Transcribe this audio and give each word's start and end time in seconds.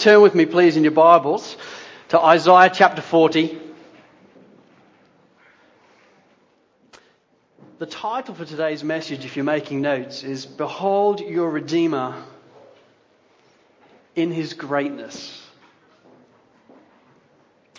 Turn 0.00 0.22
with 0.22 0.34
me, 0.34 0.46
please, 0.46 0.78
in 0.78 0.82
your 0.82 0.92
Bibles 0.92 1.58
to 2.08 2.18
Isaiah 2.18 2.70
chapter 2.72 3.02
40. 3.02 3.60
The 7.78 7.84
title 7.84 8.34
for 8.34 8.46
today's 8.46 8.82
message, 8.82 9.26
if 9.26 9.36
you're 9.36 9.44
making 9.44 9.82
notes, 9.82 10.22
is 10.24 10.46
Behold 10.46 11.20
Your 11.20 11.50
Redeemer 11.50 12.14
in 14.16 14.32
His 14.32 14.54
Greatness. 14.54 15.46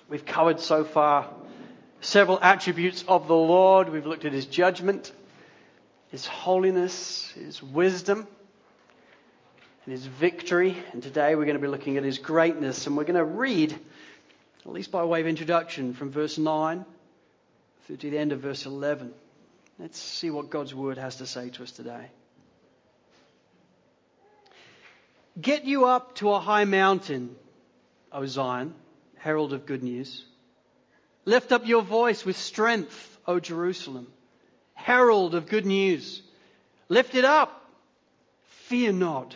We've 0.07 0.23
covered 0.23 0.59
so 0.59 0.83
far 0.83 1.27
several 2.01 2.37
attributes 2.39 3.03
of 3.07 3.27
the 3.27 3.35
Lord. 3.35 3.89
We've 3.89 4.05
looked 4.05 4.25
at 4.25 4.31
His 4.31 4.45
judgment, 4.45 5.11
His 6.11 6.27
holiness, 6.27 7.31
His 7.31 7.63
wisdom 7.63 8.27
and 9.85 9.91
his 9.91 10.05
victory. 10.05 10.77
And 10.93 11.01
today 11.01 11.35
we're 11.35 11.45
going 11.45 11.57
to 11.57 11.61
be 11.61 11.67
looking 11.67 11.97
at 11.97 12.03
his 12.03 12.17
greatness. 12.17 12.87
And 12.87 12.95
we're 12.95 13.03
going 13.03 13.15
to 13.15 13.25
read, 13.25 13.73
at 14.65 14.71
least 14.71 14.91
by 14.91 15.03
way 15.03 15.21
of 15.21 15.27
introduction, 15.27 15.93
from 15.93 16.11
verse 16.11 16.37
9 16.37 16.85
through 17.85 17.97
to 17.97 18.09
the 18.09 18.17
end 18.17 18.31
of 18.31 18.39
verse 18.39 18.65
11. 18.65 19.13
Let's 19.79 19.99
see 19.99 20.29
what 20.29 20.49
God's 20.49 20.75
word 20.75 20.97
has 20.97 21.17
to 21.17 21.25
say 21.25 21.49
to 21.49 21.63
us 21.63 21.71
today. 21.71 22.07
Get 25.39 25.63
you 25.63 25.85
up 25.85 26.15
to 26.15 26.31
a 26.31 26.39
high 26.39 26.65
mountain, 26.65 27.35
O 28.11 28.25
Zion, 28.25 28.75
herald 29.17 29.53
of 29.53 29.65
good 29.65 29.81
news. 29.81 30.25
Lift 31.25 31.51
up 31.51 31.65
your 31.65 31.81
voice 31.81 32.25
with 32.25 32.37
strength, 32.37 33.17
O 33.25 33.39
Jerusalem, 33.39 34.07
herald 34.73 35.33
of 35.33 35.47
good 35.47 35.65
news. 35.65 36.21
Lift 36.89 37.15
it 37.15 37.25
up. 37.25 37.57
Fear 38.67 38.93
not. 38.93 39.35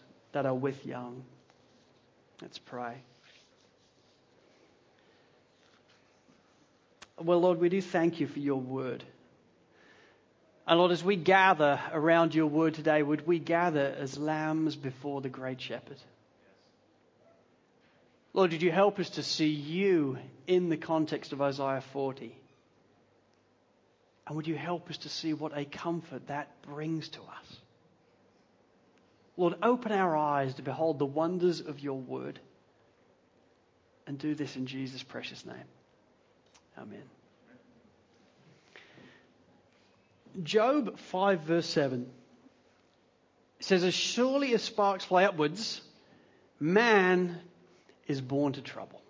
that 0.31 0.45
are 0.45 0.53
with 0.53 0.85
young. 0.85 1.23
Let's 2.41 2.57
pray. 2.57 2.95
Well, 7.19 7.39
Lord, 7.39 7.59
we 7.59 7.69
do 7.69 7.81
thank 7.81 8.19
you 8.19 8.27
for 8.27 8.39
your 8.39 8.59
word. 8.59 9.03
And 10.67 10.79
Lord, 10.79 10.91
as 10.91 11.03
we 11.03 11.15
gather 11.15 11.79
around 11.91 12.33
your 12.33 12.47
word 12.47 12.75
today, 12.75 13.03
would 13.03 13.27
we 13.27 13.39
gather 13.39 13.95
as 13.99 14.17
lambs 14.17 14.75
before 14.75 15.21
the 15.21 15.29
great 15.29 15.61
shepherd? 15.61 15.97
Lord, 18.33 18.51
did 18.51 18.61
you 18.61 18.71
help 18.71 18.97
us 18.99 19.09
to 19.11 19.23
see 19.23 19.49
you 19.49 20.17
in 20.47 20.69
the 20.69 20.77
context 20.77 21.33
of 21.33 21.41
Isaiah 21.41 21.83
40? 21.91 22.35
And 24.25 24.35
would 24.35 24.47
you 24.47 24.55
help 24.55 24.89
us 24.89 24.97
to 24.99 25.09
see 25.09 25.33
what 25.33 25.57
a 25.57 25.65
comfort 25.65 26.27
that 26.27 26.61
brings 26.61 27.09
to 27.09 27.19
us? 27.19 27.60
Lord, 29.41 29.55
open 29.63 29.91
our 29.91 30.15
eyes 30.15 30.53
to 30.53 30.61
behold 30.61 30.99
the 30.99 31.05
wonders 31.07 31.61
of 31.61 31.79
your 31.79 31.97
word. 31.97 32.39
And 34.05 34.19
do 34.19 34.35
this 34.35 34.55
in 34.55 34.67
Jesus' 34.67 35.01
precious 35.01 35.43
name. 35.47 35.55
Amen. 36.77 37.01
Job 40.43 40.99
5, 40.99 41.39
verse 41.41 41.65
7 41.65 42.07
says, 43.61 43.83
As 43.83 43.95
surely 43.95 44.53
as 44.53 44.61
sparks 44.61 45.05
fly 45.05 45.23
upwards, 45.23 45.81
man 46.59 47.39
is 48.05 48.21
born 48.21 48.53
to 48.53 48.61
trouble. 48.61 49.01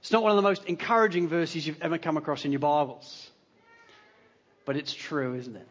It's 0.00 0.12
not 0.12 0.22
one 0.22 0.32
of 0.32 0.36
the 0.36 0.42
most 0.42 0.66
encouraging 0.66 1.28
verses 1.28 1.66
you've 1.66 1.80
ever 1.80 1.96
come 1.96 2.18
across 2.18 2.44
in 2.44 2.52
your 2.52 2.58
Bibles. 2.58 3.30
But 4.66 4.76
it's 4.76 4.92
true, 4.92 5.34
isn't 5.34 5.56
it? 5.56 5.68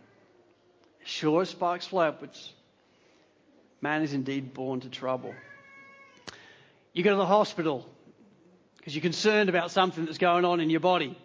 Sure 1.04 1.44
as 1.44 1.50
sparks 1.50 1.86
fly 1.86 2.08
upwards, 2.08 2.52
Man 3.82 4.02
is 4.02 4.14
indeed 4.14 4.54
born 4.54 4.80
to 4.82 4.90
trouble. 4.90 5.34
You 6.94 7.04
go 7.04 7.12
to 7.12 7.18
the 7.18 7.26
hospital 7.26 7.88
because 8.78 8.96
you're 8.96 9.02
concerned 9.02 9.50
about 9.50 9.72
something 9.72 10.06
that's 10.06 10.18
going 10.18 10.46
on 10.46 10.60
in 10.60 10.70
your 10.70 10.80
body. 10.80 11.18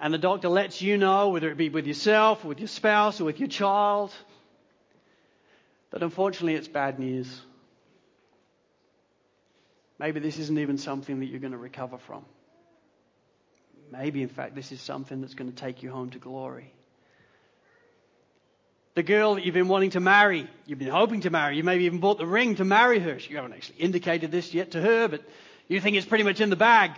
And 0.00 0.12
the 0.12 0.18
doctor 0.18 0.48
lets 0.48 0.82
you 0.82 0.98
know, 0.98 1.28
whether 1.28 1.50
it 1.50 1.56
be 1.56 1.68
with 1.68 1.86
yourself, 1.86 2.44
with 2.44 2.58
your 2.58 2.68
spouse, 2.68 3.20
or 3.20 3.24
with 3.24 3.38
your 3.38 3.48
child, 3.48 4.12
that 5.90 6.02
unfortunately 6.02 6.54
it's 6.54 6.68
bad 6.68 6.98
news. 6.98 7.40
Maybe 9.98 10.20
this 10.20 10.38
isn't 10.38 10.58
even 10.58 10.76
something 10.76 11.20
that 11.20 11.26
you're 11.26 11.40
going 11.40 11.52
to 11.52 11.58
recover 11.58 11.98
from. 11.98 12.24
Maybe, 13.92 14.22
in 14.22 14.28
fact, 14.28 14.54
this 14.54 14.72
is 14.72 14.80
something 14.80 15.20
that's 15.20 15.34
going 15.34 15.50
to 15.50 15.56
take 15.56 15.82
you 15.82 15.90
home 15.90 16.10
to 16.10 16.18
glory. 16.18 16.72
The 18.94 19.02
girl 19.02 19.34
that 19.34 19.44
you've 19.44 19.54
been 19.54 19.68
wanting 19.68 19.90
to 19.90 20.00
marry, 20.00 20.48
you've 20.66 20.78
been 20.78 20.88
hoping 20.88 21.22
to 21.22 21.30
marry, 21.30 21.56
you 21.56 21.64
maybe 21.64 21.84
even 21.84 21.98
bought 21.98 22.18
the 22.18 22.26
ring 22.26 22.54
to 22.56 22.64
marry 22.64 23.00
her. 23.00 23.18
You 23.28 23.36
haven't 23.36 23.54
actually 23.54 23.80
indicated 23.80 24.30
this 24.30 24.54
yet 24.54 24.72
to 24.72 24.80
her, 24.80 25.08
but 25.08 25.22
you 25.66 25.80
think 25.80 25.96
it's 25.96 26.06
pretty 26.06 26.22
much 26.22 26.40
in 26.40 26.48
the 26.48 26.56
bag. 26.56 26.92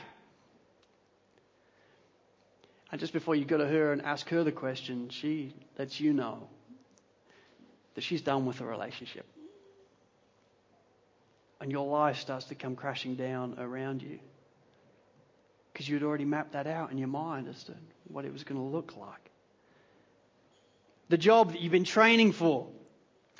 And 2.92 3.00
just 3.00 3.14
before 3.14 3.34
you 3.34 3.46
go 3.46 3.56
to 3.56 3.66
her 3.66 3.92
and 3.92 4.02
ask 4.02 4.28
her 4.28 4.44
the 4.44 4.52
question, 4.52 5.08
she 5.08 5.54
lets 5.78 5.98
you 5.98 6.12
know 6.12 6.48
that 7.94 8.04
she's 8.04 8.20
done 8.20 8.44
with 8.44 8.58
the 8.58 8.66
relationship. 8.66 9.26
And 11.60 11.72
your 11.72 11.86
life 11.86 12.18
starts 12.18 12.44
to 12.46 12.54
come 12.54 12.76
crashing 12.76 13.14
down 13.14 13.58
around 13.58 14.02
you. 14.02 14.18
Because 15.72 15.88
you'd 15.88 16.02
already 16.02 16.26
mapped 16.26 16.52
that 16.52 16.66
out 16.66 16.92
in 16.92 16.98
your 16.98 17.08
mind 17.08 17.48
as 17.48 17.64
to 17.64 17.74
what 18.08 18.26
it 18.26 18.32
was 18.32 18.44
going 18.44 18.60
to 18.60 18.66
look 18.66 18.96
like 18.98 19.25
the 21.08 21.18
job 21.18 21.52
that 21.52 21.60
you've 21.60 21.72
been 21.72 21.84
training 21.84 22.32
for. 22.32 22.68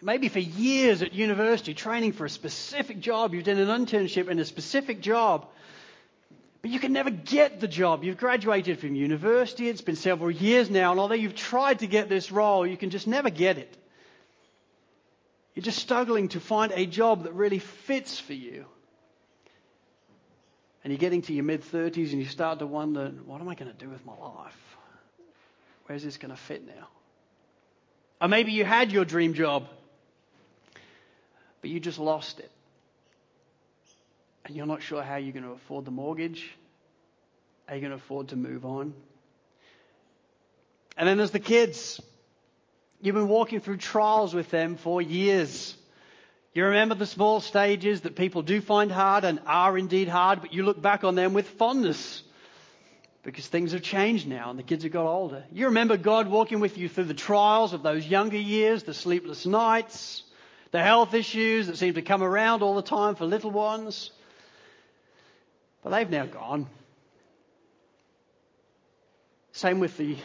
Maybe 0.03 0.29
for 0.29 0.39
years 0.39 1.03
at 1.03 1.15
university, 1.15 1.73
training 1.75 2.13
for 2.13 2.27
a 2.27 2.31
specific 2.31 3.01
job. 3.01 3.33
You've 3.33 3.45
done 3.45 3.59
an 3.59 3.87
internship 3.87 4.29
in 4.29 4.39
a 4.39 4.45
specific 4.45 5.01
job. 5.01 5.49
But 6.61 6.71
you 6.71 6.79
can 6.79 6.93
never 6.93 7.11
get 7.11 7.61
the 7.61 7.69
job. 7.69 8.05
You've 8.05 8.19
graduated 8.19 8.79
from 8.79 8.95
university. 8.95 9.69
It's 9.69 9.81
been 9.81 9.97
several 9.97 10.31
years 10.31 10.69
now. 10.69 10.91
And 10.91 11.01
although 11.01 11.15
you've 11.15 11.35
tried 11.35 11.79
to 11.79 11.87
get 11.87 12.09
this 12.09 12.31
role, 12.31 12.67
you 12.67 12.77
can 12.77 12.91
just 12.91 13.07
never 13.07 13.31
get 13.31 13.57
it. 13.57 13.77
You're 15.55 15.63
just 15.63 15.79
struggling 15.79 16.29
to 16.31 16.41
find 16.41 16.73
a 16.73 16.85
job 16.85 17.25
that 17.25 17.33
really 17.33 17.61
fits 17.61 18.19
for 18.19 18.35
you. 18.35 18.67
And 20.85 20.93
you're 20.93 20.99
getting 20.99 21.23
to 21.23 21.33
your 21.33 21.45
mid 21.45 21.63
30s 21.63 22.13
and 22.13 22.21
you 22.21 22.27
start 22.27 22.59
to 22.59 22.67
wonder, 22.67 23.13
what 23.25 23.41
am 23.41 23.49
I 23.49 23.55
going 23.55 23.73
to 23.73 23.79
do 23.79 23.89
with 23.89 24.05
my 24.05 24.13
life? 24.15 24.77
Where's 25.87 26.05
this 26.05 26.19
going 26.19 26.31
to 26.31 26.37
fit 26.37 26.67
now? 26.67 26.89
Or 28.21 28.29
maybe 28.29 28.53
you 28.53 28.65
had 28.65 28.93
your 28.93 29.05
dream 29.05 29.35
job, 29.35 29.69
but 31.61 31.71
you 31.71 31.81
just 31.81 31.99
lost 31.99 32.39
it. 32.41 32.51
And 34.45 34.57
you're 34.57 34.67
not 34.67 34.83
sure 34.83 35.03
how 35.03 35.17
you're 35.17 35.33
going 35.33 35.45
to 35.45 35.53
afford 35.53 35.85
the 35.85 35.91
mortgage. 35.91 36.49
Are 37.69 37.75
you 37.75 37.81
going 37.81 37.91
to 37.91 37.97
afford 37.97 38.29
to 38.29 38.37
move 38.37 38.65
on? 38.65 38.95
And 40.97 41.09
then 41.09 41.19
there's 41.19 41.33
the 41.33 41.41
kids. 41.41 42.01
You've 43.03 43.17
been 43.17 43.29
walking 43.29 43.61
through 43.61 43.79
trials 43.79 44.35
with 44.35 44.51
them 44.51 44.77
for 44.77 45.03
years. 45.03 45.77
You 46.55 46.65
remember 46.65 46.95
the 46.95 47.07
small 47.07 47.41
stages 47.41 48.03
that 48.03 48.17
people 48.17 48.41
do 48.41 48.63
find 48.63 48.91
hard 48.91 49.25
and 49.25 49.41
are 49.47 49.77
indeed 49.77 50.09
hard, 50.09 50.41
but 50.41 50.55
you 50.55 50.63
look 50.63 50.81
back 50.81 51.05
on 51.05 51.15
them 51.15 51.35
with 51.35 51.47
fondness 51.47 52.23
because 53.27 53.49
things 53.49 53.73
have 53.73 53.83
changed 53.83 54.29
now 54.29 54.51
and 54.51 54.59
the 54.59 54.63
kids 54.63 54.85
have 54.85 54.93
got 54.93 55.05
older. 55.05 55.43
You 55.51 55.67
remember 55.67 55.97
God 55.97 56.29
walking 56.29 56.61
with 56.61 56.79
you 56.79 56.89
through 56.89 57.05
the 57.05 57.13
trials 57.15 57.73
of 57.73 57.83
those 57.83 58.07
younger 58.07 58.39
years, 58.39 58.85
the 58.85 58.95
sleepless 58.95 59.45
nights, 59.45 60.23
the 60.71 60.81
health 60.81 61.13
issues 61.13 61.67
that 61.67 61.77
seem 61.77 61.95
to 61.95 62.03
come 62.03 62.23
around 62.23 62.63
all 62.63 62.77
the 62.77 62.83
time 62.83 63.17
for 63.17 63.27
little 63.27 63.51
ones. 63.51 64.13
But 65.83 65.91
they've 65.91 66.09
now 66.09 66.27
gone. 66.27 66.69
Same 69.51 69.81
with 69.81 69.97
the 69.97 70.17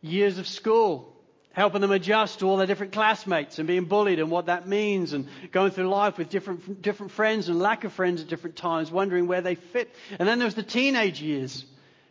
years 0.00 0.38
of 0.38 0.46
school, 0.46 1.14
helping 1.52 1.82
them 1.82 1.92
adjust 1.92 2.38
to 2.38 2.46
all 2.46 2.56
their 2.56 2.66
different 2.66 2.94
classmates 2.94 3.58
and 3.58 3.68
being 3.68 3.84
bullied 3.84 4.18
and 4.18 4.30
what 4.30 4.46
that 4.46 4.66
means 4.66 5.12
and 5.12 5.28
going 5.52 5.72
through 5.72 5.90
life 5.90 6.16
with 6.16 6.30
different, 6.30 6.80
different 6.80 7.12
friends 7.12 7.50
and 7.50 7.58
lack 7.58 7.84
of 7.84 7.92
friends 7.92 8.22
at 8.22 8.28
different 8.28 8.56
times, 8.56 8.90
wondering 8.90 9.26
where 9.26 9.42
they 9.42 9.56
fit. 9.56 9.94
And 10.18 10.26
then 10.26 10.38
there's 10.38 10.54
the 10.54 10.62
teenage 10.62 11.20
years 11.20 11.66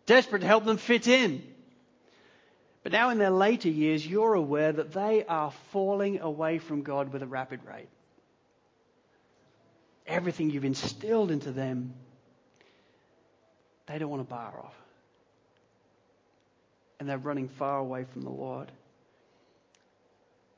desperate 0.10 0.40
to 0.40 0.48
help 0.48 0.66
them 0.66 0.78
fit 0.78 1.08
in. 1.08 1.44
But 2.82 2.92
now, 2.92 3.12
in 3.12 3.20
their 3.20 3.30
later 3.30 3.70
years, 3.70 4.06
you're 4.06 4.34
aware 4.34 4.72
that 4.72 4.92
they 4.92 5.24
are 5.24 5.52
falling 5.72 6.20
away 6.20 6.58
from 6.58 6.82
God 6.82 7.14
with 7.14 7.22
a 7.22 7.28
rapid 7.28 7.60
rate. 7.64 7.90
everything 10.08 10.50
you've 10.50 10.66
instilled 10.66 11.30
into 11.30 11.52
them, 11.52 11.94
they 13.86 14.00
don't 14.00 14.10
want 14.10 14.28
to 14.28 14.30
bar 14.30 14.60
off. 14.66 14.74
And 17.00 17.08
they're 17.08 17.20
running 17.20 17.48
far 17.48 17.78
away 17.78 18.06
from 18.12 18.24
the 18.24 18.32
Lord. 18.32 18.72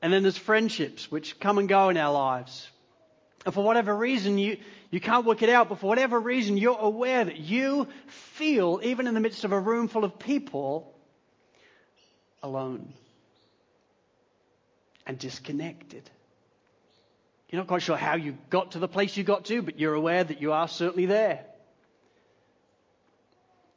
And 0.00 0.10
then 0.10 0.22
there's 0.22 0.38
friendships 0.38 1.10
which 1.10 1.38
come 1.38 1.58
and 1.58 1.68
go 1.68 1.90
in 1.90 1.98
our 1.98 2.12
lives. 2.12 2.71
And 3.44 3.52
for 3.52 3.64
whatever 3.64 3.94
reason, 3.94 4.38
you, 4.38 4.58
you 4.90 5.00
can't 5.00 5.26
work 5.26 5.42
it 5.42 5.48
out, 5.48 5.68
but 5.68 5.78
for 5.78 5.86
whatever 5.86 6.18
reason, 6.18 6.56
you're 6.56 6.78
aware 6.78 7.24
that 7.24 7.38
you 7.38 7.88
feel, 8.06 8.80
even 8.82 9.06
in 9.06 9.14
the 9.14 9.20
midst 9.20 9.44
of 9.44 9.52
a 9.52 9.58
room 9.58 9.88
full 9.88 10.04
of 10.04 10.18
people, 10.18 10.94
alone 12.42 12.92
and 15.06 15.18
disconnected. 15.18 16.08
You're 17.48 17.60
not 17.60 17.68
quite 17.68 17.82
sure 17.82 17.96
how 17.96 18.16
you 18.16 18.36
got 18.50 18.72
to 18.72 18.78
the 18.78 18.88
place 18.88 19.16
you 19.16 19.24
got 19.24 19.46
to, 19.46 19.62
but 19.62 19.78
you're 19.78 19.94
aware 19.94 20.24
that 20.24 20.40
you 20.40 20.52
are 20.52 20.68
certainly 20.68 21.06
there. 21.06 21.44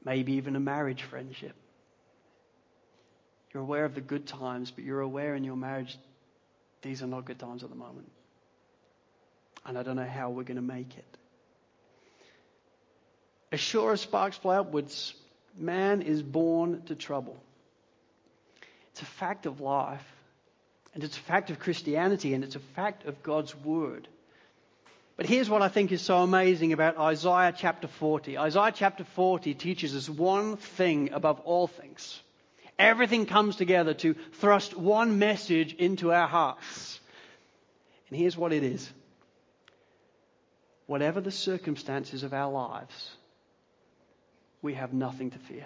Maybe 0.04 0.34
even 0.34 0.56
a 0.56 0.60
marriage 0.60 1.04
friendship. 1.04 1.56
You're 3.54 3.64
aware 3.64 3.86
of 3.86 3.96
the 3.96 4.02
good 4.02 4.28
times, 4.28 4.72
but 4.72 4.84
you're 4.84 5.02
aware 5.02 5.36
in 5.36 5.44
your 5.44 5.56
marriage 5.56 5.98
these 6.82 7.02
are 7.02 7.08
not 7.08 7.26
good 7.26 7.40
times 7.40 7.64
at 7.64 7.70
the 7.70 7.76
moment. 7.76 8.12
And 9.66 9.78
I 9.78 9.84
don't 9.84 9.96
know 9.96 10.06
how 10.06 10.30
we're 10.30 10.44
going 10.44 10.58
to 10.58 10.62
make 10.62 10.98
it. 10.98 11.18
As 13.52 13.60
sure 13.60 13.94
as 13.94 14.02
sparks 14.02 14.38
fly 14.38 14.58
upwards, 14.58 15.14
man 15.58 16.02
is 16.02 16.22
born 16.22 16.84
to 16.88 16.96
trouble. 16.96 17.38
It's 18.92 19.02
a 19.02 19.06
fact 19.06 19.46
of 19.46 19.62
life, 19.62 20.06
and 20.94 21.04
it's 21.04 21.18
a 21.18 21.22
fact 21.22 21.50
of 21.50 21.60
Christianity, 21.60 22.34
and 22.34 22.44
it's 22.44 22.56
a 22.56 22.60
fact 22.76 23.06
of 23.06 23.24
God's 23.24 23.56
Word. 23.56 24.08
But 25.18 25.26
here's 25.26 25.50
what 25.50 25.62
I 25.62 25.70
think 25.70 25.92
is 25.92 26.02
so 26.02 26.18
amazing 26.18 26.74
about 26.74 26.98
Isaiah 26.98 27.54
chapter 27.58 27.88
40. 27.88 28.38
Isaiah 28.38 28.74
chapter 28.76 29.04
40 29.04 29.54
teaches 29.54 29.96
us 29.96 30.10
one 30.10 30.58
thing 30.58 31.14
above 31.14 31.40
all 31.42 31.68
things. 31.68 32.20
Everything 32.78 33.26
comes 33.26 33.56
together 33.56 33.94
to 33.96 34.16
thrust 34.34 34.76
one 34.76 35.18
message 35.18 35.74
into 35.74 36.12
our 36.12 36.28
hearts. 36.28 37.00
And 38.10 38.20
here's 38.20 38.36
what 38.36 38.52
it 38.52 38.64
is 38.64 38.92
whatever 40.88 41.22
the 41.22 41.32
circumstances 41.32 42.24
of 42.24 42.34
our 42.34 42.52
lives, 42.52 43.12
we 44.62 44.74
have 44.74 44.94
nothing 44.94 45.32
to 45.32 45.40
fear. 45.40 45.66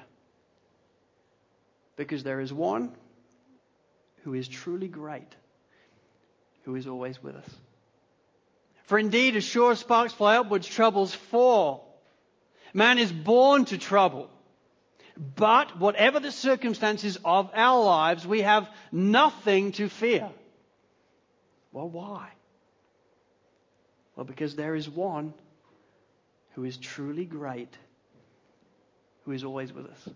Because 1.96 2.24
there 2.24 2.40
is 2.40 2.54
one 2.54 2.92
who 4.24 4.34
is 4.34 4.48
truly 4.48 4.88
great, 4.88 5.36
who 6.64 6.76
is 6.76 6.88
always 6.88 7.22
with 7.22 7.36
us. 7.36 7.50
For 8.84 8.98
indeed, 8.98 9.36
as 9.36 9.44
sure 9.44 9.72
as 9.72 9.80
sparks 9.80 10.14
fly 10.14 10.38
upwards, 10.38 10.68
troubles 10.68 11.14
fall. 11.14 12.02
Man 12.74 12.98
is 12.98 13.12
born 13.12 13.66
to 13.66 13.78
trouble. 13.78 14.30
But 15.36 15.78
whatever 15.78 16.20
the 16.20 16.32
circumstances 16.32 17.18
of 17.26 17.52
our 17.54 17.84
lives, 17.84 18.26
we 18.26 18.42
have 18.42 18.70
nothing 18.92 19.74
to 19.74 19.90
fear. 19.90 20.30
Well, 21.72 21.90
why? 21.90 22.30
Well, 24.20 24.26
because 24.26 24.54
there 24.58 24.76
is 24.76 24.90
one 24.90 25.34
who 26.54 26.66
is 26.66 26.76
truly 26.76 27.24
great, 27.24 27.74
who 29.24 29.32
is 29.32 29.46
always 29.46 29.72
with 29.72 29.86
us. 29.86 30.10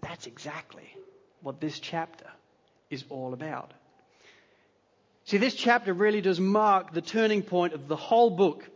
That's 0.00 0.26
exactly 0.26 0.88
what 1.42 1.60
this 1.60 1.78
chapter 1.80 2.24
is 2.88 3.04
all 3.10 3.34
about. 3.34 3.74
See, 5.26 5.36
this 5.36 5.54
chapter 5.54 5.92
really 5.92 6.22
does 6.22 6.40
mark 6.40 6.94
the 6.94 7.02
turning 7.02 7.42
point 7.42 7.74
of 7.74 7.88
the 7.88 7.96
whole 7.96 8.30
book. 8.30 8.66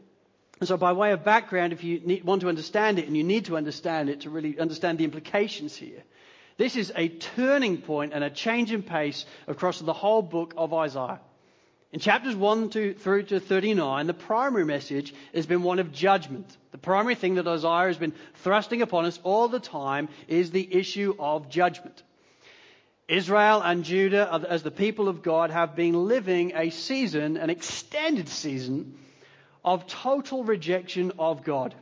And 0.61 0.69
So, 0.69 0.77
by 0.77 0.93
way 0.93 1.13
of 1.13 1.25
background, 1.25 1.73
if 1.73 1.83
you 1.83 2.01
need, 2.01 2.23
want 2.23 2.43
to 2.43 2.51
understand 2.51 2.99
it, 2.99 3.07
and 3.07 3.17
you 3.17 3.25
need 3.25 3.47
to 3.47 3.57
understand 3.57 4.11
it 4.11 4.21
to 4.21 4.29
really 4.29 4.59
understand 4.59 4.99
the 4.99 5.05
implications 5.05 5.75
here, 5.75 6.03
this 6.59 6.77
is 6.77 6.93
a 6.95 7.09
turning 7.09 7.79
point 7.79 8.13
and 8.13 8.23
a 8.23 8.29
change 8.29 8.73
in 8.73 8.83
pace 8.83 9.25
across 9.47 9.81
the 9.81 9.95
whole 9.95 10.21
book 10.21 10.53
of 10.59 10.75
Isaiah. 10.75 11.21
In 11.91 12.01
chapters 12.01 12.37
1 12.37 12.71
to, 12.71 12.93
through 12.95 13.23
to 13.25 13.41
39, 13.41 14.07
the 14.07 14.15
primary 14.15 14.67
message 14.67 15.15
has 15.35 15.47
been 15.47 15.63
one 15.63 15.79
of 15.79 15.91
judgment. 15.91 16.55
The 16.71 16.79
primary 16.79 17.15
thing 17.15 17.37
that 17.37 17.49
Isaiah 17.49 17.87
has 17.87 17.97
been 17.97 18.13
thrusting 18.35 18.83
upon 18.83 19.07
us 19.07 19.19
all 19.23 19.49
the 19.49 19.61
time 19.61 20.11
is 20.27 20.51
the 20.51 20.75
issue 20.77 21.15
of 21.19 21.49
judgment. 21.49 22.03
Israel 23.09 23.63
and 23.63 23.85
Judah, 23.85 24.47
as 24.51 24.63
the 24.63 24.71
people 24.71 25.09
of 25.09 25.23
God, 25.23 25.51
have 25.51 25.75
been 25.75 26.09
living 26.09 26.53
a 26.55 26.69
season, 26.69 27.39
an 27.39 27.49
extended 27.49 28.29
season, 28.29 28.99
of 29.65 29.87
total 29.87 30.45
rejection 30.45 31.13
of 31.19 31.43
God. 31.43 31.75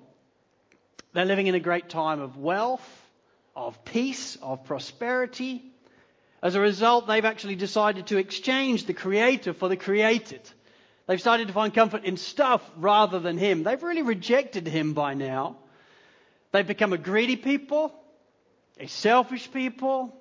They're 1.15 1.25
living 1.25 1.49
in 1.49 1.57
a 1.57 1.61
great 1.61 1.89
time 1.89 2.21
of 2.21 2.37
wealth, 2.37 2.87
of 3.57 3.85
peace, 3.85 4.37
of 4.41 4.65
prosperity. 4.65 5.65
As 6.43 6.55
a 6.55 6.61
result, 6.61 7.07
they've 7.07 7.25
actually 7.25 7.57
decided 7.57 8.09
to 8.09 8.19
exchange 8.19 8.87
the 8.87 8.95
Creator 8.95 9.55
for 9.55 9.69
the 9.69 9.77
created. 9.77 10.41
They've 11.07 11.21
started 11.21 11.49
to 11.49 11.55
find 11.55 11.73
comfort 11.73 12.05
in 12.05 12.17
stuff 12.17 12.69
rather 12.77 13.19
than 13.19 13.39
Him. 13.39 13.63
They've 13.63 13.83
really 13.83 14.03
rejected 14.03 14.67
Him 14.67 14.93
by 14.93 15.15
now. 15.15 15.57
They've 16.53 16.67
become 16.67 16.93
a 16.93 16.99
greedy 16.99 17.37
people, 17.37 17.93
a 18.79 18.87
selfish 18.87 19.51
people, 19.51 20.15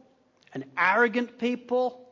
an 0.54 0.66
arrogant 0.78 1.38
people, 1.38 2.06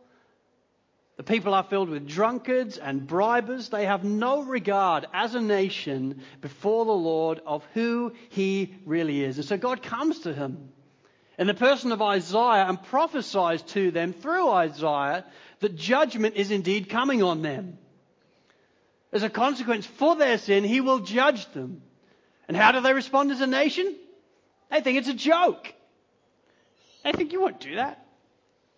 the 1.15 1.23
people 1.23 1.53
are 1.53 1.63
filled 1.63 1.89
with 1.89 2.07
drunkards 2.07 2.77
and 2.77 3.05
bribers. 3.05 3.69
They 3.69 3.85
have 3.85 4.03
no 4.03 4.41
regard 4.41 5.05
as 5.13 5.35
a 5.35 5.41
nation 5.41 6.21
before 6.41 6.85
the 6.85 6.91
Lord 6.91 7.39
of 7.45 7.63
who 7.73 8.13
he 8.29 8.75
really 8.85 9.23
is. 9.23 9.37
And 9.37 9.45
so 9.45 9.57
God 9.57 9.83
comes 9.83 10.21
to 10.21 10.33
him 10.33 10.69
in 11.37 11.47
the 11.47 11.53
person 11.53 11.91
of 11.91 12.01
Isaiah 12.01 12.65
and 12.67 12.81
prophesies 12.81 13.61
to 13.73 13.91
them 13.91 14.13
through 14.13 14.49
Isaiah 14.49 15.25
that 15.59 15.75
judgment 15.75 16.35
is 16.35 16.51
indeed 16.51 16.89
coming 16.89 17.23
on 17.23 17.41
them. 17.41 17.77
As 19.11 19.23
a 19.23 19.29
consequence 19.29 19.85
for 19.85 20.15
their 20.15 20.37
sin, 20.37 20.63
he 20.63 20.81
will 20.81 20.99
judge 20.99 21.45
them. 21.53 21.81
And 22.47 22.57
how 22.57 22.71
do 22.71 22.81
they 22.81 22.93
respond 22.93 23.31
as 23.31 23.41
a 23.41 23.47
nation? 23.47 23.95
They 24.69 24.81
think 24.81 24.97
it's 24.97 25.07
a 25.07 25.13
joke. 25.13 25.73
They 27.03 27.11
think 27.11 27.31
you 27.31 27.41
won't 27.41 27.59
do 27.59 27.75
that. 27.75 28.05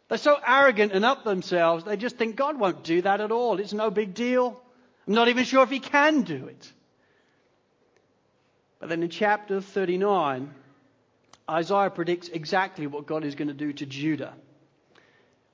They're 0.07 0.17
so 0.17 0.37
arrogant 0.45 0.91
and 0.91 1.03
up 1.03 1.23
themselves, 1.23 1.83
they 1.83 1.97
just 1.97 2.17
think 2.17 2.35
God 2.35 2.59
won't 2.59 2.83
do 2.83 3.01
that 3.01 3.21
at 3.21 3.31
all. 3.31 3.59
It's 3.59 3.73
no 3.73 3.89
big 3.89 4.13
deal. 4.13 4.61
I'm 5.07 5.13
not 5.13 5.29
even 5.29 5.45
sure 5.45 5.63
if 5.63 5.69
He 5.69 5.79
can 5.79 6.21
do 6.21 6.47
it. 6.47 6.71
But 8.79 8.89
then 8.89 9.01
in 9.01 9.09
chapter 9.09 9.61
39, 9.61 10.53
Isaiah 11.49 11.89
predicts 11.89 12.27
exactly 12.29 12.87
what 12.87 13.05
God 13.05 13.23
is 13.23 13.35
going 13.35 13.49
to 13.49 13.53
do 13.53 13.71
to 13.73 13.85
Judah. 13.85 14.33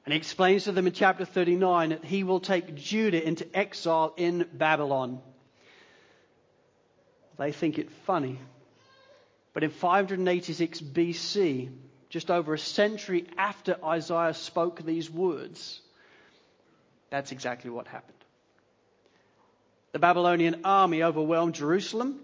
And 0.05 0.13
he 0.13 0.17
explains 0.17 0.63
to 0.63 0.71
them 0.71 0.87
in 0.87 0.93
chapter 0.93 1.25
39 1.25 1.89
that 1.89 2.05
he 2.05 2.23
will 2.23 2.39
take 2.39 2.75
Judah 2.75 3.25
into 3.25 3.45
exile 3.55 4.13
in 4.17 4.47
Babylon. 4.53 5.21
They 7.37 7.51
think 7.51 7.77
it 7.77 7.91
funny. 8.05 8.39
But 9.53 9.63
in 9.63 9.69
586 9.69 10.81
BC, 10.81 11.71
just 12.09 12.31
over 12.31 12.53
a 12.53 12.59
century 12.59 13.27
after 13.37 13.77
Isaiah 13.83 14.33
spoke 14.33 14.81
these 14.81 15.09
words, 15.09 15.81
that's 17.09 17.31
exactly 17.31 17.69
what 17.69 17.87
happened. 17.87 18.17
The 19.91 19.99
Babylonian 19.99 20.61
army 20.63 21.03
overwhelmed 21.03 21.55
Jerusalem 21.55 22.19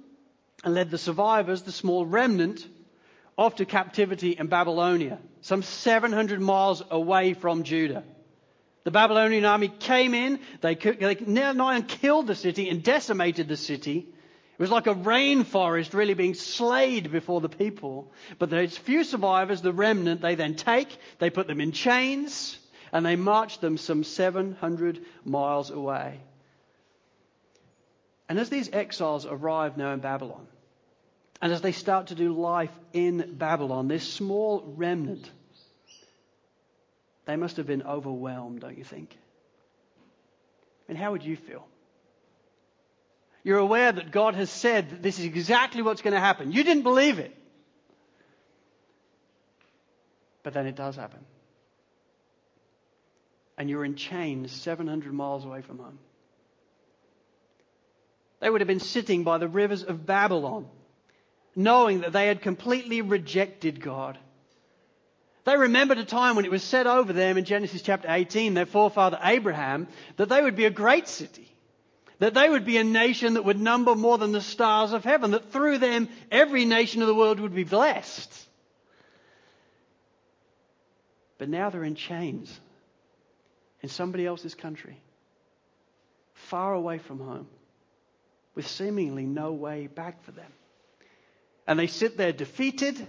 and 0.63 0.73
led 0.73 0.89
the 0.89 0.97
survivors, 0.97 1.63
the 1.63 1.71
small 1.71 2.05
remnant, 2.05 2.65
off 3.37 3.55
to 3.55 3.65
captivity 3.65 4.31
in 4.31 4.47
Babylonia, 4.47 5.19
some 5.41 5.61
700 5.61 6.41
miles 6.41 6.83
away 6.89 7.33
from 7.33 7.63
Judah. 7.63 8.03
The 8.83 8.91
Babylonian 8.91 9.45
army 9.45 9.67
came 9.67 10.13
in, 10.13 10.39
they, 10.61 10.75
they 10.75 11.15
nigh 11.25 11.81
killed 11.81 12.27
the 12.27 12.35
city 12.35 12.69
and 12.69 12.81
decimated 12.81 13.47
the 13.47 13.57
city, 13.57 14.07
it 14.57 14.61
was 14.61 14.71
like 14.71 14.87
a 14.87 14.95
rainforest 14.95 15.93
really 15.93 16.15
being 16.15 16.33
slayed 16.33 17.11
before 17.11 17.41
the 17.41 17.49
people. 17.49 18.11
But 18.39 18.49
those 18.49 18.75
few 18.75 19.03
survivors, 19.03 19.61
the 19.61 19.71
remnant, 19.71 20.21
they 20.21 20.33
then 20.33 20.55
take, 20.55 20.97
they 21.19 21.29
put 21.29 21.45
them 21.45 21.61
in 21.61 21.73
chains, 21.73 22.57
and 22.91 23.05
they 23.05 23.15
march 23.15 23.59
them 23.59 23.77
some 23.77 24.03
700 24.03 25.05
miles 25.23 25.69
away. 25.69 26.21
And 28.27 28.39
as 28.39 28.49
these 28.49 28.71
exiles 28.73 29.27
arrive 29.27 29.77
now 29.77 29.93
in 29.93 29.99
Babylon, 29.99 30.47
and 31.41 31.51
as 31.51 31.61
they 31.61 31.71
start 31.71 32.07
to 32.07 32.15
do 32.15 32.33
life 32.33 32.71
in 32.93 33.35
Babylon, 33.37 33.87
this 33.87 34.07
small 34.07 34.63
remnant, 34.75 35.29
they 37.25 37.35
must 37.35 37.57
have 37.57 37.67
been 37.67 37.83
overwhelmed, 37.83 38.61
don't 38.61 38.77
you 38.77 38.83
think? 38.83 39.15
And 40.87 40.97
how 40.97 41.11
would 41.11 41.23
you 41.23 41.35
feel? 41.35 41.67
You're 43.43 43.59
aware 43.59 43.91
that 43.91 44.11
God 44.11 44.35
has 44.35 44.49
said 44.49 44.89
that 44.89 45.01
this 45.01 45.19
is 45.19 45.25
exactly 45.25 45.81
what's 45.81 46.01
going 46.01 46.13
to 46.13 46.19
happen. 46.19 46.51
You 46.51 46.63
didn't 46.63 46.83
believe 46.83 47.19
it. 47.19 47.35
But 50.43 50.53
then 50.53 50.65
it 50.65 50.75
does 50.75 50.95
happen. 50.95 51.19
And 53.57 53.69
you're 53.69 53.85
in 53.85 53.95
chains 53.95 54.51
700 54.51 55.13
miles 55.13 55.45
away 55.45 55.61
from 55.61 55.79
home. 55.79 55.99
They 58.39 58.49
would 58.49 58.61
have 58.61 58.67
been 58.67 58.79
sitting 58.79 59.23
by 59.23 59.39
the 59.39 59.47
rivers 59.47 59.83
of 59.83 60.05
Babylon, 60.05 60.67
knowing 61.57 62.01
that 62.01 62.13
they 62.13 62.27
had 62.27 62.41
completely 62.43 63.01
rejected 63.01 63.81
God. 63.81 64.17
They 65.43 65.57
remembered 65.57 65.97
a 65.97 66.05
time 66.05 66.35
when 66.35 66.45
it 66.45 66.51
was 66.51 66.63
said 66.63 66.85
over 66.85 67.11
them 67.11 67.35
in 67.35 67.45
Genesis 67.45 67.81
chapter 67.81 68.07
18, 68.09 68.53
their 68.53 68.67
forefather 68.67 69.17
Abraham, 69.23 69.87
that 70.17 70.29
they 70.29 70.41
would 70.41 70.55
be 70.55 70.65
a 70.65 70.69
great 70.69 71.07
city, 71.07 71.51
that 72.19 72.35
they 72.35 72.47
would 72.47 72.63
be 72.63 72.77
a 72.77 72.83
nation 72.83 73.33
that 73.33 73.45
would 73.45 73.59
number 73.59 73.95
more 73.95 74.19
than 74.19 74.33
the 74.33 74.41
stars 74.41 74.93
of 74.93 75.03
heaven, 75.03 75.31
that 75.31 75.51
through 75.51 75.79
them 75.79 76.09
every 76.31 76.63
nation 76.65 77.01
of 77.01 77.07
the 77.07 77.15
world 77.15 77.39
would 77.39 77.55
be 77.55 77.63
blessed. 77.63 78.31
But 81.39 81.49
now 81.49 81.71
they're 81.71 81.83
in 81.83 81.95
chains 81.95 82.59
in 83.81 83.89
somebody 83.89 84.27
else's 84.27 84.53
country, 84.53 85.01
far 86.33 86.73
away 86.75 86.99
from 86.99 87.19
home, 87.19 87.47
with 88.53 88.67
seemingly 88.67 89.25
no 89.25 89.53
way 89.53 89.87
back 89.87 90.23
for 90.23 90.31
them. 90.31 90.51
And 91.67 91.77
they 91.77 91.87
sit 91.87 92.17
there 92.17 92.31
defeated 92.31 93.07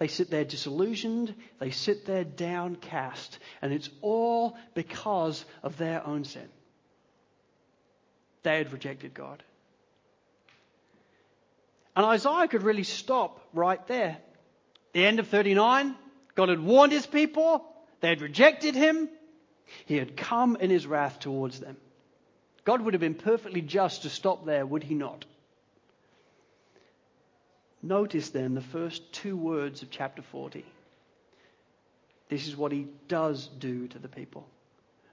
they 0.00 0.08
sit 0.08 0.30
there 0.30 0.46
disillusioned. 0.46 1.34
They 1.58 1.70
sit 1.70 2.06
there 2.06 2.24
downcast. 2.24 3.38
And 3.60 3.70
it's 3.70 3.90
all 4.00 4.56
because 4.74 5.44
of 5.62 5.76
their 5.76 6.04
own 6.04 6.24
sin. 6.24 6.48
They 8.42 8.56
had 8.56 8.72
rejected 8.72 9.12
God. 9.12 9.42
And 11.94 12.06
Isaiah 12.06 12.48
could 12.48 12.62
really 12.62 12.84
stop 12.84 13.46
right 13.52 13.86
there. 13.88 14.16
The 14.94 15.04
end 15.04 15.20
of 15.20 15.28
39, 15.28 15.94
God 16.34 16.48
had 16.48 16.60
warned 16.60 16.92
his 16.92 17.06
people. 17.06 17.66
They 18.00 18.08
had 18.08 18.22
rejected 18.22 18.74
him. 18.74 19.10
He 19.84 19.96
had 19.96 20.16
come 20.16 20.56
in 20.56 20.70
his 20.70 20.86
wrath 20.86 21.18
towards 21.20 21.60
them. 21.60 21.76
God 22.64 22.80
would 22.80 22.94
have 22.94 23.02
been 23.02 23.14
perfectly 23.14 23.60
just 23.60 24.02
to 24.02 24.08
stop 24.08 24.46
there, 24.46 24.64
would 24.64 24.82
he 24.82 24.94
not? 24.94 25.26
Notice 27.82 28.30
then 28.30 28.54
the 28.54 28.60
first 28.60 29.12
two 29.12 29.36
words 29.36 29.82
of 29.82 29.90
chapter 29.90 30.22
40. 30.22 30.64
This 32.28 32.46
is 32.46 32.56
what 32.56 32.72
he 32.72 32.86
does 33.08 33.48
do 33.58 33.88
to 33.88 33.98
the 33.98 34.08
people. 34.08 34.46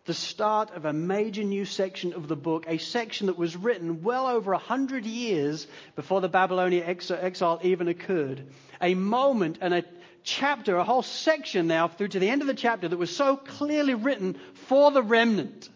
The 0.06 0.14
start 0.14 0.72
of 0.72 0.86
a 0.86 0.94
major 0.94 1.44
new 1.44 1.66
section 1.66 2.14
of 2.14 2.28
the 2.28 2.36
book, 2.36 2.66
a 2.68 2.78
section 2.78 3.28
that 3.28 3.38
was 3.38 3.58
written 3.58 4.04
well 4.04 4.28
over 4.28 4.54
a 4.54 4.58
hundred 4.58 5.06
years 5.06 5.68
before 5.96 6.22
the 6.22 6.30
Babylonian 6.30 6.86
exile 6.86 7.60
even 7.62 7.88
occurred. 7.90 8.46
A 8.82 8.96
moment 8.96 9.58
and 9.60 9.74
a 9.74 9.84
chapter, 10.24 10.78
a 10.78 10.84
whole 10.84 11.02
section 11.02 11.68
now 11.68 11.88
through 11.88 12.10
to 12.10 12.20
the 12.20 12.30
end 12.30 12.42
of 12.42 12.48
the 12.48 12.54
chapter 12.54 12.88
that 12.88 12.98
was 12.98 13.14
so 13.14 13.36
clearly 13.36 13.96
written 13.96 14.38
for 14.54 14.92
the 14.92 15.04
remnant, 15.04 15.68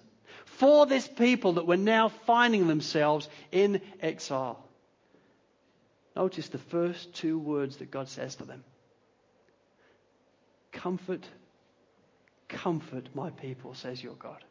for 0.46 0.86
this 0.86 1.08
people 1.08 1.54
that 1.54 1.68
were 1.68 1.78
now 1.78 2.10
finding 2.10 2.68
themselves 2.68 3.28
in 3.52 3.82
exile. 4.02 4.64
Notice 6.16 6.50
the 6.50 6.58
first 6.58 7.14
two 7.14 7.40
words 7.40 7.78
that 7.78 7.92
God 7.92 8.10
says 8.10 8.36
to 8.36 8.44
them 8.44 8.64
Comfort, 10.72 11.26
comfort 12.48 13.10
my 13.14 13.30
people, 13.30 13.74
says 13.74 14.04
your 14.04 14.16
God. 14.16 14.44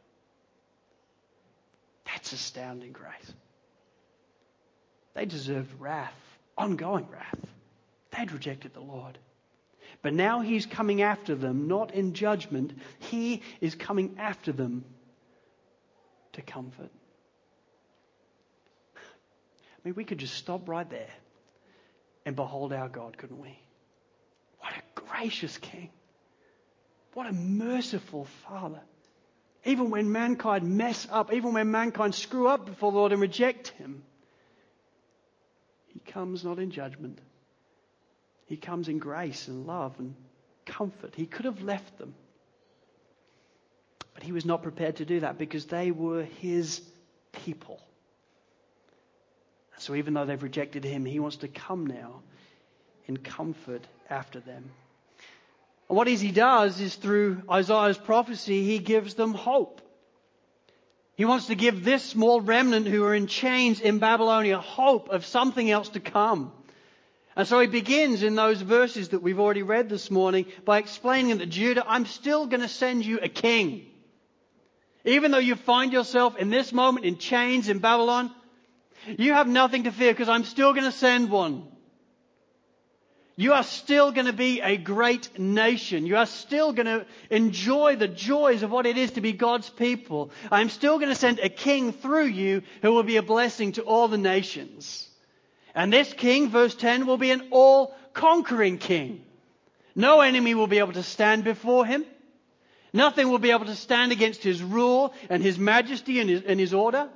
That's 2.07 2.33
astounding 2.33 2.93
grace. 2.93 3.35
They 5.14 5.26
deserved 5.26 5.73
wrath, 5.79 6.14
ongoing 6.57 7.07
wrath. 7.11 7.38
They'd 8.17 8.33
rejected 8.33 8.75
the 8.75 8.81
Lord. 8.81 9.19
But 10.02 10.14
now 10.14 10.40
he's 10.40 10.67
coming 10.67 11.02
after 11.02 11.35
them, 11.35 11.69
not 11.69 11.93
in 11.95 12.14
judgment. 12.14 12.73
He 12.99 13.43
is 13.61 13.75
coming 13.75 14.17
after 14.19 14.52
them 14.52 14.85
to 16.33 16.43
comfort. 16.43 16.90
I 18.97 19.79
mean, 19.85 19.95
we 19.95 20.05
could 20.05 20.19
just 20.19 20.35
stop 20.35 20.69
right 20.69 20.88
there 20.88 21.11
and 22.24 22.36
behold 22.36 22.72
our 22.72 22.88
God, 22.88 23.16
couldn't 23.16 23.40
we? 23.40 23.58
What 24.58 24.72
a 24.72 25.00
gracious 25.00 25.56
King. 25.58 25.90
What 27.14 27.26
a 27.26 27.32
merciful 27.32 28.26
Father. 28.48 28.80
Even 29.64 29.90
when 29.90 30.10
mankind 30.10 30.76
mess 30.76 31.06
up, 31.10 31.32
even 31.32 31.52
when 31.52 31.70
mankind 31.70 32.14
screw 32.14 32.48
up 32.48 32.66
before 32.66 32.92
the 32.92 32.98
Lord 32.98 33.12
and 33.12 33.20
reject 33.20 33.68
Him, 33.68 34.02
He 35.88 35.98
comes 36.00 36.44
not 36.44 36.58
in 36.58 36.70
judgment. 36.70 37.18
He 38.46 38.56
comes 38.56 38.88
in 38.88 38.98
grace 38.98 39.48
and 39.48 39.66
love 39.66 39.94
and 39.98 40.14
comfort. 40.66 41.14
He 41.14 41.26
could 41.26 41.44
have 41.44 41.62
left 41.62 41.98
them. 41.98 42.14
But 44.14 44.22
He 44.22 44.32
was 44.32 44.44
not 44.44 44.62
prepared 44.62 44.96
to 44.96 45.04
do 45.04 45.20
that 45.20 45.38
because 45.38 45.66
they 45.66 45.90
were 45.90 46.24
His 46.24 46.80
people. 47.32 47.80
So 49.80 49.94
even 49.94 50.14
though 50.14 50.26
they've 50.26 50.42
rejected 50.42 50.84
him, 50.84 51.04
he 51.04 51.20
wants 51.20 51.38
to 51.38 51.49
come 51.49 51.87
now 51.87 52.20
in 53.06 53.16
comfort 53.16 53.87
after 54.08 54.38
them. 54.38 54.70
And 55.88 55.96
what 55.96 56.06
he 56.06 56.30
does 56.30 56.80
is 56.80 56.94
through 56.94 57.42
Isaiah's 57.50 57.99
prophecy, 57.99 58.62
he 58.62 58.78
gives 58.78 59.14
them 59.14 59.34
hope. 59.34 59.80
He 61.16 61.25
wants 61.25 61.46
to 61.46 61.54
give 61.54 61.84
this 61.84 62.04
small 62.04 62.40
remnant 62.40 62.87
who 62.87 63.04
are 63.04 63.14
in 63.14 63.26
chains 63.26 63.80
in 63.80 63.99
Babylonia 63.99 64.58
hope 64.58 65.08
of 65.08 65.26
something 65.26 65.70
else 65.70 65.88
to 65.90 66.00
come. 66.00 66.52
And 67.34 67.49
so 67.49 67.58
he 67.60 67.66
begins 67.66 68.22
in 68.22 68.34
those 68.34 68.60
verses 68.60 69.10
that 69.10 69.22
we've 69.22 69.40
already 69.40 69.62
read 69.62 69.88
this 69.88 70.10
morning 70.10 70.46
by 70.64 70.78
explaining 70.78 71.38
that 71.38 71.49
Judah, 71.49 71.84
I'm 71.87 72.06
still 72.06 72.46
going 72.46 72.60
to 72.60 72.68
send 72.68 73.04
you 73.04 73.18
a 73.20 73.28
king. 73.28 73.87
Even 75.04 75.30
though 75.30 75.38
you 75.38 75.56
find 75.56 75.92
yourself 75.92 76.37
in 76.37 76.50
this 76.50 76.72
moment 76.72 77.06
in 77.06 77.16
chains 77.16 77.68
in 77.68 77.78
Babylon, 77.78 78.30
you 79.07 79.33
have 79.33 79.49
nothing 79.49 79.85
to 79.85 79.92
fear 79.92 80.12
because 80.12 80.28
I'm 80.28 80.45
still 80.45 80.73
going 80.73 80.85
to 80.85 80.92
send 80.92 81.30
one. 81.30 81.66
You 83.37 83.54
are 83.54 83.62
still 83.62 84.12
going 84.12 84.26
to 84.26 84.35
be 84.35 84.61
a 84.61 84.76
great 84.76 85.38
nation. 85.38 86.04
You 86.04 86.19
are 86.19 86.26
still 86.26 86.75
going 86.75 86.85
to 86.87 87.07
enjoy 87.30 87.97
the 87.97 88.07
joys 88.07 88.62
of 88.62 88.71
what 88.71 88.85
it 88.85 88.99
is 88.99 89.12
to 89.12 89.23
be 89.23 89.33
God's 89.33 89.71
people. 89.71 90.30
I'm 90.50 90.69
still 90.69 90.99
going 90.99 91.09
to 91.09 91.14
send 91.14 91.38
a 91.38 91.49
king 91.49 91.92
through 91.92 92.26
you 92.26 92.62
who 92.83 92.92
will 92.92 93.02
be 93.02 93.16
a 93.16 93.23
blessing 93.23 93.73
to 93.73 93.83
all 93.83 94.09
the 94.09 94.19
nations. 94.19 95.09
And 95.75 95.90
this 95.90 96.12
king, 96.12 96.50
verse 96.50 96.75
10, 96.75 97.07
will 97.07 97.16
be 97.16 97.30
an 97.30 97.49
all 97.50 97.95
conquering 98.12 98.76
king. 98.76 99.25
No 99.95 100.21
enemy 100.21 100.54
will 100.54 100.66
be 100.66 100.78
able 100.78 100.92
to 100.92 101.02
stand 101.02 101.42
before 101.42 101.87
him. 101.87 102.04
Nothing 102.92 103.30
will 103.30 103.38
be 103.38 103.52
able 103.52 103.66
to 103.66 103.76
stand 103.76 104.12
against 104.12 104.42
his 104.42 104.62
rule 104.62 105.14
and 105.30 105.42
his 105.42 105.59
majesty 105.59 106.21
and 106.21 106.28
his, 106.28 106.42
and 106.42 106.61
his 106.61 106.75
order. 106.75 107.09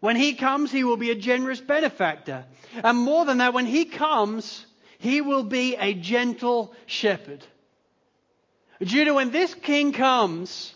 When 0.00 0.16
he 0.16 0.34
comes, 0.34 0.72
he 0.72 0.82
will 0.82 0.96
be 0.96 1.10
a 1.10 1.14
generous 1.14 1.60
benefactor. 1.60 2.44
And 2.82 2.98
more 2.98 3.24
than 3.24 3.38
that, 3.38 3.54
when 3.54 3.66
he 3.66 3.84
comes, 3.84 4.66
he 4.98 5.20
will 5.20 5.44
be 5.44 5.76
a 5.76 5.94
gentle 5.94 6.74
shepherd. 6.86 7.44
Judah, 8.82 9.14
when 9.14 9.30
this 9.30 9.54
king 9.54 9.92
comes, 9.92 10.74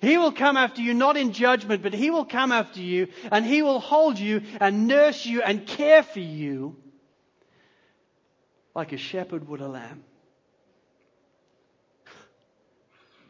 he 0.00 0.18
will 0.18 0.32
come 0.32 0.56
after 0.56 0.80
you 0.80 0.94
not 0.94 1.16
in 1.16 1.32
judgment, 1.32 1.82
but 1.82 1.92
he 1.92 2.10
will 2.10 2.24
come 2.24 2.52
after 2.52 2.80
you 2.80 3.08
and 3.30 3.44
he 3.44 3.62
will 3.62 3.80
hold 3.80 4.18
you 4.18 4.42
and 4.60 4.86
nurse 4.86 5.26
you 5.26 5.42
and 5.42 5.66
care 5.66 6.02
for 6.02 6.20
you 6.20 6.76
like 8.74 8.92
a 8.92 8.96
shepherd 8.96 9.48
would 9.48 9.60
a 9.60 9.68
lamb. 9.68 10.04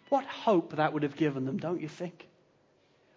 What 0.09 0.25
hope 0.27 0.77
that 0.77 0.93
would 0.93 1.03
have 1.03 1.17
given 1.17 1.45
them, 1.45 1.59
don't 1.59 1.81
you 1.81 1.89
think? 1.89 2.27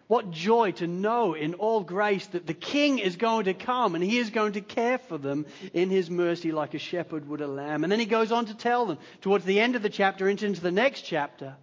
What 0.08 0.30
joy 0.30 0.72
to 0.72 0.86
know 0.86 1.34
in 1.34 1.52
all 1.54 1.82
grace 1.82 2.26
that 2.28 2.46
the 2.46 2.54
King 2.54 2.98
is 2.98 3.16
going 3.16 3.44
to 3.44 3.52
come 3.52 3.94
and 3.94 4.02
he 4.02 4.16
is 4.16 4.30
going 4.30 4.54
to 4.54 4.62
care 4.62 4.96
for 4.96 5.18
them 5.18 5.44
in 5.74 5.90
his 5.90 6.10
mercy 6.10 6.50
like 6.50 6.72
a 6.72 6.78
shepherd 6.78 7.28
would 7.28 7.42
a 7.42 7.46
lamb. 7.46 7.84
And 7.84 7.92
then 7.92 8.00
he 8.00 8.06
goes 8.06 8.32
on 8.32 8.46
to 8.46 8.54
tell 8.54 8.86
them 8.86 8.98
towards 9.20 9.44
the 9.44 9.60
end 9.60 9.76
of 9.76 9.82
the 9.82 9.90
chapter, 9.90 10.26
into 10.26 10.62
the 10.62 10.72
next 10.72 11.02
chapter, 11.02 11.56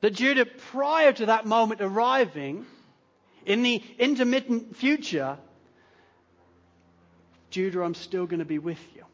that 0.00 0.14
Judah, 0.14 0.46
prior 0.46 1.12
to 1.12 1.26
that 1.26 1.44
moment 1.44 1.82
arriving, 1.82 2.64
in 3.44 3.62
the 3.62 3.82
intermittent 3.98 4.74
future, 4.74 5.36
Judah, 7.50 7.82
I'm 7.82 7.94
still 7.94 8.24
going 8.24 8.38
to 8.38 8.46
be 8.46 8.58
with 8.58 8.80
you. 8.94 9.04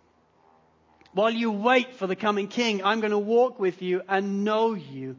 While 1.12 1.30
you 1.30 1.50
wait 1.50 1.96
for 1.96 2.06
the 2.06 2.14
coming 2.14 2.46
king, 2.46 2.84
I'm 2.84 3.00
going 3.00 3.10
to 3.10 3.18
walk 3.18 3.58
with 3.58 3.82
you 3.82 4.02
and 4.08 4.44
know 4.44 4.74
you 4.74 5.16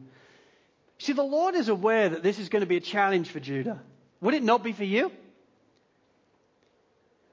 See, 1.00 1.14
the 1.14 1.22
Lord 1.22 1.54
is 1.54 1.70
aware 1.70 2.10
that 2.10 2.22
this 2.22 2.38
is 2.38 2.50
going 2.50 2.60
to 2.60 2.66
be 2.66 2.76
a 2.76 2.80
challenge 2.80 3.30
for 3.30 3.40
Judah. 3.40 3.80
Would 4.20 4.34
it 4.34 4.42
not 4.42 4.62
be 4.62 4.72
for 4.72 4.84
you? 4.84 5.10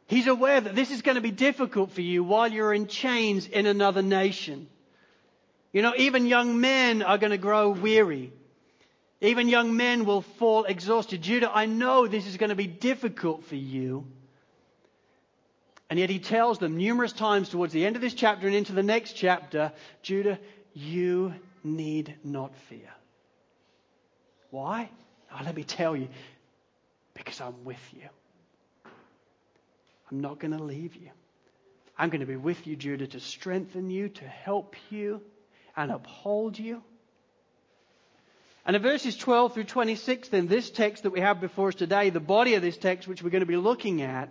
He's 0.08 0.28
aware 0.28 0.62
that 0.62 0.74
this 0.74 0.90
is 0.90 1.02
going 1.02 1.16
to 1.16 1.22
be 1.22 1.32
difficult 1.32 1.92
for 1.92 2.00
you 2.00 2.24
while 2.24 2.50
you're 2.50 2.74
in 2.74 2.88
chains 2.88 3.46
in 3.46 3.66
another 3.66 4.02
nation. 4.02 4.70
You 5.74 5.82
know, 5.82 5.94
even 5.98 6.28
young 6.28 6.62
men 6.62 7.02
are 7.02 7.18
going 7.18 7.32
to 7.32 7.38
grow 7.38 7.72
weary. 7.72 8.32
Even 9.20 9.50
young 9.50 9.76
men 9.76 10.06
will 10.06 10.22
fall 10.22 10.64
exhausted. 10.64 11.22
Judah, 11.22 11.52
I 11.54 11.66
know 11.66 12.08
this 12.08 12.26
is 12.26 12.38
going 12.38 12.52
to 12.52 12.56
be 12.56 12.68
difficult 12.68 13.44
for 13.44 13.56
you. 13.56 14.06
And 15.90 16.00
yet 16.00 16.10
he 16.10 16.20
tells 16.20 16.58
them 16.58 16.78
numerous 16.78 17.12
times 17.12 17.50
towards 17.50 17.74
the 17.74 17.86
end 17.86 17.98
of 17.98 18.02
this 18.02 18.14
chapter 18.14 18.48
and 18.48 18.56
into 18.56 18.72
the 18.72 18.82
next 18.82 19.18
chapter 19.18 19.74
Judah, 20.04 20.40
you 20.74 21.34
need 21.66 22.16
not 22.24 22.56
fear. 22.70 22.94
Why? 24.52 24.90
Oh, 25.32 25.42
let 25.44 25.56
me 25.56 25.64
tell 25.64 25.96
you. 25.96 26.08
Because 27.14 27.42
I'm 27.42 27.66
with 27.66 27.82
you. 27.94 28.08
I'm 30.12 30.22
not 30.22 30.40
going 30.40 30.58
to 30.58 30.64
leave 30.64 30.96
you. 30.96 31.10
I'm 31.98 32.10
going 32.10 32.22
to 32.22 32.28
be 32.28 32.36
with 32.36 32.68
you, 32.68 32.76
Judah, 32.76 33.08
to 33.08 33.20
strengthen 33.20 33.90
you, 33.90 34.10
to 34.10 34.24
help 34.24 34.76
you, 34.90 35.22
and 35.76 35.92
uphold 35.92 36.58
you. 36.58 36.82
And 38.66 38.76
in 38.76 38.82
verses 38.82 39.16
12 39.16 39.54
through 39.54 39.64
26, 39.64 40.30
then, 40.30 40.48
this 40.48 40.70
text 40.70 41.04
that 41.04 41.12
we 41.12 41.22
have 41.22 41.40
before 41.40 41.70
us 41.70 41.76
today, 41.76 42.10
the 42.10 42.20
body 42.20 42.56
of 42.56 42.62
this 42.62 42.78
text, 42.78 43.08
which 43.08 43.24
we're 43.24 43.30
going 43.30 43.42
to 43.42 43.46
be 43.46 43.58
looking 43.58 44.02
at, 44.02 44.30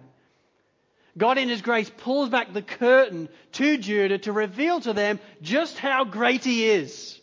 God 1.17 1.39
in 1.39 1.49
His 1.49 1.63
grace 1.63 1.91
pulls 1.97 2.29
back 2.29 2.53
the 2.53 2.63
curtain 2.63 3.29
to 3.53 3.79
Judah 3.79 4.19
to 4.19 4.33
reveal 4.33 4.81
to 4.81 4.93
them 4.93 5.19
just 5.41 5.79
how 5.79 6.05
great 6.05 6.45
He 6.45 6.67
is. 6.67 7.19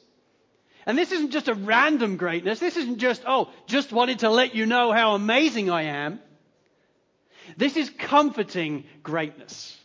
And 0.85 0.97
this 0.97 1.11
isn't 1.11 1.31
just 1.31 1.47
a 1.47 1.53
random 1.53 2.17
greatness. 2.17 2.59
This 2.59 2.77
isn't 2.77 2.97
just, 2.97 3.23
oh, 3.25 3.49
just 3.67 3.91
wanted 3.91 4.19
to 4.19 4.29
let 4.29 4.55
you 4.55 4.65
know 4.65 4.91
how 4.91 5.15
amazing 5.15 5.69
I 5.69 5.83
am. 5.83 6.19
This 7.57 7.77
is 7.77 7.89
comforting 7.89 8.85
greatness. 9.01 9.77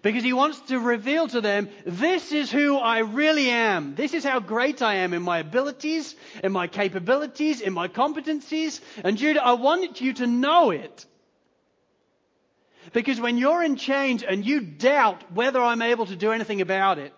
Because 0.00 0.22
he 0.22 0.32
wants 0.32 0.58
to 0.68 0.78
reveal 0.78 1.28
to 1.28 1.42
them, 1.42 1.68
this 1.84 2.32
is 2.32 2.50
who 2.50 2.78
I 2.78 3.00
really 3.00 3.50
am. 3.50 3.94
This 3.94 4.14
is 4.14 4.24
how 4.24 4.40
great 4.40 4.80
I 4.80 4.96
am 4.96 5.12
in 5.12 5.20
my 5.20 5.38
abilities, 5.38 6.14
in 6.42 6.52
my 6.52 6.66
capabilities, 6.66 7.60
in 7.60 7.74
my 7.74 7.88
competencies. 7.88 8.80
And 9.04 9.18
Judah, 9.18 9.44
I 9.44 9.52
want 9.52 10.00
you 10.00 10.14
to 10.14 10.26
know 10.26 10.70
it. 10.70 11.04
Because 12.94 13.20
when 13.20 13.36
you're 13.36 13.62
in 13.62 13.76
change 13.76 14.24
and 14.24 14.44
you 14.44 14.60
doubt 14.60 15.32
whether 15.32 15.60
I'm 15.60 15.82
able 15.82 16.06
to 16.06 16.16
do 16.16 16.32
anything 16.32 16.62
about 16.62 16.98
it, 16.98 17.12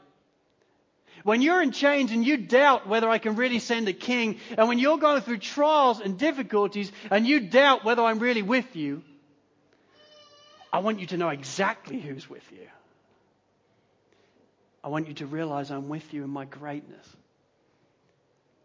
when 1.25 1.41
you're 1.41 1.63
in 1.63 1.73
chains 1.73 2.13
and 2.13 2.25
you 2.25 2.37
doubt 2.37 2.87
whether 2.87 3.09
I 3.09 3.19
can 3.19 3.35
really 3.35 3.59
send 3.59 3.89
a 3.89 3.95
king, 3.95 4.39
and 4.57 4.69
when 4.69 4.79
you're 4.79 4.99
going 4.99 5.23
through 5.23 5.39
trials 5.39 5.99
and 6.01 6.19
difficulties 6.19 6.93
and 7.11 7.27
you 7.27 7.41
doubt 7.41 7.83
whether 7.83 8.03
I'm 8.03 8.19
really 8.19 8.43
with 8.43 8.77
you, 8.77 9.03
I 10.71 10.79
want 10.79 11.01
you 11.01 11.07
to 11.09 11.17
know 11.17 11.31
exactly 11.31 11.99
who's 11.99 12.29
with 12.29 12.45
you. 12.53 12.69
I 14.83 14.89
want 14.89 15.09
you 15.09 15.15
to 15.15 15.27
realize 15.27 15.71
I'm 15.71 15.89
with 15.89 16.13
you 16.13 16.25
in 16.25 16.31
my 16.31 16.45
greatness. 16.45 17.07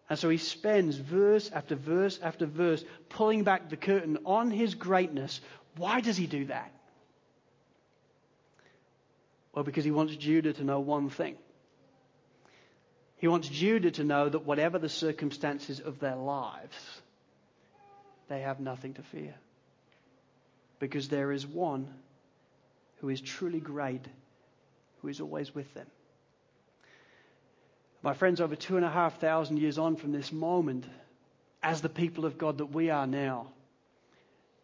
And 0.10 0.20
so 0.20 0.28
he 0.28 0.38
spends 0.38 0.98
verse 0.98 1.50
after 1.54 1.76
verse 1.76 2.20
after 2.22 2.46
verse 2.46 2.84
pulling 3.08 3.44
back 3.44 3.70
the 3.70 3.78
curtain 3.78 4.18
on 4.26 4.52
his 4.52 4.76
greatness. 4.76 5.40
Why 5.78 6.02
does 6.02 6.18
he 6.18 6.28
do 6.28 6.46
that? 6.46 6.74
Well, 9.54 9.64
because 9.64 9.86
he 9.86 9.92
wants 9.92 10.14
Judah 10.18 10.52
to 10.52 10.64
know 10.64 10.82
one 10.82 11.10
thing. 11.10 11.38
He 13.20 13.28
wants 13.28 13.50
Judah 13.50 13.92
to 13.92 14.04
know 14.04 14.30
that 14.30 14.46
whatever 14.46 14.80
the 14.80 14.90
circumstances 14.90 15.82
of 15.82 16.00
their 16.00 16.16
lives, 16.16 16.76
they 18.30 18.42
have 18.42 18.62
nothing 18.62 18.94
to 18.94 19.04
fear 19.04 19.36
because 20.80 21.10
there 21.10 21.34
is 21.34 21.46
one 21.46 21.88
who 23.02 23.10
is 23.10 23.20
truly 23.20 23.60
great, 23.60 24.06
who 25.02 25.10
is 25.10 25.20
always 25.20 25.54
with 25.54 25.72
them. 25.74 25.88
My 28.02 28.14
friends, 28.14 28.40
over 28.40 28.56
two 28.56 28.78
and 28.78 28.86
a 28.86 28.90
half 28.90 29.20
thousand 29.20 29.58
years 29.58 29.78
on 29.78 29.98
from 29.98 30.14
this 30.14 30.32
moment, 30.32 30.86
as 31.62 31.82
the 31.82 31.90
people 31.90 32.26
of 32.26 32.38
God 32.38 32.60
that 32.60 32.68
we 32.68 32.90
are 32.90 33.06
now, 33.06 33.48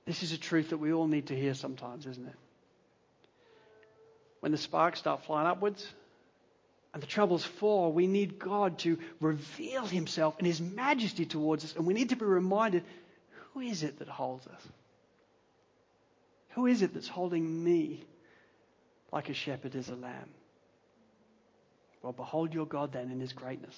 this 0.05 0.23
is 0.23 0.31
a 0.31 0.37
truth 0.37 0.69
that 0.69 0.77
we 0.77 0.93
all 0.93 1.07
need 1.07 1.27
to 1.27 1.35
hear 1.35 1.53
sometimes, 1.53 2.05
isn't 2.05 2.25
it? 2.25 2.35
When 4.39 4.53
the 4.53 4.57
sparks 4.57 4.99
start 4.99 5.25
flying 5.25 5.47
upwards 5.47 5.85
and 6.95 7.03
the 7.03 7.07
troubles 7.07 7.43
fall, 7.43 7.91
we 7.91 8.07
need 8.07 8.39
God 8.39 8.79
to 8.79 8.97
reveal 9.19 9.85
Himself 9.85 10.35
and 10.37 10.47
His 10.47 10.61
majesty 10.61 11.25
towards 11.25 11.65
us, 11.65 11.75
and 11.75 11.85
we 11.85 11.93
need 11.93 12.09
to 12.09 12.15
be 12.15 12.23
reminded 12.23 12.85
who 13.53 13.59
is 13.59 13.83
it 13.83 13.99
that 13.99 14.07
holds 14.07 14.47
us? 14.47 14.61
Who 16.51 16.67
is 16.67 16.81
it 16.81 16.93
that's 16.93 17.09
holding 17.09 17.65
me 17.65 18.05
like 19.11 19.27
a 19.27 19.33
shepherd 19.33 19.75
is 19.75 19.89
a 19.89 19.95
lamb? 19.95 20.29
Well, 22.01 22.13
behold 22.13 22.53
your 22.53 22.65
God 22.65 22.93
then 22.93 23.11
in 23.11 23.19
his 23.19 23.33
greatness, 23.33 23.77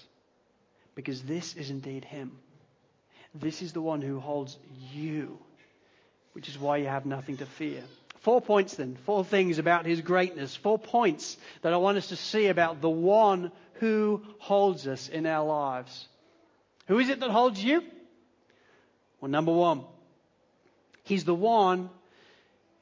because 0.93 1.23
this 1.23 1.55
is 1.55 1.71
indeed 1.71 2.05
him. 2.05 2.37
This 3.33 3.63
is 3.63 3.73
the 3.73 3.81
one 3.81 4.03
who 4.03 4.19
holds 4.19 4.55
you, 4.93 5.39
which 6.33 6.49
is 6.49 6.59
why 6.59 6.77
you 6.77 6.85
have 6.85 7.07
nothing 7.07 7.37
to 7.37 7.47
fear. 7.47 7.81
Four 8.27 8.41
points 8.41 8.75
then, 8.75 8.97
four 9.05 9.23
things 9.23 9.57
about 9.57 9.85
his 9.85 10.01
greatness, 10.01 10.53
four 10.53 10.77
points 10.77 11.37
that 11.61 11.71
I 11.71 11.77
want 11.77 11.97
us 11.97 12.07
to 12.07 12.17
see 12.17 12.47
about 12.47 12.81
the 12.81 12.89
one 12.89 13.53
who 13.75 14.21
holds 14.39 14.85
us 14.85 15.07
in 15.07 15.25
our 15.25 15.45
lives. 15.45 16.09
Who 16.87 16.99
is 16.99 17.07
it 17.07 17.21
that 17.21 17.29
holds 17.29 17.63
you? 17.63 17.81
Well, 19.21 19.31
number 19.31 19.53
one, 19.53 19.85
he's 21.03 21.23
the 21.23 21.33
one 21.33 21.89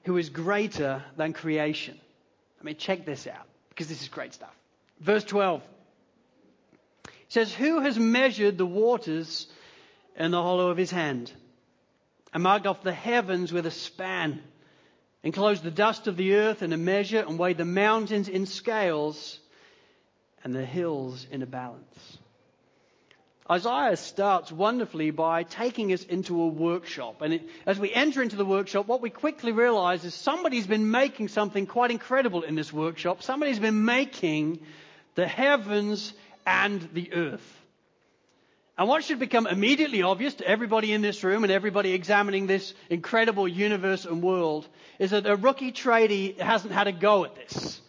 who 0.05 0.17
is 0.17 0.29
greater 0.29 1.03
than 1.15 1.31
creation. 1.31 1.99
I 2.59 2.63
mean, 2.63 2.77
check 2.77 3.05
this 3.05 3.27
out 3.27 3.45
because 3.69 3.87
this 3.87 4.01
is 4.01 4.07
great 4.07 4.33
stuff. 4.33 4.55
Verse 4.99 5.25
12 5.25 5.61
says, 7.27 7.53
Who 7.53 7.81
has 7.81 7.99
measured 7.99 8.57
the 8.57 8.65
waters 8.65 9.45
in 10.17 10.31
the 10.31 10.41
hollow 10.41 10.69
of 10.71 10.77
his 10.77 10.89
hand 10.89 11.31
and 12.33 12.41
marked 12.41 12.65
off 12.65 12.81
the 12.81 12.91
heavens 12.91 13.53
with 13.53 13.67
a 13.67 13.71
span, 13.71 14.41
enclosed 15.25 15.63
the 15.63 15.71
dust 15.71 16.07
of 16.07 16.15
the 16.15 16.35
earth 16.35 16.61
in 16.61 16.71
a 16.71 16.77
measure 16.77 17.19
and 17.19 17.37
weighed 17.37 17.57
the 17.57 17.65
mountains 17.65 18.29
in 18.29 18.45
scales 18.45 19.39
and 20.43 20.55
the 20.55 20.63
hills 20.63 21.27
in 21.31 21.41
a 21.41 21.47
balance? 21.47 22.17
Isaiah 23.49 23.97
starts 23.97 24.51
wonderfully 24.51 25.11
by 25.11 25.43
taking 25.43 25.91
us 25.93 26.03
into 26.03 26.41
a 26.41 26.47
workshop. 26.47 27.21
And 27.21 27.33
it, 27.33 27.49
as 27.65 27.79
we 27.79 27.93
enter 27.93 28.21
into 28.21 28.35
the 28.35 28.45
workshop, 28.45 28.87
what 28.87 29.01
we 29.01 29.09
quickly 29.09 29.51
realize 29.51 30.03
is 30.03 30.15
somebody's 30.15 30.65
been 30.65 30.89
making 30.89 31.27
something 31.27 31.67
quite 31.67 31.91
incredible 31.91 32.43
in 32.43 32.55
this 32.55 32.71
workshop. 32.71 33.21
Somebody's 33.21 33.59
been 33.59 33.85
making 33.85 34.61
the 35.15 35.27
heavens 35.27 36.13
and 36.45 36.87
the 36.93 37.13
earth. 37.13 37.64
And 38.77 38.89
what 38.89 39.05
should 39.05 39.19
become 39.19 39.47
immediately 39.47 40.01
obvious 40.01 40.33
to 40.35 40.47
everybody 40.47 40.91
in 40.91 41.01
this 41.01 41.23
room 41.23 41.43
and 41.43 41.51
everybody 41.51 41.93
examining 41.93 42.45
this 42.45 42.73
incredible 42.89 43.47
universe 43.47 44.05
and 44.05 44.21
world 44.21 44.67
is 44.99 45.11
that 45.11 45.25
a 45.25 45.35
rookie 45.35 45.71
tradie 45.71 46.37
hasn't 46.37 46.73
had 46.73 46.87
a 46.87 46.91
go 46.91 47.23
at 47.23 47.35
this. 47.35 47.79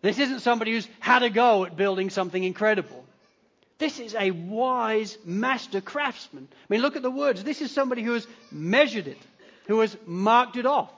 This 0.00 0.20
isn't 0.20 0.40
somebody 0.40 0.72
who's 0.72 0.88
had 1.00 1.24
a 1.24 1.30
go 1.30 1.64
at 1.64 1.76
building 1.76 2.08
something 2.08 2.42
incredible. 2.42 3.04
This 3.78 3.98
is 3.98 4.14
a 4.14 4.30
wise 4.30 5.18
master 5.24 5.80
craftsman. 5.80 6.46
I 6.52 6.56
mean, 6.68 6.82
look 6.82 6.94
at 6.94 7.02
the 7.02 7.10
words. 7.10 7.42
This 7.42 7.60
is 7.60 7.72
somebody 7.72 8.02
who 8.02 8.12
has 8.12 8.26
measured 8.52 9.08
it, 9.08 9.18
who 9.66 9.80
has 9.80 9.96
marked 10.06 10.56
it 10.56 10.66
off, 10.66 10.92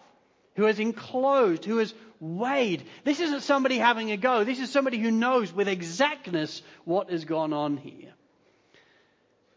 who 0.57 0.65
has 0.65 0.79
enclosed, 0.79 1.65
who 1.65 1.79
has 1.79 1.95
weighed. 2.21 2.85
This 3.05 3.21
isn't 3.21 3.43
somebody 3.43 3.79
having 3.79 4.11
a 4.11 4.19
go. 4.19 4.45
This 4.45 4.61
is 4.61 4.71
somebody 4.71 4.99
who 4.99 5.11
knows 5.11 5.51
with 5.51 5.69
exactness 5.69 6.63
what 6.85 7.11
has 7.11 7.25
gone 7.25 7.55
on 7.55 7.79
here. 7.79 8.13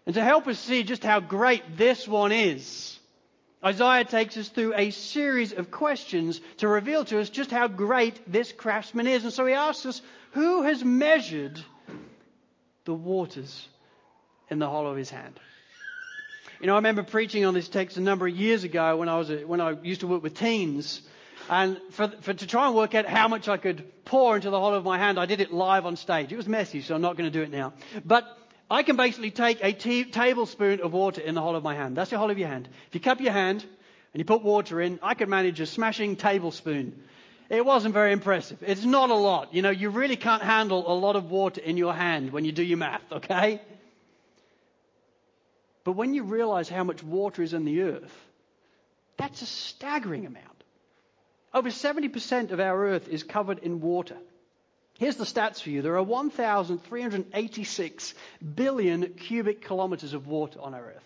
And 0.05 0.15
to 0.15 0.23
help 0.23 0.47
us 0.47 0.59
see 0.59 0.83
just 0.83 1.03
how 1.03 1.19
great 1.19 1.77
this 1.77 2.07
one 2.07 2.31
is, 2.31 2.99
Isaiah 3.63 4.03
takes 4.03 4.35
us 4.35 4.49
through 4.49 4.73
a 4.75 4.91
series 4.91 5.53
of 5.53 5.71
questions 5.71 6.41
to 6.57 6.67
reveal 6.67 7.05
to 7.05 7.19
us 7.21 7.29
just 7.29 7.49
how 7.49 7.69
great 7.69 8.19
this 8.29 8.51
craftsman 8.51 9.07
is. 9.07 9.23
And 9.23 9.31
so 9.31 9.45
he 9.45 9.53
asks 9.53 9.85
us, 9.85 10.01
who 10.31 10.63
has 10.63 10.83
measured 10.83 11.63
the 12.83 12.93
waters 12.93 13.67
in 14.49 14.59
the 14.59 14.69
hollow 14.69 14.91
of 14.91 14.97
his 14.97 15.09
hand. 15.09 15.39
You 16.59 16.67
know, 16.67 16.73
I 16.73 16.77
remember 16.77 17.03
preaching 17.03 17.45
on 17.45 17.53
this 17.53 17.69
text 17.69 17.97
a 17.97 18.01
number 18.01 18.27
of 18.27 18.35
years 18.35 18.63
ago 18.63 18.97
when 18.97 19.07
I 19.09 19.17
was 19.17 19.29
a, 19.29 19.37
when 19.45 19.61
I 19.61 19.71
used 19.81 20.01
to 20.01 20.07
work 20.07 20.23
with 20.23 20.37
teens, 20.37 21.01
and 21.49 21.79
for, 21.91 22.07
for 22.21 22.33
to 22.33 22.47
try 22.47 22.67
and 22.67 22.75
work 22.75 22.95
out 22.95 23.05
how 23.05 23.27
much 23.27 23.47
I 23.49 23.57
could 23.57 24.05
pour 24.05 24.35
into 24.35 24.49
the 24.49 24.59
hollow 24.59 24.77
of 24.77 24.85
my 24.85 24.97
hand, 24.97 25.19
I 25.19 25.25
did 25.25 25.41
it 25.41 25.51
live 25.51 25.85
on 25.85 25.95
stage. 25.95 26.31
It 26.31 26.37
was 26.37 26.47
messy, 26.47 26.81
so 26.81 26.95
I'm 26.95 27.01
not 27.01 27.17
going 27.17 27.29
to 27.29 27.37
do 27.37 27.43
it 27.43 27.51
now. 27.51 27.73
But 28.05 28.25
I 28.73 28.83
can 28.83 28.97
basically 28.97 29.31
take 29.31 29.59
a 29.63 29.71
tablespoon 29.71 30.81
of 30.81 30.91
water 30.91 31.21
in 31.21 31.35
the 31.35 31.41
hollow 31.41 31.57
of 31.57 31.63
my 31.63 31.75
hand. 31.75 31.95
That's 31.95 32.09
the 32.09 32.17
hollow 32.17 32.31
of 32.31 32.37
your 32.37 32.49
hand. 32.49 32.67
If 32.87 32.95
you 32.95 33.01
cup 33.01 33.21
your 33.21 33.31
hand 33.31 33.61
and 34.13 34.19
you 34.19 34.25
put 34.25 34.43
water 34.43 34.81
in, 34.81 34.99
I 35.01 35.13
could 35.13 35.29
manage 35.29 35.59
a 35.59 35.65
smashing 35.65 36.15
tablespoon 36.17 37.03
it 37.49 37.65
wasn't 37.65 37.93
very 37.93 38.13
impressive. 38.13 38.57
It's 38.65 38.83
not 38.83 39.09
a 39.09 39.15
lot. 39.15 39.53
You 39.53 39.61
know, 39.61 39.69
you 39.69 39.89
really 39.89 40.15
can't 40.15 40.41
handle 40.41 40.91
a 40.91 40.95
lot 40.95 41.15
of 41.15 41.29
water 41.29 41.61
in 41.61 41.77
your 41.77 41.93
hand 41.93 42.31
when 42.31 42.45
you 42.45 42.51
do 42.51 42.63
your 42.63 42.77
math, 42.77 43.03
okay? 43.11 43.61
But 45.83 45.93
when 45.93 46.13
you 46.13 46.23
realize 46.23 46.69
how 46.69 46.83
much 46.83 47.03
water 47.03 47.43
is 47.43 47.53
in 47.53 47.65
the 47.65 47.81
earth, 47.81 48.15
that's 49.17 49.41
a 49.41 49.45
staggering 49.45 50.25
amount. 50.25 50.47
Over 51.53 51.69
70% 51.69 52.51
of 52.51 52.59
our 52.59 52.87
earth 52.87 53.07
is 53.07 53.21
covered 53.21 53.59
in 53.59 53.81
water. 53.81 54.17
Here's 54.99 55.15
the 55.15 55.25
stats 55.25 55.61
for 55.61 55.69
you. 55.69 55.81
There 55.81 55.97
are 55.97 56.03
1,386 56.03 58.13
billion 58.55 59.13
cubic 59.13 59.65
kilometers 59.65 60.13
of 60.13 60.27
water 60.27 60.59
on 60.61 60.73
our 60.73 60.85
earth. 60.85 61.03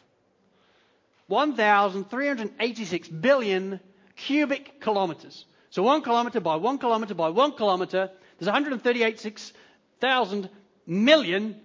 1,386 1.28 3.08
billion 3.10 3.80
cubic 4.16 4.82
kilometers. 4.82 5.46
So 5.70 5.84
one 5.84 6.02
kilometer 6.02 6.40
by 6.40 6.56
one 6.56 6.78
kilometer 6.78 7.14
by 7.14 7.30
one 7.30 7.52
kilometer, 7.54 8.10
there's 8.40 8.48
138,000 8.48 10.50
million 10.86 11.56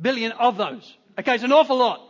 billion 0.00 0.32
of 0.32 0.56
those. 0.56 0.96
Okay, 1.18 1.34
it's 1.34 1.44
an 1.44 1.52
awful 1.52 1.76
lot. 1.76 2.00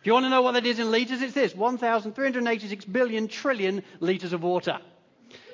If 0.00 0.06
you 0.06 0.12
want 0.12 0.26
to 0.26 0.30
know 0.30 0.42
what 0.42 0.52
that 0.52 0.66
is 0.66 0.78
in 0.78 0.90
litres, 0.90 1.22
it's 1.22 1.32
this 1.32 1.54
1,386 1.54 2.84
billion 2.84 3.26
trillion 3.26 3.82
litres 4.00 4.34
of 4.34 4.42
water. 4.42 4.78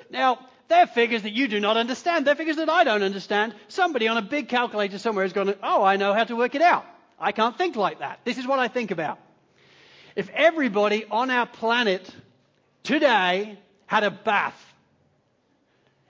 Now, 0.09 0.39
they're 0.71 0.87
figures 0.87 1.23
that 1.23 1.33
you 1.33 1.47
do 1.47 1.59
not 1.59 1.75
understand. 1.75 2.25
They're 2.25 2.35
figures 2.35 2.55
that 2.55 2.69
I 2.69 2.83
don't 2.83 3.03
understand. 3.03 3.53
Somebody 3.67 4.07
on 4.07 4.17
a 4.17 4.21
big 4.21 4.47
calculator 4.47 4.97
somewhere 4.97 5.25
has 5.25 5.33
gone, 5.33 5.53
oh, 5.61 5.83
I 5.83 5.97
know 5.97 6.13
how 6.13 6.23
to 6.23 6.35
work 6.35 6.55
it 6.55 6.61
out. 6.61 6.85
I 7.19 7.33
can't 7.33 7.57
think 7.57 7.75
like 7.75 7.99
that. 7.99 8.21
This 8.23 8.37
is 8.37 8.47
what 8.47 8.57
I 8.57 8.69
think 8.69 8.91
about. 8.91 9.19
If 10.15 10.29
everybody 10.29 11.05
on 11.05 11.29
our 11.29 11.45
planet 11.45 12.09
today 12.83 13.59
had 13.85 14.03
a 14.03 14.11
bath, 14.11 14.59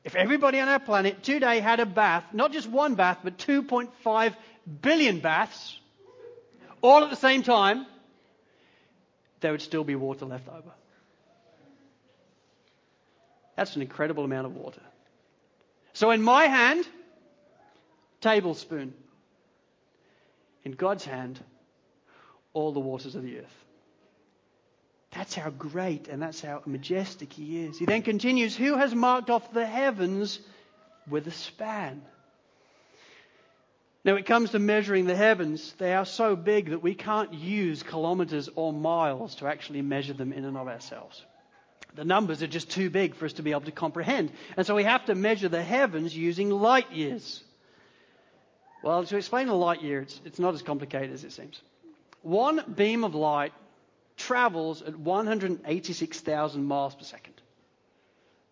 if 0.03 0.15
everybody 0.15 0.59
on 0.59 0.69
our 0.69 0.79
planet 0.79 1.23
today 1.23 1.59
had 1.59 1.79
a 1.79 1.85
bath, 1.85 2.25
not 2.31 2.51
just 2.51 2.69
one 2.69 2.95
bath, 2.95 3.19
but 3.23 3.37
2.5 3.37 4.35
billion 4.81 5.19
baths, 5.19 5.77
all 6.81 7.03
at 7.03 7.09
the 7.09 7.15
same 7.15 7.41
time, 7.41 7.85
there 9.39 9.51
would 9.51 9.61
still 9.61 9.83
be 9.83 9.95
water 9.95 10.25
left 10.25 10.47
over. 10.47 10.71
That's 13.55 13.75
an 13.75 13.81
incredible 13.81 14.23
amount 14.23 14.47
of 14.47 14.55
water. 14.55 14.81
So 15.93 16.11
in 16.11 16.21
my 16.21 16.45
hand, 16.45 16.87
tablespoon. 18.21 18.93
In 20.63 20.73
God's 20.73 21.05
hand, 21.05 21.39
all 22.53 22.71
the 22.71 22.79
waters 22.79 23.15
of 23.15 23.23
the 23.23 23.39
earth. 23.39 23.65
That's 25.11 25.35
how 25.35 25.49
great 25.49 26.07
and 26.07 26.21
that's 26.21 26.41
how 26.41 26.61
majestic 26.65 27.33
he 27.33 27.65
is. 27.65 27.77
He 27.77 27.85
then 27.85 28.01
continues, 28.01 28.55
Who 28.55 28.77
has 28.77 28.95
marked 28.95 29.29
off 29.29 29.53
the 29.53 29.65
heavens 29.65 30.39
with 31.09 31.27
a 31.27 31.31
span? 31.31 32.01
Now, 34.03 34.15
it 34.15 34.25
comes 34.25 34.51
to 34.51 34.59
measuring 34.59 35.05
the 35.05 35.15
heavens, 35.15 35.73
they 35.77 35.93
are 35.93 36.05
so 36.05 36.35
big 36.35 36.71
that 36.71 36.81
we 36.81 36.95
can't 36.95 37.33
use 37.33 37.83
kilometers 37.83 38.49
or 38.55 38.73
miles 38.73 39.35
to 39.35 39.47
actually 39.47 39.83
measure 39.83 40.13
them 40.13 40.33
in 40.33 40.43
and 40.43 40.57
of 40.57 40.67
ourselves. 40.67 41.23
The 41.95 42.05
numbers 42.05 42.41
are 42.41 42.47
just 42.47 42.69
too 42.69 42.89
big 42.89 43.15
for 43.15 43.25
us 43.25 43.33
to 43.33 43.43
be 43.43 43.51
able 43.51 43.61
to 43.61 43.71
comprehend. 43.71 44.31
And 44.55 44.65
so 44.65 44.75
we 44.75 44.83
have 44.83 45.05
to 45.05 45.15
measure 45.15 45.49
the 45.49 45.61
heavens 45.61 46.15
using 46.15 46.49
light 46.49 46.91
years. 46.91 47.43
Well, 48.83 49.03
to 49.03 49.17
explain 49.17 49.49
a 49.49 49.55
light 49.55 49.81
year, 49.81 50.01
it's, 50.01 50.19
it's 50.25 50.39
not 50.39 50.53
as 50.53 50.61
complicated 50.61 51.11
as 51.11 51.23
it 51.23 51.31
seems. 51.31 51.61
One 52.21 52.63
beam 52.75 53.03
of 53.03 53.13
light 53.13 53.53
travels 54.17 54.81
at 54.81 54.97
186,000 54.97 56.63
miles 56.63 56.95
per 56.95 57.03
second. 57.03 57.33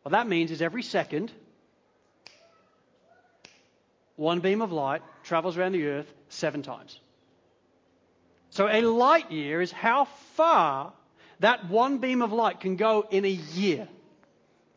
What 0.04 0.12
that 0.12 0.28
means 0.28 0.52
is 0.52 0.62
every 0.62 0.84
second, 0.84 1.32
one 4.16 4.40
beam 4.40 4.62
of 4.62 4.72
light 4.72 5.02
travels 5.24 5.58
around 5.58 5.74
the 5.74 5.86
earth 5.88 6.12
seven 6.30 6.62
times. 6.62 7.00
So 8.52 8.68
a 8.68 8.82
light 8.82 9.32
year 9.32 9.62
is 9.62 9.72
how 9.72 10.06
far 10.36 10.94
that 11.40 11.70
one 11.70 12.00
beam 12.00 12.22
of 12.22 12.32
light 12.32 12.60
can 12.60 12.76
go 12.76 13.06
in 13.10 13.26
a 13.26 13.30
year. 13.30 13.88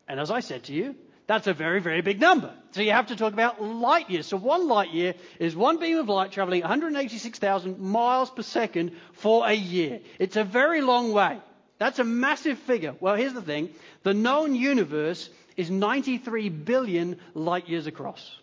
And 0.07 0.19
as 0.19 0.31
I 0.31 0.39
said 0.39 0.63
to 0.65 0.73
you, 0.73 0.95
that's 1.25 1.47
a 1.47 1.53
very, 1.53 1.79
very 1.79 2.01
big 2.01 2.19
number. 2.19 2.53
So 2.71 2.81
you 2.81 2.91
have 2.91 3.07
to 3.07 3.15
talk 3.15 3.33
about 3.33 3.61
light 3.61 4.09
years. 4.09 4.27
So 4.27 4.37
one 4.37 4.67
light 4.67 4.93
year 4.93 5.13
is 5.39 5.55
one 5.55 5.79
beam 5.79 5.97
of 5.97 6.09
light 6.09 6.31
traveling 6.31 6.61
186,000 6.61 7.79
miles 7.79 8.29
per 8.29 8.41
second 8.41 8.91
for 9.13 9.47
a 9.47 9.53
year. 9.53 10.01
It's 10.19 10.35
a 10.35 10.43
very 10.43 10.81
long 10.81 11.13
way. 11.13 11.39
That's 11.79 11.99
a 11.99 12.03
massive 12.03 12.59
figure. 12.59 12.95
Well, 12.99 13.15
here's 13.15 13.33
the 13.33 13.41
thing. 13.41 13.69
The 14.03 14.13
known 14.13 14.55
universe 14.55 15.29
is 15.55 15.69
93 15.69 16.49
billion 16.49 17.19
light 17.33 17.69
years 17.69 17.87
across. 17.87 18.37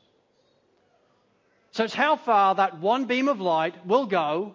So 1.73 1.85
it's 1.85 1.95
how 1.95 2.17
far 2.17 2.55
that 2.57 2.79
one 2.79 3.05
beam 3.05 3.29
of 3.29 3.41
light 3.41 3.87
will 3.87 4.07
go 4.07 4.55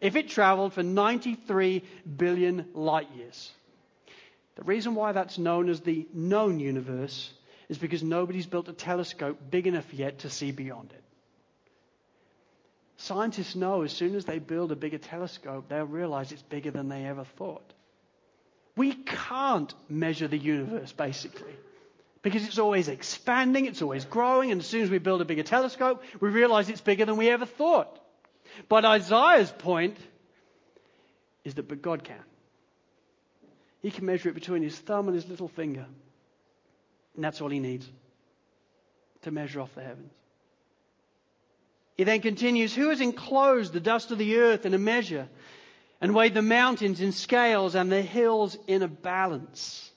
if 0.00 0.16
it 0.16 0.28
traveled 0.28 0.72
for 0.72 0.82
93 0.82 1.82
billion 2.16 2.66
light 2.74 3.08
years. 3.16 3.50
The 4.56 4.64
reason 4.64 4.94
why 4.94 5.12
that's 5.12 5.38
known 5.38 5.68
as 5.68 5.80
the 5.80 6.06
known 6.12 6.60
universe 6.60 7.32
is 7.68 7.78
because 7.78 8.02
nobody's 8.02 8.46
built 8.46 8.68
a 8.68 8.72
telescope 8.72 9.38
big 9.50 9.66
enough 9.66 9.92
yet 9.92 10.20
to 10.20 10.30
see 10.30 10.50
beyond 10.50 10.92
it. 10.92 11.02
Scientists 12.98 13.54
know 13.54 13.82
as 13.82 13.92
soon 13.92 14.14
as 14.14 14.24
they 14.24 14.38
build 14.38 14.72
a 14.72 14.76
bigger 14.76 14.98
telescope, 14.98 15.68
they'll 15.68 15.84
realize 15.84 16.32
it's 16.32 16.42
bigger 16.42 16.70
than 16.70 16.88
they 16.88 17.04
ever 17.04 17.24
thought. 17.24 17.72
We 18.76 18.94
can't 18.94 19.72
measure 19.88 20.28
the 20.28 20.38
universe, 20.38 20.92
basically, 20.92 21.54
because 22.22 22.44
it's 22.46 22.58
always 22.58 22.88
expanding, 22.88 23.66
it's 23.66 23.82
always 23.82 24.04
growing, 24.04 24.50
and 24.50 24.60
as 24.60 24.66
soon 24.66 24.82
as 24.82 24.90
we 24.90 24.98
build 24.98 25.20
a 25.20 25.26
bigger 25.26 25.42
telescope, 25.42 26.02
we 26.20 26.30
realize 26.30 26.68
it's 26.68 26.80
bigger 26.80 27.04
than 27.04 27.16
we 27.16 27.28
ever 27.28 27.46
thought. 27.46 27.98
But 28.68 28.84
Isaiah's 28.84 29.50
point 29.50 29.96
is 31.44 31.54
that 31.54 31.68
but 31.68 31.82
God 31.82 32.04
can. 32.04 32.22
He 33.82 33.90
can 33.90 34.06
measure 34.06 34.28
it 34.28 34.34
between 34.34 34.62
his 34.62 34.76
thumb 34.76 35.06
and 35.06 35.14
his 35.14 35.28
little 35.28 35.48
finger. 35.48 35.86
And 37.14 37.24
that's 37.24 37.40
all 37.40 37.48
he 37.48 37.60
needs 37.60 37.88
to 39.22 39.30
measure 39.30 39.60
off 39.60 39.74
the 39.74 39.82
heavens. 39.82 40.12
He 41.96 42.04
then 42.04 42.20
continues, 42.20 42.74
Who 42.74 42.90
has 42.90 43.00
enclosed 43.00 43.72
the 43.72 43.80
dust 43.80 44.10
of 44.10 44.18
the 44.18 44.38
earth 44.38 44.66
in 44.66 44.74
a 44.74 44.78
measure 44.78 45.28
and 46.00 46.14
weighed 46.14 46.34
the 46.34 46.42
mountains 46.42 47.00
in 47.00 47.12
scales 47.12 47.74
and 47.74 47.90
the 47.90 48.02
hills 48.02 48.58
in 48.66 48.82
a 48.82 48.88
balance? 48.88 49.90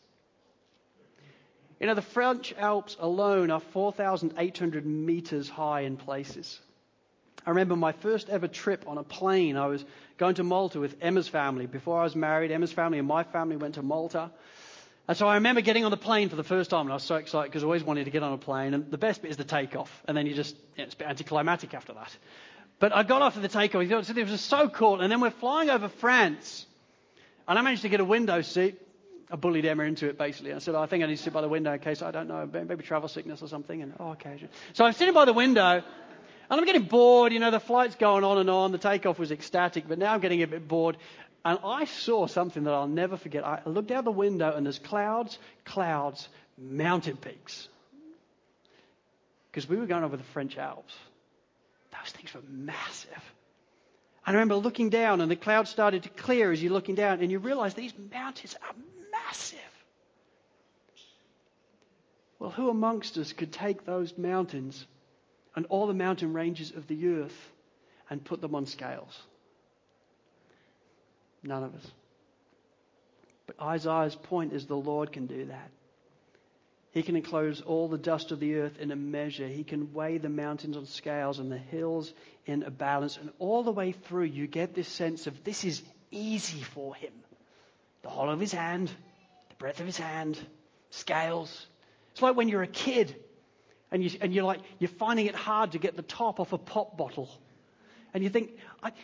You 1.79 1.87
know, 1.87 1.95
the 1.95 2.01
French 2.01 2.53
Alps 2.57 2.97
alone 2.99 3.51
are 3.51 3.59
4,800 3.59 4.85
meters 4.85 5.49
high 5.49 5.81
in 5.81 5.97
places. 5.97 6.59
I 7.45 7.49
remember 7.51 7.75
my 7.75 7.91
first 7.93 8.29
ever 8.29 8.47
trip 8.47 8.85
on 8.87 8.97
a 8.97 9.03
plane. 9.03 9.57
I 9.57 9.67
was 9.67 9.83
going 10.17 10.35
to 10.35 10.43
Malta 10.43 10.79
with 10.79 10.95
Emma's 11.01 11.27
family. 11.27 11.65
Before 11.65 11.99
I 11.99 12.03
was 12.03 12.15
married, 12.15 12.51
Emma's 12.51 12.71
family 12.71 12.99
and 12.99 13.07
my 13.07 13.23
family 13.23 13.55
went 13.55 13.75
to 13.75 13.81
Malta. 13.81 14.29
And 15.07 15.17
so 15.17 15.27
I 15.27 15.35
remember 15.35 15.61
getting 15.61 15.85
on 15.85 15.91
the 15.91 15.97
plane 15.97 16.29
for 16.29 16.35
the 16.35 16.43
first 16.43 16.69
time, 16.69 16.81
and 16.81 16.91
I 16.91 16.93
was 16.93 17.03
so 17.03 17.15
excited 17.15 17.49
because 17.49 17.63
I 17.63 17.65
always 17.65 17.83
wanted 17.83 18.05
to 18.05 18.11
get 18.11 18.21
on 18.21 18.33
a 18.33 18.37
plane. 18.37 18.75
And 18.75 18.91
the 18.91 18.97
best 18.97 19.23
bit 19.23 19.31
is 19.31 19.37
the 19.37 19.43
takeoff, 19.43 19.91
and 20.07 20.15
then 20.15 20.27
you 20.27 20.35
just, 20.35 20.55
you 20.75 20.79
know, 20.79 20.83
it's 20.83 20.93
a 20.93 20.97
bit 20.97 21.07
anticlimactic 21.07 21.73
after 21.73 21.93
that. 21.93 22.15
But 22.77 22.95
I 22.95 23.01
got 23.01 23.23
off 23.23 23.35
of 23.35 23.41
the 23.41 23.47
takeoff, 23.47 23.81
it 23.81 24.29
was 24.29 24.41
so 24.41 24.69
cool. 24.69 25.01
And 25.01 25.11
then 25.11 25.19
we're 25.19 25.31
flying 25.31 25.71
over 25.71 25.89
France, 25.89 26.65
and 27.47 27.57
I 27.57 27.61
managed 27.63 27.81
to 27.81 27.89
get 27.89 27.99
a 27.99 28.05
window 28.05 28.41
seat. 28.41 28.79
I 29.31 29.35
bullied 29.35 29.65
Emma 29.65 29.83
into 29.83 30.07
it 30.07 30.17
basically. 30.17 30.53
I 30.53 30.59
said, 30.59 30.75
oh, 30.75 30.81
I 30.81 30.87
think 30.87 31.03
I 31.03 31.07
need 31.07 31.17
to 31.17 31.23
sit 31.23 31.33
by 31.33 31.41
the 31.41 31.49
window 31.49 31.71
in 31.73 31.79
case 31.79 32.01
I 32.01 32.11
don't 32.11 32.27
know, 32.27 32.49
maybe 32.51 32.83
travel 32.83 33.07
sickness 33.07 33.41
or 33.41 33.47
something. 33.47 33.81
And 33.81 33.93
oh, 33.99 34.11
okay. 34.11 34.43
So 34.73 34.85
I'm 34.85 34.93
sitting 34.93 35.13
by 35.13 35.25
the 35.25 35.33
window, 35.33 35.83
and 36.49 36.59
I'm 36.59 36.65
getting 36.65 36.83
bored. 36.83 37.31
You 37.31 37.39
know, 37.39 37.51
the 37.51 37.59
flight's 37.59 37.95
going 37.95 38.23
on 38.23 38.39
and 38.39 38.49
on. 38.49 38.71
The 38.71 38.77
takeoff 38.77 39.19
was 39.19 39.31
ecstatic, 39.31 39.87
but 39.87 39.99
now 39.99 40.13
I'm 40.13 40.19
getting 40.19 40.41
a 40.41 40.47
bit 40.47 40.67
bored. 40.67 40.97
And 41.45 41.59
I 41.63 41.85
saw 41.85 42.27
something 42.27 42.63
that 42.63 42.73
I'll 42.73 42.87
never 42.87 43.17
forget. 43.17 43.45
I 43.45 43.61
looked 43.65 43.91
out 43.91 44.03
the 44.03 44.11
window 44.11 44.53
and 44.53 44.65
there's 44.65 44.79
clouds, 44.79 45.37
clouds, 45.63 46.27
mountain 46.57 47.17
peaks. 47.17 47.67
Because 49.51 49.69
we 49.69 49.77
were 49.77 49.85
going 49.85 50.03
over 50.03 50.17
the 50.17 50.23
French 50.23 50.57
Alps. 50.57 50.93
Those 51.91 52.11
things 52.11 52.33
were 52.33 52.41
massive. 52.47 53.33
I 54.25 54.31
remember 54.31 54.55
looking 54.55 54.89
down 54.89 55.21
and 55.21 55.31
the 55.31 55.35
clouds 55.35 55.69
started 55.69 56.03
to 56.03 56.09
clear 56.09 56.51
as 56.51 56.61
you're 56.61 56.73
looking 56.73 56.95
down 56.95 57.21
and 57.21 57.31
you 57.31 57.39
realize 57.39 57.73
these 57.73 57.93
mountains 58.11 58.55
are 58.61 58.75
massive. 59.11 59.59
Well, 62.37 62.51
who 62.51 62.69
amongst 62.69 63.17
us 63.17 63.33
could 63.33 63.51
take 63.51 63.85
those 63.85 64.17
mountains 64.17 64.85
and 65.55 65.65
all 65.67 65.87
the 65.87 65.93
mountain 65.93 66.33
ranges 66.33 66.71
of 66.71 66.87
the 66.87 67.07
earth 67.07 67.51
and 68.09 68.23
put 68.23 68.41
them 68.41 68.55
on 68.55 68.65
scales? 68.65 69.21
None 71.43 71.63
of 71.63 71.75
us. 71.75 71.91
But 73.47 73.59
Isaiah's 73.61 74.15
point 74.15 74.53
is 74.53 74.67
the 74.67 74.75
Lord 74.75 75.11
can 75.11 75.25
do 75.25 75.45
that. 75.45 75.71
He 76.91 77.03
can 77.03 77.15
enclose 77.15 77.61
all 77.61 77.87
the 77.87 77.97
dust 77.97 78.31
of 78.31 78.39
the 78.39 78.55
earth 78.55 78.79
in 78.79 78.91
a 78.91 78.95
measure. 78.95 79.47
He 79.47 79.63
can 79.63 79.93
weigh 79.93 80.17
the 80.17 80.29
mountains 80.29 80.75
on 80.75 80.85
scales 80.85 81.39
and 81.39 81.51
the 81.51 81.57
hills 81.57 82.11
in 82.45 82.63
a 82.63 82.71
balance. 82.71 83.17
And 83.17 83.31
all 83.37 83.63
the 83.63 83.71
way 83.71 83.91
through, 83.91 84.25
you 84.25 84.47
get 84.47 84.73
this 84.73 84.87
sense 84.87 85.27
of 85.27 85.43
this 85.43 85.63
is 85.63 85.83
easy 86.09 86.61
for 86.61 86.95
him. 86.95 87.13
The 88.01 88.09
hollow 88.09 88.33
of 88.33 88.39
his 88.39 88.51
hand, 88.51 88.87
the 89.49 89.55
breadth 89.55 89.79
of 89.79 89.85
his 89.85 89.97
hand, 89.97 90.39
scales. 90.89 91.67
It's 92.11 92.21
like 92.21 92.35
when 92.35 92.49
you're 92.49 92.63
a 92.63 92.67
kid 92.67 93.15
and, 93.91 94.03
you, 94.03 94.11
and 94.21 94.33
you're 94.33 94.43
like, 94.43 94.61
you're 94.79 94.89
finding 94.89 95.25
it 95.25 95.35
hard 95.35 95.71
to 95.73 95.79
get 95.79 95.95
the 95.95 96.03
top 96.03 96.39
off 96.39 96.53
a 96.53 96.57
pop 96.57 96.97
bottle 96.97 97.29
and 98.13 98.23
you 98.23 98.29
think, 98.29 98.51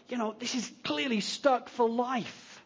you 0.10 0.18
know, 0.18 0.36
this 0.40 0.56
is 0.56 0.72
clearly 0.84 1.20
stuck 1.20 1.70
for 1.70 1.90
life. 1.90 2.62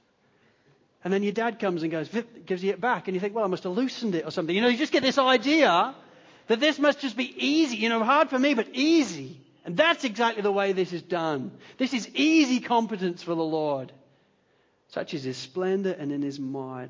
And 1.04 1.14
then 1.14 1.24
your 1.24 1.32
dad 1.32 1.60
comes 1.60 1.84
and 1.84 1.92
goes, 1.92 2.10
gives 2.46 2.64
you 2.64 2.72
it 2.72 2.82
back, 2.82 3.08
and 3.08 3.16
you 3.16 3.22
think, 3.22 3.34
well, 3.34 3.46
I 3.46 3.48
must 3.48 3.64
have 3.64 3.74
loosened 3.74 4.16
it 4.16 4.26
or 4.26 4.32
something. 4.32 4.54
You 4.56 4.62
know, 4.62 4.68
you 4.68 4.78
just 4.78 4.92
get 4.92 5.04
this 5.04 5.18
idea 5.18 5.96
that 6.48 6.60
this 6.60 6.80
must 6.80 7.00
just 7.00 7.16
be 7.16 7.34
easy. 7.38 7.78
You 7.78 7.90
know, 7.90 8.04
hard 8.04 8.30
for 8.30 8.40
me, 8.40 8.54
but 8.54 8.68
easy. 8.74 9.40
And 9.66 9.78
that's 9.78 10.04
exactly 10.04 10.42
the 10.42 10.52
way 10.52 10.72
this 10.74 10.94
is 10.94 11.02
done. 11.02 11.52
This 11.78 11.94
is 11.94 12.10
easy 12.16 12.60
competence 12.60 13.24
for 13.24 13.36
the 13.36 13.44
Lord. 13.44 13.92
Such 14.90 15.14
is 15.14 15.24
his 15.24 15.38
splendor 15.38 15.92
and 15.92 16.12
in 16.12 16.22
his 16.22 16.40
might. 16.40 16.90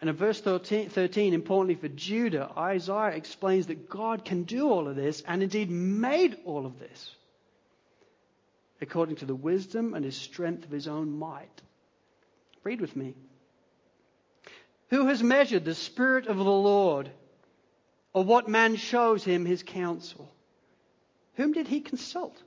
And 0.00 0.08
in 0.08 0.16
verse 0.16 0.40
13, 0.40 0.90
13, 0.90 1.34
importantly 1.34 1.74
for 1.74 1.88
Judah, 1.88 2.50
Isaiah 2.56 3.16
explains 3.16 3.66
that 3.66 3.88
God 3.88 4.24
can 4.24 4.44
do 4.44 4.70
all 4.70 4.86
of 4.86 4.96
this 4.96 5.22
and 5.26 5.42
indeed 5.42 5.70
made 5.70 6.36
all 6.44 6.66
of 6.66 6.78
this 6.78 7.14
according 8.80 9.16
to 9.16 9.26
the 9.26 9.34
wisdom 9.34 9.94
and 9.94 10.04
his 10.04 10.16
strength 10.16 10.64
of 10.64 10.70
his 10.70 10.88
own 10.88 11.18
might. 11.18 11.62
Read 12.62 12.80
with 12.80 12.94
me. 12.94 13.14
Who 14.90 15.06
has 15.06 15.22
measured 15.22 15.64
the 15.64 15.74
Spirit 15.74 16.26
of 16.26 16.36
the 16.36 16.44
Lord 16.44 17.10
or 18.12 18.24
what 18.24 18.48
man 18.48 18.76
shows 18.76 19.24
him 19.24 19.44
his 19.44 19.62
counsel? 19.62 20.30
Whom 21.34 21.52
did 21.52 21.68
he 21.68 21.80
consult? 21.80 22.40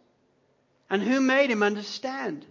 And 0.89 1.01
who 1.01 1.21
made 1.21 1.49
him 1.49 1.63
understand? 1.63 2.45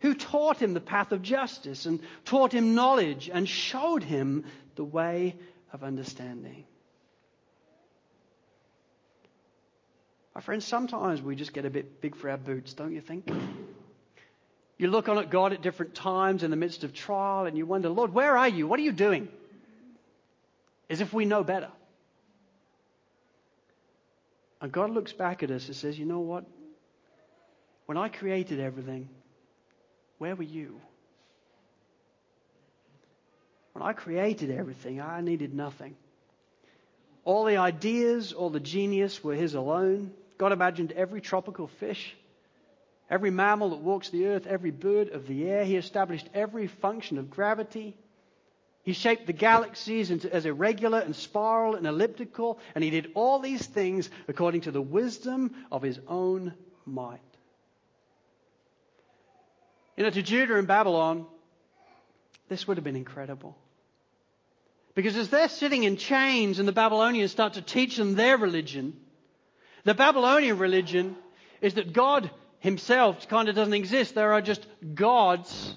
Who 0.00 0.14
taught 0.14 0.58
him 0.58 0.74
the 0.74 0.80
path 0.80 1.12
of 1.12 1.22
justice 1.22 1.86
and 1.86 2.00
taught 2.24 2.52
him 2.52 2.74
knowledge 2.74 3.28
and 3.32 3.48
showed 3.48 4.02
him 4.04 4.44
the 4.76 4.84
way 4.84 5.36
of 5.72 5.82
understanding? 5.82 6.64
My 10.34 10.40
friends, 10.40 10.64
sometimes 10.64 11.20
we 11.20 11.34
just 11.34 11.52
get 11.52 11.64
a 11.64 11.70
bit 11.70 12.00
big 12.00 12.14
for 12.14 12.30
our 12.30 12.36
boots, 12.36 12.72
don't 12.72 12.94
you 12.94 13.00
think? 13.00 13.28
You 14.78 14.86
look 14.86 15.08
on 15.08 15.18
at 15.18 15.30
God 15.30 15.52
at 15.52 15.62
different 15.62 15.96
times 15.96 16.44
in 16.44 16.52
the 16.52 16.56
midst 16.56 16.84
of 16.84 16.94
trial 16.94 17.46
and 17.46 17.58
you 17.58 17.66
wonder, 17.66 17.88
Lord, 17.88 18.14
where 18.14 18.38
are 18.38 18.48
you? 18.48 18.68
What 18.68 18.78
are 18.78 18.84
you 18.84 18.92
doing? 18.92 19.28
As 20.88 21.00
if 21.00 21.12
we 21.12 21.24
know 21.24 21.42
better. 21.42 21.70
And 24.60 24.70
God 24.70 24.90
looks 24.90 25.12
back 25.12 25.42
at 25.42 25.50
us 25.50 25.66
and 25.66 25.74
says, 25.74 25.98
You 25.98 26.06
know 26.06 26.20
what? 26.20 26.44
When 27.86 27.98
I 27.98 28.08
created 28.08 28.60
everything, 28.60 29.08
where 30.18 30.36
were 30.36 30.42
you? 30.42 30.80
When 33.72 33.82
I 33.82 33.92
created 33.92 34.50
everything, 34.50 35.00
I 35.00 35.20
needed 35.20 35.54
nothing. 35.54 35.96
All 37.24 37.44
the 37.44 37.58
ideas, 37.58 38.32
all 38.32 38.50
the 38.50 38.60
genius 38.60 39.22
were 39.22 39.34
His 39.34 39.54
alone. 39.54 40.12
God 40.36 40.52
imagined 40.52 40.92
every 40.92 41.20
tropical 41.20 41.68
fish, 41.68 42.16
every 43.10 43.30
mammal 43.30 43.70
that 43.70 43.80
walks 43.80 44.08
the 44.08 44.26
earth, 44.26 44.46
every 44.46 44.70
bird 44.70 45.10
of 45.10 45.26
the 45.28 45.48
air. 45.48 45.64
He 45.64 45.76
established 45.76 46.28
every 46.34 46.66
function 46.66 47.18
of 47.18 47.30
gravity. 47.30 47.96
He 48.82 48.94
shaped 48.94 49.26
the 49.26 49.32
galaxies 49.32 50.10
into, 50.10 50.32
as 50.32 50.46
irregular 50.46 51.00
and 51.00 51.14
spiral 51.14 51.74
and 51.74 51.86
elliptical, 51.86 52.58
and 52.74 52.82
he 52.82 52.90
did 52.90 53.12
all 53.14 53.38
these 53.38 53.64
things 53.66 54.08
according 54.26 54.62
to 54.62 54.70
the 54.70 54.82
wisdom 54.82 55.54
of 55.70 55.82
his 55.82 56.00
own 56.08 56.54
might. 56.86 57.20
You 59.98 60.04
know, 60.04 60.10
to 60.10 60.22
Judah 60.22 60.56
and 60.56 60.68
Babylon, 60.68 61.26
this 62.48 62.68
would 62.68 62.76
have 62.76 62.84
been 62.84 62.94
incredible. 62.94 63.58
Because 64.94 65.16
as 65.16 65.28
they're 65.28 65.48
sitting 65.48 65.82
in 65.82 65.96
chains 65.96 66.60
and 66.60 66.68
the 66.68 66.72
Babylonians 66.72 67.32
start 67.32 67.54
to 67.54 67.62
teach 67.62 67.96
them 67.96 68.14
their 68.14 68.36
religion, 68.36 68.96
the 69.82 69.94
Babylonian 69.94 70.58
religion 70.58 71.16
is 71.60 71.74
that 71.74 71.92
God 71.92 72.30
himself 72.60 73.28
kind 73.28 73.48
of 73.48 73.56
doesn't 73.56 73.74
exist. 73.74 74.14
There 74.14 74.34
are 74.34 74.40
just 74.40 74.64
gods 74.94 75.76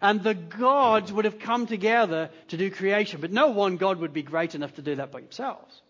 and 0.00 0.20
the 0.20 0.34
gods 0.34 1.12
would 1.12 1.24
have 1.24 1.38
come 1.38 1.68
together 1.68 2.30
to 2.48 2.56
do 2.56 2.68
creation. 2.68 3.20
But 3.20 3.30
no 3.30 3.50
one 3.50 3.76
God 3.76 4.00
would 4.00 4.12
be 4.12 4.22
great 4.22 4.56
enough 4.56 4.74
to 4.74 4.82
do 4.82 4.96
that 4.96 5.12
by 5.12 5.20
themselves. 5.20 5.82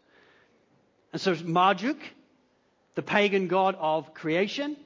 And 1.14 1.22
so 1.22 1.34
Marduk, 1.42 1.96
the 2.96 3.02
pagan 3.02 3.48
god 3.48 3.76
of 3.80 4.12
creation, 4.12 4.76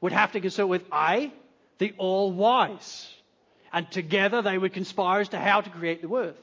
would 0.00 0.12
have 0.12 0.32
to 0.32 0.40
consult 0.40 0.70
with 0.70 0.86
Ea, 0.90 1.30
the 1.78 1.94
all 1.98 2.32
wise. 2.32 3.08
And 3.72 3.90
together 3.90 4.42
they 4.42 4.58
would 4.58 4.72
conspire 4.72 5.20
as 5.20 5.30
to 5.30 5.38
how 5.38 5.60
to 5.60 5.70
create 5.70 6.02
the 6.02 6.14
earth. 6.14 6.36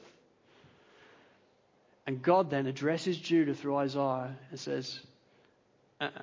And 2.06 2.22
God 2.22 2.50
then 2.50 2.66
addresses 2.66 3.16
Judah 3.16 3.54
through 3.54 3.76
Isaiah 3.76 4.36
and 4.50 4.58
says, 4.58 4.98
uh-uh. 6.00 6.22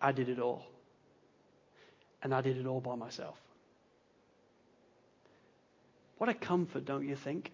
I 0.00 0.12
did 0.12 0.28
it 0.28 0.38
all. 0.38 0.66
And 2.22 2.34
I 2.34 2.40
did 2.40 2.58
it 2.58 2.66
all 2.66 2.80
by 2.80 2.96
myself. 2.96 3.36
What 6.18 6.28
a 6.28 6.34
comfort, 6.34 6.84
don't 6.84 7.08
you 7.08 7.16
think? 7.16 7.50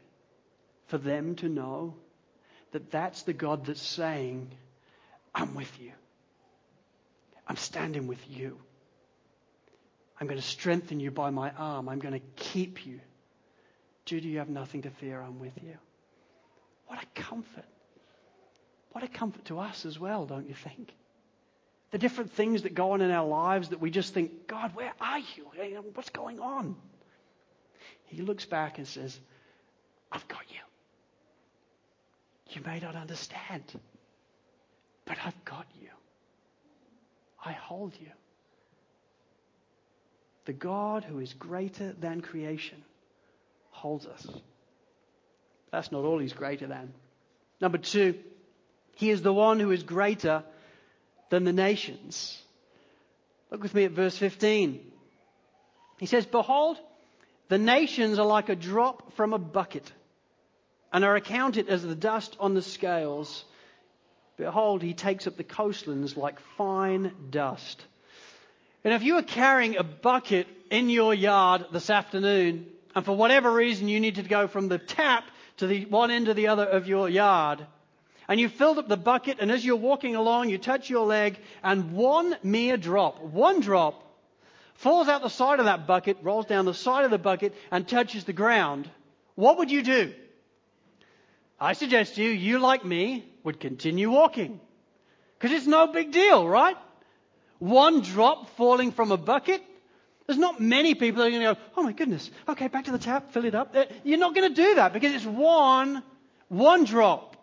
For 0.87 0.99
them 0.99 1.37
to 1.37 1.49
know 1.49 1.95
that 2.73 2.90
that's 2.90 3.23
the 3.23 3.33
God 3.33 3.67
that's 3.67 3.81
saying, 3.81 4.51
I'm 5.35 5.55
with 5.55 5.71
you. 5.81 5.93
I'm 7.47 7.57
standing 7.57 8.07
with 8.07 8.29
you. 8.29 8.59
I'm 10.20 10.27
going 10.27 10.40
to 10.40 10.46
strengthen 10.46 11.00
you 11.00 11.11
by 11.11 11.31
my 11.31 11.50
arm. 11.50 11.88
I'm 11.88 11.98
going 11.98 12.14
to 12.14 12.27
keep 12.37 12.87
you. 12.87 13.00
Judah, 14.05 14.29
you 14.29 14.38
have 14.38 14.48
nothing 14.48 14.83
to 14.83 14.90
fear. 14.90 15.20
I'm 15.20 15.38
with 15.38 15.55
you. 15.62 15.77
What 16.87 17.03
a 17.03 17.20
comfort. 17.20 17.64
What 18.92 19.03
a 19.03 19.09
comfort 19.09 19.44
to 19.46 19.59
us 19.59 19.85
as 19.87 19.98
well, 19.98 20.24
don't 20.27 20.48
you 20.48 20.55
think? 20.55 20.94
The 21.90 21.98
different 21.98 22.33
things 22.33 22.62
that 22.62 22.74
go 22.74 22.92
on 22.92 23.00
in 23.00 23.11
our 23.11 23.27
lives 23.27 23.70
that 23.70 23.81
we 23.81 23.90
just 23.90 24.14
think, 24.14 24.46
God, 24.46 24.74
where 24.74 24.92
are 25.00 25.18
you? 25.18 25.46
What's 25.94 26.11
going 26.11 26.40
on? 26.40 26.77
He 28.07 28.22
looks 28.22 28.44
back 28.44 28.79
and 28.79 28.87
says, 28.87 29.18
I've 30.12 30.27
got 30.29 30.42
you. 30.48 30.61
You 32.50 32.61
may 32.64 32.79
not 32.79 32.94
understand, 32.94 33.64
but 35.05 35.16
I've 35.24 35.44
got 35.44 35.66
you. 35.81 35.88
I 37.44 37.53
hold 37.53 37.94
you. 38.00 38.09
The 40.44 40.52
God 40.52 41.04
who 41.04 41.20
is 41.20 41.33
greater 41.33 41.92
than 41.92 42.20
creation 42.20 42.83
holds 43.70 44.07
us. 44.07 44.26
That's 45.70 45.90
not 45.90 46.04
all 46.04 46.18
he's 46.18 46.33
greater 46.33 46.66
than. 46.66 46.92
Number 47.61 47.78
two, 47.78 48.18
he 48.94 49.11
is 49.11 49.22
the 49.22 49.33
one 49.33 49.59
who 49.59 49.70
is 49.70 49.83
greater 49.83 50.44
than 51.30 51.44
the 51.44 51.52
nations. 51.52 52.40
Look 53.50 53.62
with 53.62 53.74
me 53.74 53.85
at 53.85 53.92
verse 53.92 54.16
15. 54.16 54.80
He 55.98 56.07
says, 56.07 56.26
Behold, 56.26 56.76
the 57.48 57.59
nations 57.59 58.18
are 58.18 58.26
like 58.26 58.48
a 58.48 58.57
drop 58.57 59.14
from 59.14 59.33
a 59.33 59.38
bucket 59.38 59.90
and 60.92 61.04
are 61.04 61.16
accounted 61.16 61.68
as 61.68 61.83
the 61.83 61.94
dust 61.94 62.37
on 62.38 62.54
the 62.54 62.62
scales. 62.62 63.44
Behold, 64.37 64.83
he 64.83 64.94
takes 64.94 65.26
up 65.26 65.37
the 65.37 65.44
coastlands 65.44 66.16
like 66.16 66.38
fine 66.57 67.12
dust. 67.30 67.85
And 68.85 68.92
if 68.92 69.03
you 69.03 69.14
were 69.14 69.23
carrying 69.23 69.77
a 69.77 69.83
bucket 69.83 70.47
in 70.70 70.90
your 70.90 71.14
yard 71.14 71.66
this 71.73 71.88
afternoon, 71.88 72.66
and 72.94 73.05
for 73.05 73.16
whatever 73.16 73.51
reason 73.51 73.88
you 73.88 73.99
needed 73.99 74.25
to 74.25 74.31
go 74.31 74.47
from 74.47 74.68
the 74.68 74.79
tap 74.79 75.25
to 75.57 75.66
the 75.66 75.87
one 75.87 76.11
end 76.11 76.27
to 76.27 76.35
the 76.35 76.49
other 76.49 76.64
of 76.64 76.87
your 76.87 77.09
yard, 77.09 77.66
and 78.29 78.38
you 78.38 78.49
filled 78.49 78.79
up 78.79 78.88
the 78.88 78.97
bucket, 78.97 79.38
and 79.40 79.51
as 79.51 79.64
you're 79.64 79.77
walking 79.77 80.16
along, 80.16 80.51
you 80.51 80.59
touch 80.59 80.90
your 80.90 81.07
leg, 81.07 81.38
and 81.62 81.92
one 81.92 82.37
mere 82.42 82.77
drop, 82.77 83.23
one 83.23 83.61
drop 83.61 84.03
falls 84.75 85.09
out 85.09 85.23
the 85.23 85.31
side 85.31 85.61
of 85.61 85.66
that 85.66 85.87
bucket, 85.87 86.18
rolls 86.23 86.47
down 86.47 86.64
the 86.64 86.75
side 86.75 87.05
of 87.05 87.11
the 87.11 87.18
bucket, 87.18 87.55
and 87.70 87.88
touches 87.88 88.25
the 88.25 88.33
ground, 88.33 88.88
what 89.35 89.59
would 89.59 89.70
you 89.70 89.83
do? 89.83 90.12
I 91.59 91.73
suggest 91.73 92.16
to 92.16 92.23
you, 92.23 92.31
you 92.31 92.59
like 92.59 92.85
me, 92.85 93.25
would 93.44 93.61
continue 93.61 94.11
walking. 94.11 94.61
Because 95.38 95.57
it's 95.57 95.66
no 95.66 95.87
big 95.87 96.12
deal, 96.12 96.47
right? 96.47 96.77
One 97.64 98.03
drop 98.03 98.50
falling 98.59 98.92
from 98.92 99.11
a 99.11 99.16
bucket. 99.16 99.62
There's 100.27 100.38
not 100.38 100.61
many 100.61 100.94
people 100.94 101.22
that 101.22 101.29
are 101.29 101.31
going 101.31 101.40
to 101.40 101.55
go, 101.55 101.61
oh 101.79 101.83
my 101.83 101.92
goodness, 101.92 102.31
okay, 102.46 102.68
back 102.68 102.85
to 102.85 102.92
the 102.92 102.98
tap, 102.98 103.33
fill 103.33 103.46
it 103.46 103.55
up. 103.55 103.74
You're 104.05 104.18
not 104.18 104.35
going 104.35 104.55
to 104.55 104.55
do 104.55 104.74
that 104.74 104.92
because 104.92 105.14
it's 105.14 105.24
one, 105.24 106.03
one 106.48 106.85
drop. 106.85 107.37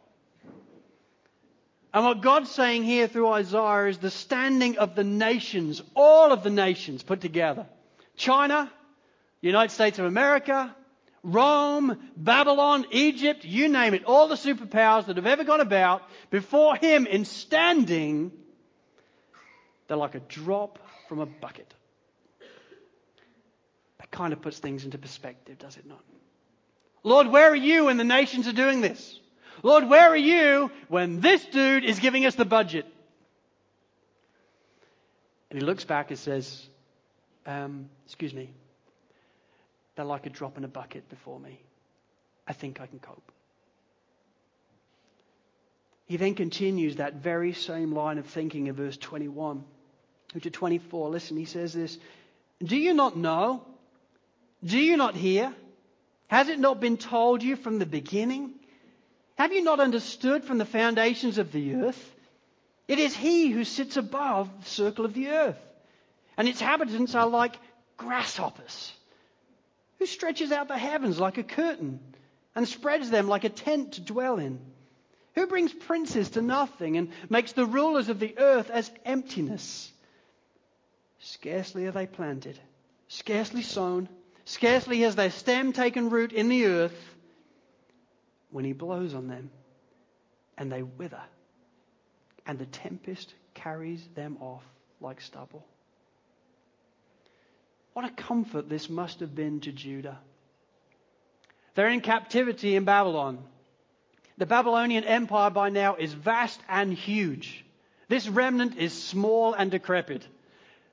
And 1.92 2.06
what 2.06 2.22
God's 2.22 2.52
saying 2.52 2.84
here 2.84 3.08
through 3.08 3.30
Isaiah 3.30 3.88
is 3.88 3.98
the 3.98 4.12
standing 4.12 4.78
of 4.78 4.94
the 4.94 5.04
nations, 5.04 5.82
all 5.96 6.32
of 6.32 6.44
the 6.44 6.52
nations 6.52 7.02
put 7.02 7.22
together. 7.22 7.66
China, 8.16 8.72
United 9.42 9.74
States 9.74 9.98
of 9.98 10.06
America, 10.06 10.76
Rome, 11.24 11.98
Babylon, 12.16 12.86
Egypt, 12.92 13.44
you 13.44 13.70
name 13.70 13.96
it, 13.96 14.06
all 14.06 14.28
the 14.28 14.36
superpowers 14.36 15.08
that 15.08 15.16
have 15.16 15.26
ever 15.26 15.44
gone 15.44 15.62
about 15.62 16.04
before 16.30 16.76
him 16.76 17.08
in 17.08 17.26
standing, 17.26 18.32
they're 19.92 19.98
like 19.98 20.16
a 20.16 20.22
drop 20.22 20.80
from 21.10 21.20
a 21.20 21.26
bucket. 21.26 21.74
That 24.00 24.10
kind 24.10 24.32
of 24.32 24.42
puts 24.42 24.58
things 24.58 24.86
into 24.86 24.98
perspective, 24.98 25.60
does 25.60 25.76
it 25.76 25.86
not? 25.86 26.02
Lord, 27.04 27.28
where 27.28 27.50
are 27.50 27.58
you 27.58 27.88
when 27.88 27.98
the 27.98 28.06
nations 28.06 28.48
are 28.48 28.54
doing 28.54 28.80
this? 28.80 29.20
Lord, 29.64 29.90
where 29.90 30.08
are 30.08 30.16
you 30.16 30.72
when 30.88 31.20
this 31.20 31.44
dude 31.44 31.84
is 31.84 32.00
giving 32.00 32.26
us 32.26 32.36
the 32.36 32.46
budget? 32.46 32.86
And 35.50 35.60
he 35.60 35.66
looks 35.66 35.84
back 35.84 36.10
and 36.10 36.18
says, 36.18 36.66
um, 37.46 37.90
Excuse 38.06 38.34
me, 38.34 38.50
they're 39.98 40.06
like 40.06 40.26
a 40.26 40.30
drop 40.30 40.58
in 40.58 40.64
a 40.64 40.70
bucket 40.70 41.10
before 41.10 41.38
me. 41.38 41.60
I 42.48 42.54
think 42.54 42.80
I 42.80 42.86
can 42.86 43.00
cope. 43.00 43.30
He 46.06 46.16
then 46.16 46.34
continues 46.34 46.96
that 46.96 47.16
very 47.16 47.52
same 47.52 47.94
line 47.94 48.20
of 48.20 48.26
thinking 48.28 48.68
in 48.68 48.76
verse 48.76 48.96
21 48.96 49.66
to 50.40 50.50
24. 50.50 51.10
Listen, 51.10 51.38
he 51.38 51.46
says 51.46 51.74
this 51.74 51.98
Do 52.64 52.78
you 52.78 52.94
not 52.94 53.18
know? 53.18 53.66
Do 54.64 54.78
you 54.80 54.98
not 54.98 55.16
hear? 55.16 55.54
Has 56.28 56.48
it 56.48 56.60
not 56.60 56.80
been 56.80 56.98
told 56.98 57.44
you 57.44 57.56
from 57.56 57.80
the 57.80 57.86
beginning? 57.86 58.54
Have 59.36 59.52
you 59.52 59.64
not 59.64 59.80
understood 59.80 60.44
from 60.44 60.60
the 60.60 60.66
foundations 60.66 61.38
of 61.38 61.52
the 61.52 61.76
earth? 61.76 62.16
It 62.88 63.00
is 63.00 63.16
he 63.16 63.50
who 63.50 63.64
sits 63.64 63.98
above 63.98 64.50
the 64.64 64.70
circle 64.70 65.06
of 65.06 65.14
the 65.14 65.30
earth, 65.30 65.58
and 66.38 66.48
its 66.48 66.62
inhabitants 66.62 67.16
are 67.16 67.28
like 67.28 67.58
grasshoppers, 67.98 68.94
who 70.00 70.06
stretches 70.06 70.52
out 70.52 70.68
the 70.68 70.78
heavens 70.78 71.20
like 71.20 71.38
a 71.38 71.44
curtain 71.44 72.00
and 72.56 72.68
spreads 72.68 73.10
them 73.10 73.28
like 73.28 73.44
a 73.44 73.50
tent 73.50 73.94
to 73.94 74.02
dwell 74.02 74.38
in? 74.40 74.60
Who 75.36 75.48
brings 75.48 75.74
princes 75.74 76.32
to 76.32 76.42
nothing 76.42 76.98
and 76.98 77.10
makes 77.30 77.54
the 77.54 77.66
rulers 77.66 78.10
of 78.10 78.20
the 78.20 78.38
earth 78.38 78.70
as 78.70 78.92
emptiness? 79.06 79.91
Scarcely 81.22 81.86
are 81.86 81.92
they 81.92 82.08
planted, 82.08 82.60
scarcely 83.08 83.62
sown, 83.62 84.10
scarcely 84.46 85.02
has 85.02 85.16
their 85.16 85.30
stem 85.30 85.72
taken 85.72 86.10
root 86.10 86.34
in 86.34 86.50
the 86.50 86.66
earth 86.66 87.16
when 88.50 88.66
he 88.66 88.74
blows 88.74 89.14
on 89.14 89.28
them 89.28 89.52
and 90.58 90.72
they 90.72 90.82
wither, 90.82 91.22
and 92.48 92.58
the 92.58 92.66
tempest 92.66 93.34
carries 93.54 94.06
them 94.16 94.38
off 94.42 94.64
like 95.00 95.22
stubble. 95.22 95.64
What 97.94 98.06
a 98.06 98.10
comfort 98.10 98.68
this 98.68 98.90
must 98.90 99.20
have 99.20 99.36
been 99.36 99.60
to 99.62 99.72
Judah. 99.72 100.18
They're 101.76 101.90
in 101.90 102.02
captivity 102.02 102.76
in 102.76 102.84
Babylon. 102.84 103.44
The 104.40 104.48
Babylonian 104.48 105.04
Empire 105.04 105.52
by 105.52 105.70
now 105.70 105.96
is 105.96 106.14
vast 106.14 106.60
and 106.68 106.92
huge. 106.92 107.64
This 108.08 108.28
remnant 108.28 108.78
is 108.78 108.92
small 108.92 109.54
and 109.54 109.70
decrepit. 109.70 110.28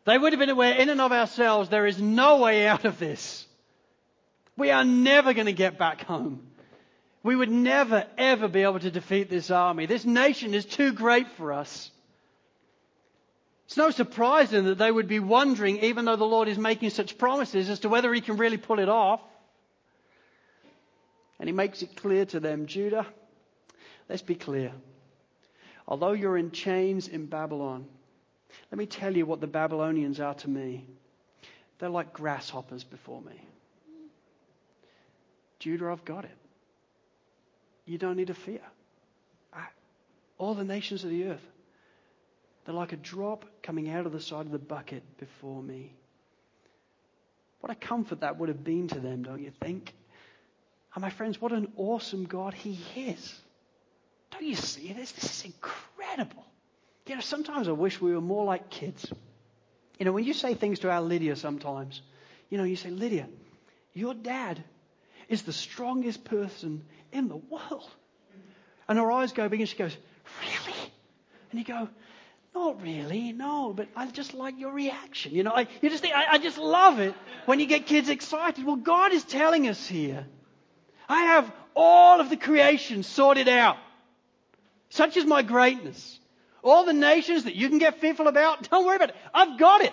They 0.09 0.17
would 0.17 0.33
have 0.33 0.41
been 0.41 0.49
aware 0.49 0.73
in 0.73 0.89
and 0.89 1.03
of 1.03 1.13
ourselves 1.13 1.69
there 1.69 1.85
is 1.85 2.01
no 2.01 2.39
way 2.39 2.67
out 2.67 2.87
of 2.87 2.99
this. 2.99 3.47
We 4.57 4.71
are 4.71 4.83
never 4.83 5.35
going 5.35 5.49
to 5.49 5.53
get 5.53 5.77
back 5.79 6.01
home. 6.01 6.47
We 7.23 7.37
would 7.37 7.51
never, 7.51 8.07
ever 8.17 8.49
be 8.49 8.63
able 8.63 8.81
to 8.81 8.91
defeat 8.91 9.29
this 9.29 9.51
army. 9.51 9.85
This 9.85 10.07
nation 10.07 10.55
is 10.55 10.65
too 10.65 10.95
great 10.95 11.29
for 11.33 11.53
us. 11.53 11.91
It's 13.67 13.77
no 13.77 13.91
surprise 13.91 14.53
then 14.53 14.65
that 14.65 14.79
they 14.79 14.91
would 14.91 15.09
be 15.09 15.21
wondering, 15.21 15.81
even 15.81 16.07
though 16.07 16.17
the 16.17 16.25
Lord 16.25 16.49
is 16.49 16.57
making 16.57 16.89
such 16.89 17.19
promises, 17.19 17.69
as 17.69 17.81
to 17.81 17.91
whether 17.91 18.11
He 18.15 18.23
can 18.23 18.39
really 18.39 18.57
pull 18.57 18.79
it 18.79 18.89
off. 18.89 19.21
And 21.39 21.51
He 21.51 21.53
makes 21.53 21.83
it 21.83 21.97
clear 21.97 22.25
to 22.25 22.41
them 22.41 22.65
Judah, 22.65 23.07
let's 24.09 24.23
be 24.23 24.37
clear. 24.37 24.73
Although 25.87 26.13
you're 26.13 26.39
in 26.39 26.51
chains 26.51 27.09
in 27.09 27.27
Babylon, 27.27 27.85
let 28.71 28.79
me 28.79 28.87
tell 28.87 29.17
you 29.17 29.27
what 29.27 29.41
the 29.41 29.47
Babylonians 29.47 30.21
are 30.21 30.35
to 30.35 30.49
me. 30.49 30.87
They're 31.79 31.89
like 31.89 32.13
grasshoppers 32.13 32.85
before 32.85 33.23
me. 33.23 33.41
Judah, 35.59 35.91
I've 35.91 36.05
got 36.05 36.25
it. 36.25 36.37
You 37.87 37.99
don't 37.99 38.17
need 38.17 38.29
to 38.29 38.35
fear. 38.35 38.61
All 40.39 40.55
the 40.55 40.65
nations 40.65 41.03
of 41.03 41.11
the 41.11 41.25
earth, 41.25 41.45
they're 42.65 42.75
like 42.75 42.93
a 42.93 42.97
drop 42.97 43.45
coming 43.63 43.91
out 43.91 44.07
of 44.07 44.13
the 44.13 44.21
side 44.21 44.47
of 44.47 44.53
the 44.53 44.59
bucket 44.59 45.03
before 45.19 45.61
me. 45.63 45.93
What 47.61 47.73
a 47.73 47.75
comfort 47.75 48.21
that 48.21 48.39
would 48.39 48.49
have 48.49 48.63
been 48.63 48.87
to 48.89 49.01
them, 49.01 49.25
don't 49.25 49.43
you 49.43 49.51
think? 49.61 49.93
And 50.95 51.03
my 51.03 51.11
friends, 51.11 51.41
what 51.41 51.53
an 51.53 51.73
awesome 51.77 52.25
God 52.25 52.55
He 52.55 52.79
is. 52.95 53.35
Don't 54.31 54.45
you 54.45 54.55
see 54.55 54.93
this? 54.93 55.11
This 55.11 55.25
is 55.25 55.45
incredible. 55.47 56.45
You 57.09 57.15
know, 57.15 57.21
sometimes 57.21 57.69
I 57.69 57.73
wish 57.73 58.01
we 58.01 58.13
were 58.15 58.21
more 58.21 58.45
like 58.45 58.71
kids. 58.71 59.11
You 59.99 60.05
know, 60.05 60.13
when 60.13 60.25
you 60.25 60.35
say 60.35 60.55
things 60.55 60.81
to 60.81 60.91
our 60.91 61.01
Lydia 61.01 61.37
sometimes, 61.37 62.03
you 62.51 62.59
know, 62.59 62.65
you 62.65 62.77
say, 62.77 62.91
Lydia, 62.91 63.29
your 63.95 64.15
dad 64.15 64.63
is 65.29 65.43
the 65.43 65.53
strongest 65.53 66.25
person 66.25 66.85
in 67.13 67.29
the 67.29 67.37
world. 67.37 67.91
And 68.89 68.99
her 68.99 69.11
eyes 69.11 69.33
go 69.33 69.49
big 69.49 69.61
and 69.61 69.69
she 69.69 69.77
goes, 69.77 69.97
Really? 70.41 70.79
And 71.51 71.59
you 71.59 71.65
go, 71.65 71.89
not 72.55 72.83
really, 72.83 73.33
no, 73.33 73.73
but 73.75 73.89
I 73.97 74.07
just 74.07 74.35
like 74.35 74.59
your 74.59 74.73
reaction. 74.73 75.33
You 75.35 75.45
know, 75.45 75.53
I, 75.53 75.67
you 75.81 75.91
just 75.91 76.03
think, 76.03 76.15
I, 76.15 76.33
I 76.33 76.39
just 76.39 76.59
love 76.59 76.99
it 76.99 77.15
when 77.47 77.61
you 77.61 77.67
get 77.67 77.87
kids 77.87 78.09
excited. 78.09 78.65
Well, 78.65 78.77
God 78.77 79.13
is 79.13 79.25
telling 79.25 79.69
us 79.69 79.87
here, 79.87 80.27
I 81.09 81.23
have 81.23 81.51
all 81.75 82.21
of 82.21 82.31
the 82.31 82.37
creation 82.37 83.03
sorted 83.03 83.49
out. 83.49 83.77
Such 84.91 85.17
is 85.17 85.25
my 85.25 85.43
greatness. 85.43 86.18
All 86.69 86.85
the 86.85 86.93
nations 86.93 87.45
that 87.45 87.55
you 87.55 87.69
can 87.69 87.79
get 87.79 88.01
fearful 88.01 88.29
about, 88.29 88.69
don't 88.69 88.85
worry 88.85 88.97
about 88.97 89.11
it. 89.11 89.17
I've 89.33 89.59
got 89.59 89.83
it. 89.83 89.93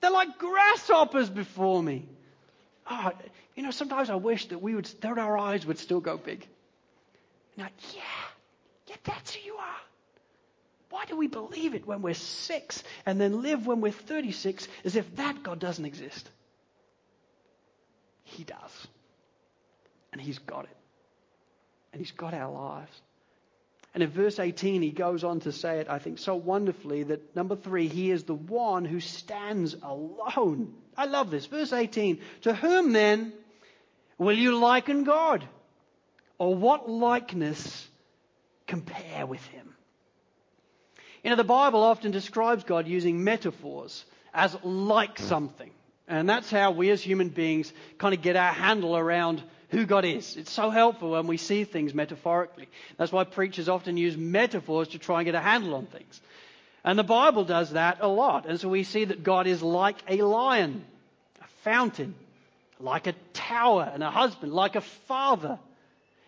They're 0.00 0.10
like 0.10 0.38
grasshoppers 0.38 1.28
before 1.28 1.82
me. 1.82 2.08
Oh, 2.88 3.12
you 3.56 3.62
know, 3.62 3.70
sometimes 3.70 4.10
I 4.10 4.16
wish 4.16 4.46
that 4.48 4.60
we 4.60 4.74
would, 4.74 4.86
that 5.00 5.18
our 5.18 5.38
eyes 5.38 5.66
would 5.66 5.78
still 5.78 6.00
go 6.00 6.16
big. 6.16 6.46
Now, 7.56 7.68
yeah, 7.94 8.02
yeah, 8.86 8.96
that's 9.04 9.34
who 9.34 9.44
you 9.44 9.54
are. 9.54 9.80
Why 10.90 11.04
do 11.06 11.16
we 11.16 11.26
believe 11.26 11.74
it 11.74 11.86
when 11.86 12.02
we're 12.02 12.14
six 12.14 12.82
and 13.06 13.20
then 13.20 13.42
live 13.42 13.66
when 13.66 13.80
we're 13.80 13.92
36 13.92 14.68
as 14.84 14.96
if 14.96 15.16
that 15.16 15.42
God 15.42 15.58
doesn't 15.58 15.84
exist? 15.84 16.28
He 18.24 18.44
does. 18.44 18.86
And 20.12 20.20
He's 20.20 20.38
got 20.38 20.64
it. 20.64 20.76
And 21.92 22.00
He's 22.00 22.12
got 22.12 22.34
our 22.34 22.52
lives. 22.52 23.00
And 23.94 24.02
in 24.02 24.08
verse 24.08 24.38
18, 24.38 24.80
he 24.80 24.90
goes 24.90 25.22
on 25.22 25.40
to 25.40 25.52
say 25.52 25.80
it, 25.80 25.88
I 25.88 25.98
think, 25.98 26.18
so 26.18 26.34
wonderfully 26.34 27.02
that 27.04 27.36
number 27.36 27.56
three, 27.56 27.88
he 27.88 28.10
is 28.10 28.24
the 28.24 28.34
one 28.34 28.84
who 28.86 29.00
stands 29.00 29.76
alone. 29.82 30.74
I 30.96 31.04
love 31.06 31.30
this. 31.30 31.46
Verse 31.46 31.72
18, 31.72 32.18
to 32.42 32.54
whom 32.54 32.92
then 32.92 33.32
will 34.16 34.36
you 34.36 34.58
liken 34.58 35.04
God? 35.04 35.46
Or 36.38 36.54
what 36.54 36.88
likeness 36.90 37.88
compare 38.66 39.26
with 39.26 39.44
him? 39.48 39.74
You 41.22 41.30
know, 41.30 41.36
the 41.36 41.44
Bible 41.44 41.82
often 41.82 42.10
describes 42.10 42.64
God 42.64 42.88
using 42.88 43.22
metaphors 43.22 44.04
as 44.34 44.56
like 44.64 45.18
something. 45.18 45.70
And 46.08 46.28
that's 46.28 46.50
how 46.50 46.72
we 46.72 46.90
as 46.90 47.02
human 47.02 47.28
beings 47.28 47.72
kind 47.98 48.14
of 48.14 48.22
get 48.22 48.36
our 48.36 48.52
handle 48.52 48.96
around 48.96 49.42
who 49.72 49.86
God 49.86 50.04
is. 50.04 50.36
It's 50.36 50.52
so 50.52 50.68
helpful 50.68 51.12
when 51.12 51.26
we 51.26 51.38
see 51.38 51.64
things 51.64 51.94
metaphorically. 51.94 52.68
That's 52.98 53.10
why 53.10 53.24
preachers 53.24 53.70
often 53.70 53.96
use 53.96 54.16
metaphors 54.16 54.88
to 54.88 54.98
try 54.98 55.20
and 55.20 55.24
get 55.24 55.34
a 55.34 55.40
handle 55.40 55.74
on 55.74 55.86
things. 55.86 56.20
And 56.84 56.98
the 56.98 57.04
Bible 57.04 57.44
does 57.44 57.70
that 57.70 57.98
a 58.00 58.06
lot. 58.08 58.46
And 58.46 58.60
so 58.60 58.68
we 58.68 58.84
see 58.84 59.06
that 59.06 59.22
God 59.22 59.46
is 59.46 59.62
like 59.62 59.96
a 60.06 60.22
lion, 60.22 60.84
a 61.40 61.46
fountain, 61.64 62.14
like 62.78 63.06
a 63.06 63.14
tower, 63.32 63.90
and 63.92 64.02
a 64.02 64.10
husband, 64.10 64.52
like 64.52 64.76
a 64.76 64.82
father 64.82 65.58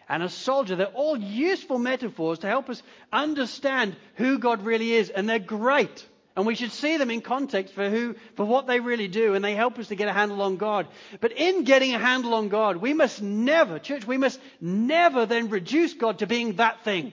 and 0.09 0.22
a 0.22 0.30
soldier. 0.30 0.76
They're 0.76 0.87
all 0.87 1.18
useful 1.18 1.78
metaphors 1.78 2.38
to 2.40 2.46
help 2.46 2.70
us 2.70 2.83
understand 3.12 3.94
who 4.14 4.38
God 4.38 4.64
really 4.64 4.92
is, 4.94 5.11
and 5.11 5.28
they're 5.28 5.38
great. 5.38 6.07
And 6.37 6.47
we 6.47 6.57
should 6.57 6.73
see 6.73 6.97
them 6.97 7.11
in 7.11 7.20
context 7.20 7.75
for 7.75 7.88
who, 7.88 8.16
for 8.35 8.44
what 8.44 8.66
they 8.66 8.81
really 8.81 9.07
do, 9.07 9.35
and 9.35 9.44
they 9.44 9.55
help 9.55 9.79
us 9.79 9.88
to 9.88 9.94
get 9.94 10.09
a 10.09 10.12
handle 10.12 10.42
on 10.42 10.57
God. 10.57 10.88
But 11.20 11.33
in 11.33 11.62
getting 11.62 11.94
a 11.94 11.99
handle 11.99 12.35
on 12.35 12.49
God, 12.49 12.77
we 12.79 12.92
must 12.92 13.23
never, 13.23 13.79
church, 13.79 14.05
we 14.05 14.16
must 14.16 14.40
never 14.61 15.27
then 15.27 15.49
reduce 15.49 15.94
God 15.94 16.18
to 16.18 16.27
being 16.27 16.55
that 16.55 16.83
thing. 16.83 17.12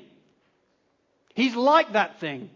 He's 1.35 1.55
like 1.55 1.93
that 1.93 2.19
thing. 2.19 2.49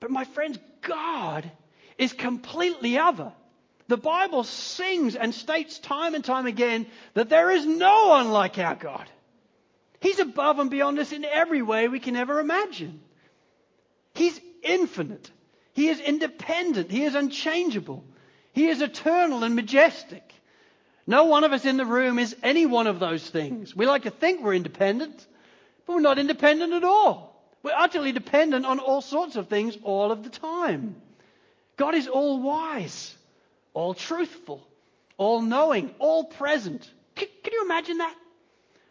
But 0.00 0.10
my 0.10 0.24
friends, 0.24 0.58
God 0.80 1.50
is 1.98 2.14
completely 2.14 2.98
other. 2.98 3.32
The 3.88 3.98
Bible 3.98 4.44
sings 4.44 5.16
and 5.16 5.34
states 5.34 5.78
time 5.78 6.14
and 6.14 6.24
time 6.24 6.46
again 6.46 6.86
that 7.12 7.28
there 7.28 7.50
is 7.50 7.66
no 7.66 8.08
one 8.08 8.30
like 8.30 8.58
our 8.58 8.74
God. 8.74 9.06
He's 10.00 10.18
above 10.18 10.58
and 10.58 10.70
beyond 10.70 10.98
us 10.98 11.12
in 11.12 11.26
every 11.26 11.60
way 11.60 11.88
we 11.88 12.00
can 12.00 12.16
ever 12.16 12.40
imagine. 12.40 13.00
He's 14.14 14.40
infinite. 14.62 15.30
He 15.72 15.88
is 15.88 16.00
independent. 16.00 16.90
He 16.90 17.04
is 17.04 17.14
unchangeable. 17.14 18.04
He 18.52 18.68
is 18.68 18.82
eternal 18.82 19.44
and 19.44 19.54
majestic. 19.54 20.32
No 21.06 21.24
one 21.24 21.44
of 21.44 21.52
us 21.52 21.64
in 21.64 21.76
the 21.76 21.86
room 21.86 22.18
is 22.18 22.36
any 22.42 22.66
one 22.66 22.86
of 22.86 23.00
those 23.00 23.28
things. 23.28 23.74
We 23.74 23.86
like 23.86 24.02
to 24.02 24.10
think 24.10 24.42
we're 24.42 24.54
independent, 24.54 25.26
but 25.86 25.94
we're 25.94 26.00
not 26.00 26.18
independent 26.18 26.72
at 26.72 26.84
all. 26.84 27.42
We're 27.62 27.72
utterly 27.76 28.12
dependent 28.12 28.66
on 28.66 28.78
all 28.78 29.00
sorts 29.00 29.36
of 29.36 29.48
things 29.48 29.76
all 29.82 30.12
of 30.12 30.22
the 30.22 30.30
time. 30.30 30.96
God 31.76 31.94
is 31.94 32.08
all 32.08 32.40
wise 32.40 33.16
all 33.74 33.94
truthful, 33.94 34.66
all 35.16 35.40
knowing, 35.40 35.94
all 35.98 36.24
present. 36.24 36.88
Can, 37.14 37.28
can, 37.42 37.52
you 37.52 37.64
imagine 37.64 37.98
that? 37.98 38.14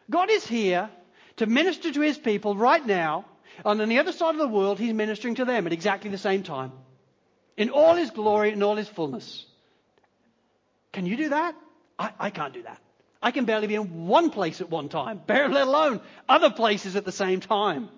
God 0.09 0.29
is 0.29 0.45
here 0.45 0.89
to 1.37 1.45
minister 1.45 1.91
to 1.91 2.01
his 2.01 2.17
people 2.17 2.55
right 2.55 2.85
now, 2.85 3.25
and 3.65 3.81
on 3.81 3.89
the 3.89 3.99
other 3.99 4.11
side 4.11 4.35
of 4.35 4.39
the 4.39 4.47
world, 4.47 4.79
he's 4.79 4.93
ministering 4.93 5.35
to 5.35 5.45
them 5.45 5.67
at 5.67 5.73
exactly 5.73 6.09
the 6.09 6.17
same 6.17 6.43
time. 6.43 6.71
In 7.57 7.69
all 7.69 7.95
his 7.95 8.11
glory 8.11 8.51
and 8.51 8.63
all 8.63 8.75
his 8.75 8.87
fullness. 8.87 9.45
Can 10.93 11.05
you 11.05 11.17
do 11.17 11.29
that? 11.29 11.55
I, 11.99 12.11
I 12.19 12.29
can't 12.29 12.53
do 12.53 12.63
that. 12.63 12.79
I 13.21 13.31
can 13.31 13.45
barely 13.45 13.67
be 13.67 13.75
in 13.75 14.07
one 14.07 14.31
place 14.31 14.61
at 14.61 14.69
one 14.69 14.89
time, 14.89 15.21
let 15.27 15.49
alone 15.49 16.01
other 16.27 16.49
places 16.49 16.95
at 16.95 17.05
the 17.05 17.11
same 17.11 17.39
time. 17.39 17.89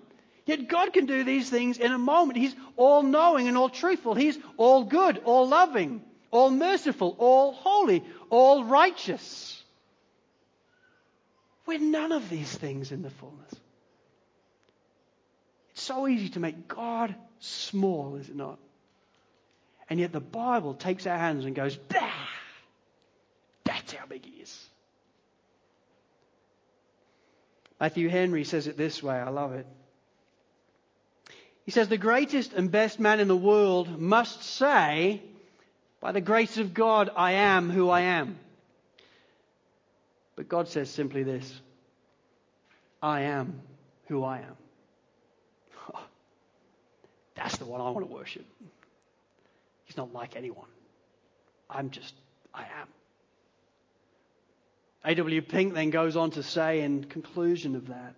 Yet 0.46 0.68
God 0.68 0.92
can 0.92 1.06
do 1.06 1.24
these 1.24 1.48
things 1.48 1.78
in 1.78 1.90
a 1.90 1.98
moment. 1.98 2.36
He's 2.36 2.54
all 2.76 3.02
knowing 3.02 3.48
and 3.48 3.56
all 3.56 3.70
truthful. 3.70 4.14
He's 4.14 4.38
all 4.58 4.84
good, 4.84 5.22
all 5.24 5.48
loving 5.48 6.02
all 6.34 6.50
merciful, 6.50 7.14
all 7.20 7.52
holy, 7.52 8.02
all 8.28 8.64
righteous. 8.64 9.62
We're 11.64 11.78
none 11.78 12.10
of 12.10 12.28
these 12.28 12.52
things 12.52 12.90
in 12.90 13.02
the 13.02 13.10
fullness. 13.10 13.54
It's 15.74 15.82
so 15.82 16.06
easy 16.06 16.28
to 16.30 16.40
make 16.40 16.68
God 16.68 17.14
small, 17.40 18.14
is 18.16 18.28
it 18.28 18.36
not? 18.36 18.58
And 19.90 19.98
yet 19.98 20.12
the 20.12 20.20
Bible 20.20 20.74
takes 20.74 21.06
our 21.06 21.18
hands 21.18 21.44
and 21.44 21.54
goes, 21.54 21.76
bah! 21.76 22.10
That's 23.64 23.92
how 23.92 24.06
big 24.06 24.24
he 24.24 24.40
is. 24.40 24.66
Matthew 27.80 28.08
Henry 28.08 28.44
says 28.44 28.68
it 28.68 28.76
this 28.76 29.02
way. 29.02 29.16
I 29.16 29.30
love 29.30 29.52
it. 29.52 29.66
He 31.64 31.70
says, 31.70 31.88
The 31.88 31.98
greatest 31.98 32.52
and 32.52 32.70
best 32.70 33.00
man 33.00 33.18
in 33.18 33.26
the 33.26 33.36
world 33.36 33.98
must 33.98 34.44
say, 34.44 35.22
By 36.00 36.12
the 36.12 36.20
grace 36.20 36.56
of 36.56 36.72
God, 36.72 37.10
I 37.16 37.32
am 37.32 37.68
who 37.68 37.90
I 37.90 38.02
am. 38.02 38.38
But 40.36 40.48
God 40.48 40.68
says 40.68 40.88
simply 40.88 41.24
this 41.24 41.60
I 43.02 43.22
am 43.22 43.60
who 44.06 44.22
I 44.22 44.38
am. 44.38 44.56
That's 47.34 47.56
the 47.56 47.64
one 47.64 47.80
I 47.80 47.90
want 47.90 48.06
to 48.06 48.12
worship. 48.12 48.44
He's 49.84 49.96
not 49.96 50.12
like 50.12 50.36
anyone. 50.36 50.68
I'm 51.68 51.90
just, 51.90 52.14
I 52.52 52.62
am. 52.62 52.88
A.W. 55.04 55.42
Pink 55.42 55.74
then 55.74 55.90
goes 55.90 56.16
on 56.16 56.30
to 56.32 56.42
say 56.42 56.80
in 56.80 57.04
conclusion 57.04 57.76
of 57.76 57.88
that, 57.88 58.14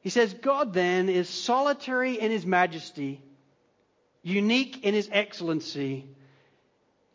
he 0.00 0.10
says, 0.10 0.34
God 0.34 0.74
then 0.74 1.08
is 1.08 1.28
solitary 1.28 2.20
in 2.20 2.30
his 2.30 2.44
majesty, 2.44 3.22
unique 4.22 4.84
in 4.84 4.94
his 4.94 5.08
excellency, 5.10 6.06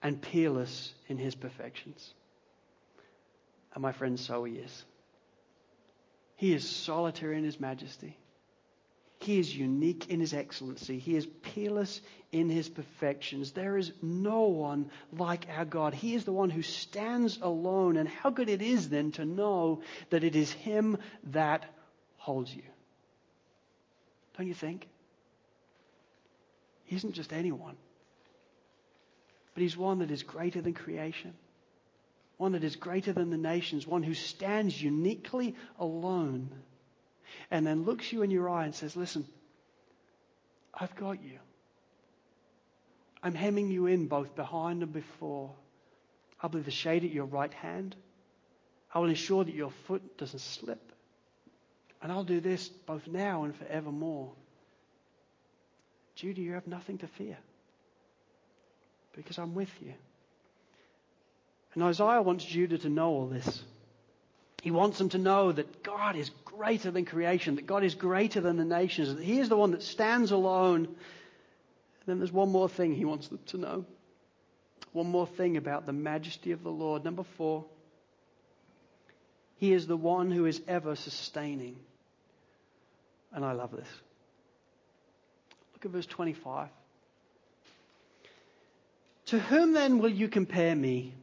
and 0.02 0.22
peerless 0.22 0.94
in 1.08 1.18
his 1.18 1.36
perfections. 1.36 2.14
And 3.74 3.82
my 3.84 3.92
friend, 3.92 4.20
so 4.20 4.44
he 4.44 4.56
is. 4.56 4.86
He 6.36 6.54
is 6.54 6.68
solitary 6.68 7.38
in 7.38 7.44
his 7.44 7.60
majesty. 7.60 8.18
He 9.20 9.38
is 9.38 9.56
unique 9.56 10.10
in 10.10 10.22
his 10.22 10.34
excellency. 10.34 10.98
He 10.98 11.16
is 11.18 11.28
peerless 11.42 12.00
in 12.32 12.50
his 12.50 12.70
perfections. 12.70 13.52
There 13.52 13.78
is 13.78 13.92
no 14.02 14.44
one 14.44 14.90
like 15.12 15.48
our 15.50 15.66
God. 15.66 15.94
He 15.94 16.16
is 16.16 16.24
the 16.24 16.32
one 16.32 16.50
who 16.50 16.62
stands 16.62 17.38
alone. 17.42 17.98
And 17.98 18.08
how 18.08 18.30
good 18.30 18.48
it 18.48 18.62
is 18.62 18.88
then 18.88 19.12
to 19.14 19.26
know 19.26 19.82
that 20.10 20.24
it 20.24 20.38
is 20.38 20.52
him 20.52 20.98
that 21.32 21.66
holds 22.16 22.56
you. 22.56 22.64
Don't 24.38 24.48
you 24.48 24.54
think? 24.54 24.88
He 26.86 26.96
isn't 26.96 27.14
just 27.14 27.34
anyone, 27.34 27.76
but 29.54 29.62
he's 29.62 29.78
one 29.78 30.00
that 30.00 30.12
is 30.12 30.24
greater 30.24 30.62
than 30.62 30.74
creation, 30.74 31.34
one 32.38 32.54
that 32.54 32.64
is 32.64 32.78
greater 32.78 33.12
than 33.12 33.30
the 33.32 33.38
nations, 33.38 33.86
one 33.86 34.02
who 34.02 34.14
stands 34.14 34.82
uniquely 34.82 35.56
alone 35.78 36.50
and 37.52 37.66
then 37.66 37.84
looks 37.84 38.12
you 38.12 38.22
in 38.22 38.32
your 38.32 38.50
eye 38.50 38.66
and 38.66 38.76
says, 38.76 38.96
Listen, 38.96 39.26
I've 40.74 40.96
got 40.96 41.24
you. 41.24 41.40
I'm 43.22 43.36
hemming 43.36 43.70
you 43.70 43.88
in 43.88 44.08
both 44.08 44.36
behind 44.36 44.84
and 44.84 44.94
before. 44.94 45.52
I'll 46.42 46.50
be 46.50 46.62
the 46.62 46.72
shade 46.72 47.04
at 47.04 47.12
your 47.12 47.26
right 47.26 47.54
hand. 47.54 47.96
I 48.94 49.00
will 49.00 49.10
ensure 49.10 49.44
that 49.44 49.54
your 49.54 49.72
foot 49.88 50.18
doesn't 50.18 50.40
slip. 50.40 50.92
And 52.02 52.12
I'll 52.12 52.24
do 52.24 52.40
this 52.40 52.70
both 52.70 53.08
now 53.08 53.44
and 53.44 53.56
forevermore. 53.56 54.32
Judah, 56.16 56.42
you 56.42 56.54
have 56.54 56.68
nothing 56.68 56.98
to 57.00 57.08
fear 57.08 57.38
because 59.16 59.38
I'm 59.38 59.54
with 59.54 59.72
you. 59.82 59.94
And 61.74 61.84
Isaiah 61.84 62.22
wants 62.22 62.46
Judah 62.46 62.78
to 62.80 62.90
know 62.90 63.10
all 63.10 63.28
this. 63.28 63.64
He 64.62 64.72
wants 64.72 64.98
them 64.98 65.10
to 65.10 65.18
know 65.18 65.52
that 65.52 65.84
God 65.84 66.16
is 66.16 66.32
greater 66.46 66.92
than 66.92 67.06
creation, 67.06 67.56
that 67.56 67.66
God 67.66 67.84
is 67.84 67.96
greater 67.96 68.42
than 68.42 68.58
the 68.58 68.66
nations, 68.66 69.16
that 69.16 69.24
He 69.24 69.40
is 69.40 69.50
the 69.50 69.58
one 69.58 69.72
that 69.72 69.84
stands 69.84 70.32
alone. 70.32 70.86
And 70.86 70.98
then 72.06 72.18
there's 72.20 72.32
one 72.32 72.52
more 72.52 72.68
thing 72.68 72.94
He 72.94 73.06
wants 73.06 73.28
them 73.30 73.40
to 73.48 73.58
know. 73.58 73.86
One 74.92 75.08
more 75.08 75.28
thing 75.28 75.56
about 75.56 75.86
the 75.86 75.94
majesty 75.94 76.52
of 76.52 76.64
the 76.64 76.72
Lord. 76.72 77.06
Number 77.06 77.24
four, 77.38 77.66
He 79.58 79.72
is 79.72 79.88
the 79.88 79.98
one 79.98 80.32
who 80.32 80.46
is 80.46 80.62
ever 80.68 80.96
sustaining. 80.96 81.78
And 83.32 83.46
I 83.46 83.54
love 83.54 83.72
this. 83.72 83.88
Look 85.74 85.86
at 85.86 85.92
verse 85.92 86.08
25. 86.08 86.68
To 89.28 89.40
whom 89.40 89.74
then 89.74 90.00
will 90.00 90.10
you 90.10 90.28
compare 90.28 90.76
me 90.76 91.14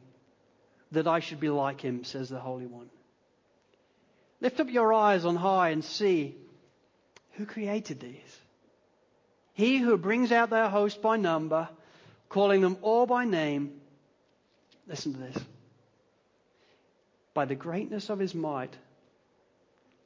that 0.93 1.07
I 1.07 1.19
should 1.19 1.41
be 1.41 1.49
like 1.49 1.81
him, 1.81 2.05
says 2.05 2.29
the 2.29 2.39
Holy 2.39 2.65
One? 2.65 2.89
Lift 4.39 4.59
up 4.59 4.69
your 4.69 4.93
eyes 4.93 5.25
on 5.25 5.35
high 5.35 5.69
and 5.69 5.83
see 5.83 6.35
who 7.33 7.45
created 7.45 7.99
these. 7.99 8.39
He 9.53 9.77
who 9.77 9.97
brings 9.97 10.31
out 10.31 10.51
their 10.51 10.69
host 10.69 11.01
by 11.01 11.17
number, 11.17 11.67
calling 12.29 12.61
them 12.61 12.77
all 12.81 13.07
by 13.07 13.25
name. 13.25 13.81
Listen 14.87 15.13
to 15.13 15.19
this. 15.19 15.37
By 17.33 17.45
the 17.45 17.55
greatness 17.55 18.09
of 18.09 18.19
his 18.19 18.35
might, 18.35 18.75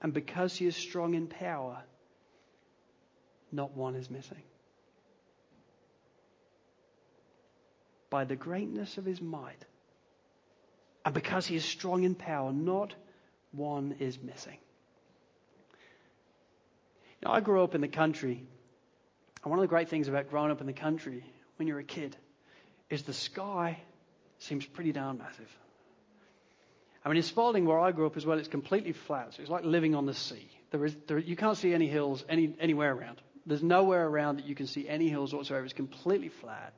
and 0.02 0.14
because 0.14 0.56
he 0.56 0.66
is 0.66 0.76
strong 0.76 1.14
in 1.14 1.28
power, 1.28 1.84
not 3.52 3.76
one 3.76 3.96
is 3.96 4.10
missing. 4.10 4.42
By 8.10 8.24
the 8.26 8.36
greatness 8.36 8.98
of 8.98 9.06
his 9.06 9.22
might, 9.22 9.66
and 11.06 11.14
because 11.14 11.46
he 11.46 11.56
is 11.56 11.66
strong 11.66 12.04
in 12.04 12.16
power, 12.16 12.52
not 12.52 12.94
one 13.52 13.96
is 14.00 14.20
missing. 14.22 14.58
Now, 17.24 17.34
I 17.34 17.40
grew 17.40 17.64
up 17.64 17.76
in 17.76 17.82
the 17.82 17.88
country, 17.88 18.44
and 19.44 19.50
one 19.50 19.60
of 19.60 19.64
the 19.64 19.68
great 19.68 19.90
things 19.90 20.08
about 20.08 20.30
growing 20.30 20.52
up 20.52 20.62
in 20.62 20.68
the 20.68 20.74
country 20.74 21.24
when 21.58 21.68
you're 21.68 21.80
a 21.80 21.84
kid 21.84 22.16
is 22.90 23.04
the 23.04 23.14
sky 23.14 23.78
seems 24.40 24.66
pretty 24.66 24.92
darn 24.92 25.20
massive. 25.20 25.50
I 27.04 27.10
mean, 27.10 27.18
in 27.18 27.24
Spalding, 27.24 27.66
where 27.66 27.80
I 27.80 27.92
grew 27.92 28.06
up 28.06 28.18
as 28.18 28.26
well, 28.26 28.38
it's 28.38 28.48
completely 28.48 28.94
flat. 28.94 29.34
So 29.34 29.42
it's 29.42 29.50
like 29.50 29.64
living 29.64 29.96
on 29.96 30.06
the 30.06 30.14
sea. 30.14 30.50
There 30.72 30.86
is, 30.86 30.96
there, 31.08 31.18
you 31.18 31.36
can't 31.36 31.58
see 31.58 31.74
any 31.74 31.88
hills 31.88 32.24
any, 32.30 32.56
anywhere 32.60 32.94
around. 32.94 33.22
There's 33.46 33.64
nowhere 33.64 34.08
around 34.08 34.38
that 34.38 34.46
you 34.46 34.54
can 34.54 34.68
see 34.68 34.88
any 34.88 35.10
hills 35.10 35.34
whatsoever. 35.34 35.66
It's 35.66 35.74
completely 35.74 36.30
flat. 36.30 36.74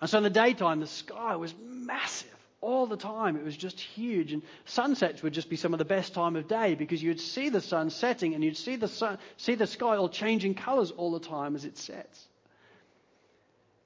And 0.00 0.10
so 0.10 0.18
in 0.18 0.24
the 0.24 0.30
daytime, 0.30 0.80
the 0.80 0.86
sky 0.86 1.36
was 1.36 1.54
massive 1.60 2.37
all 2.60 2.86
the 2.86 2.96
time. 2.96 3.36
It 3.36 3.44
was 3.44 3.56
just 3.56 3.78
huge. 3.78 4.32
And 4.32 4.42
sunsets 4.64 5.22
would 5.22 5.32
just 5.32 5.48
be 5.48 5.56
some 5.56 5.72
of 5.72 5.78
the 5.78 5.84
best 5.84 6.14
time 6.14 6.36
of 6.36 6.48
day 6.48 6.74
because 6.74 7.02
you'd 7.02 7.20
see 7.20 7.48
the 7.48 7.60
sun 7.60 7.90
setting 7.90 8.34
and 8.34 8.42
you'd 8.42 8.56
see 8.56 8.76
the, 8.76 8.88
sun, 8.88 9.18
see 9.36 9.54
the 9.54 9.66
sky 9.66 9.96
all 9.96 10.08
changing 10.08 10.54
colors 10.54 10.90
all 10.90 11.12
the 11.12 11.20
time 11.20 11.54
as 11.54 11.64
it 11.64 11.78
sets. 11.78 12.26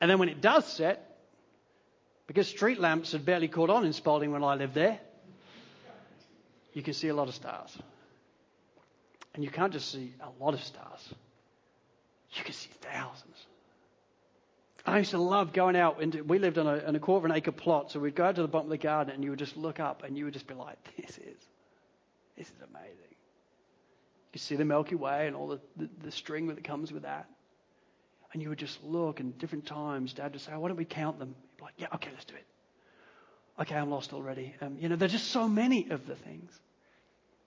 And 0.00 0.10
then 0.10 0.18
when 0.18 0.28
it 0.28 0.40
does 0.40 0.66
set, 0.66 1.18
because 2.26 2.48
street 2.48 2.80
lamps 2.80 3.12
had 3.12 3.24
barely 3.24 3.48
caught 3.48 3.70
on 3.70 3.84
in 3.84 3.92
Spalding 3.92 4.32
when 4.32 4.42
I 4.42 4.54
lived 4.54 4.74
there, 4.74 4.98
you 6.72 6.82
can 6.82 6.94
see 6.94 7.08
a 7.08 7.14
lot 7.14 7.28
of 7.28 7.34
stars. 7.34 7.76
And 9.34 9.44
you 9.44 9.50
can't 9.50 9.72
just 9.72 9.90
see 9.90 10.14
a 10.20 10.42
lot 10.42 10.54
of 10.54 10.62
stars, 10.62 11.14
you 12.32 12.44
can 12.44 12.54
see 12.54 12.70
thousands. 12.80 13.46
I 14.84 14.98
used 14.98 15.12
to 15.12 15.18
love 15.18 15.52
going 15.52 15.76
out. 15.76 16.02
Into, 16.02 16.24
we 16.24 16.38
lived 16.38 16.58
on 16.58 16.66
a, 16.66 16.84
on 16.84 16.96
a 16.96 16.98
quarter 16.98 17.26
of 17.26 17.30
an 17.30 17.36
acre 17.36 17.52
plot, 17.52 17.92
so 17.92 18.00
we'd 18.00 18.16
go 18.16 18.24
out 18.24 18.34
to 18.36 18.42
the 18.42 18.48
bottom 18.48 18.66
of 18.66 18.70
the 18.70 18.78
garden 18.78 19.14
and 19.14 19.22
you 19.22 19.30
would 19.30 19.38
just 19.38 19.56
look 19.56 19.78
up 19.78 20.02
and 20.02 20.16
you 20.18 20.24
would 20.24 20.34
just 20.34 20.46
be 20.46 20.54
like, 20.54 20.76
this 20.96 21.18
is, 21.18 21.38
this 22.36 22.46
is 22.48 22.62
amazing. 22.70 22.96
You 24.32 24.38
see 24.38 24.56
the 24.56 24.64
Milky 24.64 24.94
Way 24.94 25.26
and 25.26 25.36
all 25.36 25.48
the, 25.48 25.60
the, 25.76 25.88
the 26.04 26.10
string 26.10 26.48
that 26.48 26.64
comes 26.64 26.90
with 26.90 27.02
that. 27.02 27.28
And 28.32 28.42
you 28.42 28.48
would 28.48 28.58
just 28.58 28.82
look, 28.82 29.20
and 29.20 29.36
different 29.38 29.66
times, 29.66 30.14
Dad 30.14 30.32
would 30.32 30.40
say, 30.40 30.52
why 30.52 30.68
don't 30.68 30.76
we 30.76 30.86
count 30.86 31.18
them? 31.18 31.34
You'd 31.50 31.56
be 31.58 31.64
like, 31.64 31.74
yeah, 31.76 31.88
okay, 31.94 32.08
let's 32.12 32.24
do 32.24 32.34
it. 32.34 32.46
Okay, 33.60 33.76
I'm 33.76 33.90
lost 33.90 34.14
already. 34.14 34.54
Um, 34.62 34.78
you 34.80 34.88
know, 34.88 34.96
there's 34.96 35.12
just 35.12 35.28
so 35.28 35.46
many 35.46 35.90
of 35.90 36.06
the 36.06 36.16
things. 36.16 36.50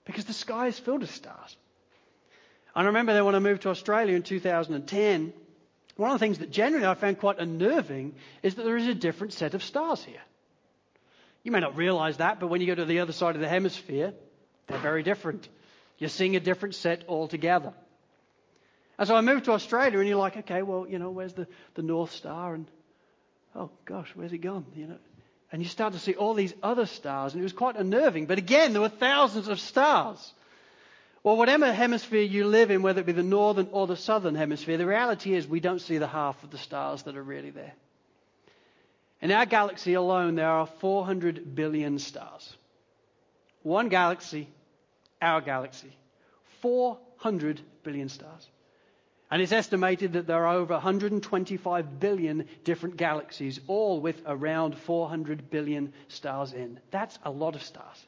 Because 0.05 0.25
the 0.25 0.33
sky 0.33 0.67
is 0.67 0.77
filled 0.77 1.01
with 1.01 1.11
stars. 1.13 1.57
I 2.75 2.83
remember 2.83 3.13
that 3.13 3.25
when 3.25 3.33
I 3.33 3.39
moved 3.39 3.63
to 3.63 3.69
Australia 3.69 4.15
in 4.15 4.21
2010, 4.21 5.33
one 5.95 6.11
of 6.11 6.15
the 6.15 6.25
things 6.25 6.39
that 6.39 6.51
generally 6.51 6.85
I 6.85 6.93
found 6.93 7.19
quite 7.19 7.39
unnerving 7.39 8.15
is 8.43 8.55
that 8.55 8.63
there 8.63 8.77
is 8.77 8.87
a 8.87 8.93
different 8.93 9.33
set 9.33 9.53
of 9.53 9.63
stars 9.63 10.03
here. 10.03 10.21
You 11.43 11.51
may 11.51 11.59
not 11.59 11.77
realize 11.77 12.17
that, 12.17 12.39
but 12.39 12.47
when 12.47 12.59
you 12.59 12.67
go 12.67 12.75
to 12.75 12.85
the 12.85 12.99
other 12.99 13.13
side 13.13 13.35
of 13.35 13.41
the 13.41 13.47
hemisphere, 13.47 14.13
they're 14.67 14.79
very 14.79 15.03
different. 15.03 15.47
You're 15.97 16.09
seeing 16.09 16.35
a 16.35 16.39
different 16.39 16.75
set 16.75 17.05
altogether. 17.07 17.73
And 18.97 19.07
so 19.07 19.15
I 19.15 19.21
moved 19.21 19.45
to 19.45 19.51
Australia, 19.51 19.99
and 19.99 20.07
you're 20.07 20.17
like, 20.17 20.37
okay, 20.37 20.63
well, 20.63 20.87
you 20.87 20.99
know, 20.99 21.11
where's 21.11 21.33
the, 21.33 21.47
the 21.75 21.83
North 21.83 22.11
Star? 22.11 22.55
And 22.55 22.65
oh 23.55 23.69
gosh, 23.85 24.09
where's 24.15 24.33
it 24.33 24.39
gone? 24.39 24.65
You 24.75 24.87
know, 24.87 24.97
and 25.51 25.61
you 25.61 25.69
start 25.69 25.93
to 25.93 25.99
see 25.99 26.15
all 26.15 26.33
these 26.33 26.53
other 26.63 26.85
stars, 26.85 27.33
and 27.33 27.41
it 27.41 27.43
was 27.43 27.53
quite 27.53 27.75
unnerving. 27.75 28.25
But 28.25 28.37
again, 28.37 28.73
there 28.73 28.81
were 28.81 28.89
thousands 28.89 29.47
of 29.47 29.59
stars. 29.59 30.33
Well, 31.25 31.37
whatever 31.37 31.73
hemisphere 31.73 32.21
you 32.21 32.45
live 32.45 32.69
in, 32.69 32.83
whether 32.83 33.01
it 33.01 33.07
be 33.07 33.11
the 33.11 33.23
northern 33.23 33.69
or 33.71 33.87
the 33.87 33.95
southern 33.95 34.35
hemisphere, 34.35 34.77
the 34.77 34.85
reality 34.85 35.33
is 35.33 35.47
we 35.47 35.59
don't 35.59 35.81
see 35.81 35.97
the 35.97 36.05
half 36.05 36.43
of 36.43 36.51
the 36.51 36.59
stars 36.59 37.01
that 37.03 37.17
are 37.17 37.23
really 37.23 37.49
there. 37.49 37.73
In 39.23 39.31
our 39.31 39.47
galaxy 39.47 39.95
alone, 39.95 40.35
there 40.35 40.47
are 40.47 40.67
400 40.67 41.55
billion 41.55 41.97
stars. 41.97 42.55
One 43.63 43.89
galaxy, 43.89 44.47
our 45.19 45.41
galaxy. 45.41 45.97
400 46.61 47.59
billion 47.81 48.07
stars. 48.07 48.47
And 49.31 49.41
it's 49.41 49.51
estimated 49.51 50.13
that 50.13 50.27
there 50.27 50.45
are 50.45 50.55
over 50.55 50.75
125 50.75 51.99
billion 51.99 52.47
different 52.63 52.97
galaxies, 52.97 53.59
all 53.65 53.99
with 53.99 54.21
around 54.27 54.77
400 54.77 55.49
billion 55.49 55.91
stars 56.07 56.53
in. 56.53 56.79
That's 56.91 57.17
a 57.23 57.31
lot 57.31 57.55
of 57.55 57.63
stars. 57.63 58.05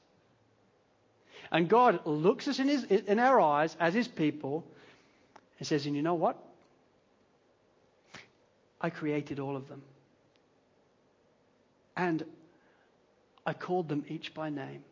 And 1.51 1.69
God 1.69 2.05
looks 2.05 2.47
us 2.47 2.59
in, 2.59 2.67
his, 2.67 2.83
in 2.83 3.19
our 3.19 3.39
eyes 3.39 3.75
as 3.79 3.93
his 3.93 4.07
people 4.07 4.65
and 5.59 5.67
says, 5.67 5.85
And 5.85 5.95
you 5.95 6.01
know 6.01 6.15
what? 6.15 6.37
I 8.79 8.89
created 8.89 9.39
all 9.39 9.55
of 9.55 9.67
them. 9.67 9.81
And 11.95 12.23
I 13.45 13.53
called 13.53 13.87
them 13.87 14.05
each 14.07 14.33
by 14.33 14.49
name. 14.49 14.83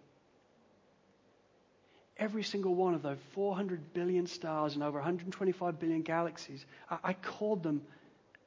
Every 2.18 2.44
single 2.44 2.74
one 2.74 2.94
of 2.94 3.04
those 3.04 3.18
400 3.34 3.94
billion 3.94 4.26
stars 4.26 4.76
and 4.76 4.84
over 4.84 4.98
125 4.98 5.80
billion 5.80 6.02
galaxies, 6.02 6.66
I, 6.90 6.98
I 7.04 7.14
called 7.14 7.62
them 7.62 7.82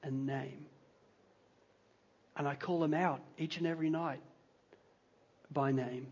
a 0.02 0.10
name. 0.10 0.64
And 2.36 2.48
I 2.48 2.54
call 2.54 2.80
them 2.80 2.94
out 2.94 3.20
each 3.36 3.58
and 3.58 3.66
every 3.66 3.90
night 3.90 4.20
by 5.52 5.72
name. 5.72 6.06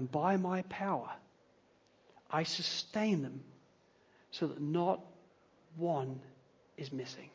And 0.00 0.10
by 0.10 0.38
my 0.38 0.62
power, 0.62 1.10
I 2.30 2.44
sustain 2.44 3.20
them 3.20 3.42
so 4.30 4.46
that 4.46 4.58
not 4.58 5.04
one 5.76 6.22
is 6.78 6.90
missing. 6.90 7.28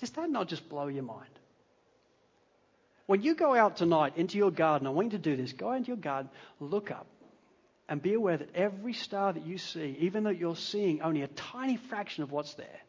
Does 0.00 0.10
that 0.10 0.28
not 0.28 0.48
just 0.48 0.68
blow 0.68 0.88
your 0.88 1.04
mind? 1.04 1.38
When 3.06 3.22
you 3.22 3.36
go 3.36 3.54
out 3.54 3.76
tonight 3.76 4.14
into 4.16 4.38
your 4.38 4.50
garden, 4.50 4.88
I 4.88 4.90
want 4.90 5.12
you 5.12 5.18
to 5.18 5.22
do 5.22 5.36
this. 5.36 5.52
Go 5.52 5.70
into 5.70 5.86
your 5.86 5.98
garden, 5.98 6.28
look 6.58 6.90
up, 6.90 7.06
and 7.88 8.02
be 8.02 8.14
aware 8.14 8.38
that 8.38 8.56
every 8.56 8.92
star 8.92 9.32
that 9.32 9.46
you 9.46 9.56
see, 9.56 9.98
even 10.00 10.24
though 10.24 10.30
you're 10.30 10.56
seeing 10.56 11.00
only 11.00 11.22
a 11.22 11.28
tiny 11.28 11.76
fraction 11.76 12.24
of 12.24 12.32
what's 12.32 12.54
there, 12.54 12.80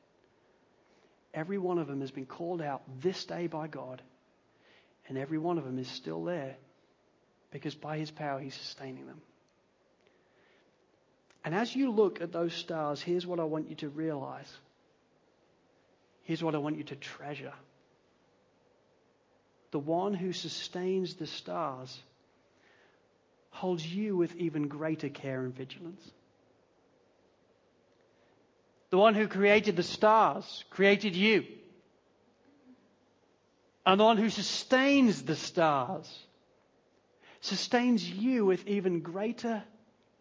every 1.32 1.60
one 1.60 1.78
of 1.78 1.86
them 1.86 2.02
has 2.02 2.10
been 2.10 2.26
called 2.26 2.60
out 2.60 2.82
this 3.02 3.24
day 3.26 3.46
by 3.46 3.68
God 3.68 4.02
and 5.08 5.18
every 5.18 5.38
one 5.38 5.58
of 5.58 5.66
them 5.66 5.80
is 5.80 5.88
still 5.88 6.24
there 6.24 6.56
because 7.52 7.76
by 7.76 7.98
his 7.98 8.12
power 8.12 8.40
he's 8.40 8.56
sustaining 8.56 9.06
them. 9.06 9.22
And 11.46 11.54
as 11.54 11.76
you 11.76 11.92
look 11.92 12.22
at 12.22 12.32
those 12.32 12.54
stars, 12.54 13.02
here's 13.02 13.28
what 13.28 13.40
I 13.40 13.44
want 13.44 13.70
you 13.70 13.76
to 13.78 13.90
realize. 13.90 14.52
Here's 16.24 16.42
what 16.42 16.56
I 16.56 16.58
want 16.60 16.78
you 16.78 16.86
to 16.86 16.96
treasure. 16.96 17.54
The 19.72 19.80
one 19.80 20.14
who 20.14 20.32
sustains 20.32 21.16
the 21.16 21.28
stars 21.28 22.00
holds 23.50 23.86
you 23.86 24.16
with 24.16 24.36
even 24.36 24.68
greater 24.68 25.10
care 25.10 25.44
and 25.44 25.54
vigilance. 25.54 26.10
The 28.90 28.98
one 28.98 29.16
who 29.16 29.28
created 29.28 29.76
the 29.76 29.84
stars 29.84 30.64
created 30.70 31.16
you 31.16 31.46
and 33.86 34.00
the 34.00 34.04
one 34.04 34.18
who 34.18 34.30
sustains 34.30 35.24
the 35.24 35.36
stars 35.36 36.08
sustains 37.42 38.10
you 38.10 38.46
with 38.46 38.66
even 38.68 39.02
greater 39.02 39.62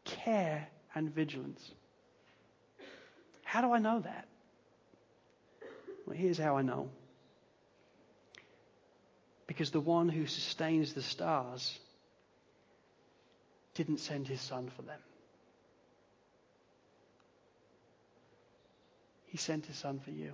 care 0.04 0.66
and 0.94 1.14
vigilance. 1.14 1.70
How 3.44 3.60
do 3.60 3.72
I 3.72 3.78
know 3.78 4.00
that? 4.00 4.26
Well, 6.06 6.16
here's 6.16 6.38
how 6.38 6.56
I 6.56 6.62
know. 6.62 6.90
Because 9.46 9.70
the 9.70 9.80
one 9.80 10.08
who 10.08 10.26
sustains 10.26 10.94
the 10.94 11.02
stars 11.02 11.78
didn't 13.74 13.98
send 14.00 14.26
his 14.26 14.40
son 14.40 14.70
for 14.74 14.82
them. 14.82 14.98
He 19.26 19.38
sent 19.38 19.66
his 19.66 19.76
son 19.76 20.00
for 20.00 20.10
you. 20.10 20.32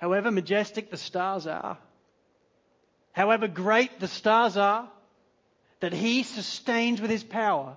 However 0.00 0.30
majestic 0.30 0.90
the 0.90 0.96
stars 0.96 1.46
are, 1.46 1.76
however 3.12 3.46
great 3.46 4.00
the 4.00 4.08
stars 4.08 4.56
are, 4.56 4.88
that 5.80 5.92
He 5.92 6.22
sustains 6.22 7.02
with 7.02 7.10
His 7.10 7.22
power, 7.22 7.76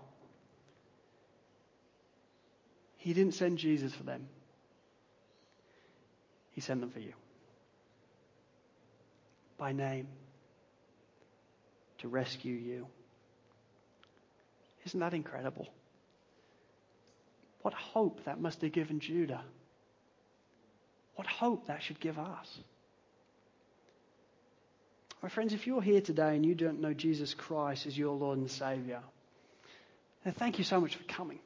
He 2.95 3.13
didn't 3.13 3.33
send 3.33 3.57
Jesus 3.57 3.93
for 3.93 4.03
them. 4.03 4.27
He 6.51 6.61
sent 6.61 6.79
them 6.79 6.91
for 6.91 6.99
you. 6.99 7.13
By 9.57 9.73
name. 9.73 10.07
To 11.99 12.07
rescue 12.07 12.53
you. 12.53 12.87
Isn't 14.85 15.01
that 15.01 15.13
incredible? 15.13 15.67
What 17.63 17.73
hope 17.73 18.23
that 18.25 18.39
must 18.39 18.61
have 18.61 18.71
given 18.71 19.01
Judah. 19.01 19.43
What 21.15 21.27
hope 21.27 21.67
that 21.67 21.83
should 21.83 21.99
give 21.99 22.17
us. 22.17 22.59
My 25.21 25.29
friends, 25.29 25.53
if 25.53 25.67
you're 25.67 25.81
here 25.81 26.01
today 26.01 26.35
and 26.35 26.45
you 26.45 26.53
don't 26.53 26.81
know 26.81 26.93
Jesus 26.93 27.33
Christ 27.33 27.85
as 27.85 27.97
your 27.97 28.13
Lord 28.13 28.39
and 28.39 28.51
Savior, 28.51 28.99
then 30.23 30.33
thank 30.33 30.57
you 30.57 30.63
so 30.63 30.81
much 30.81 30.95
for 30.95 31.03
coming. 31.05 31.39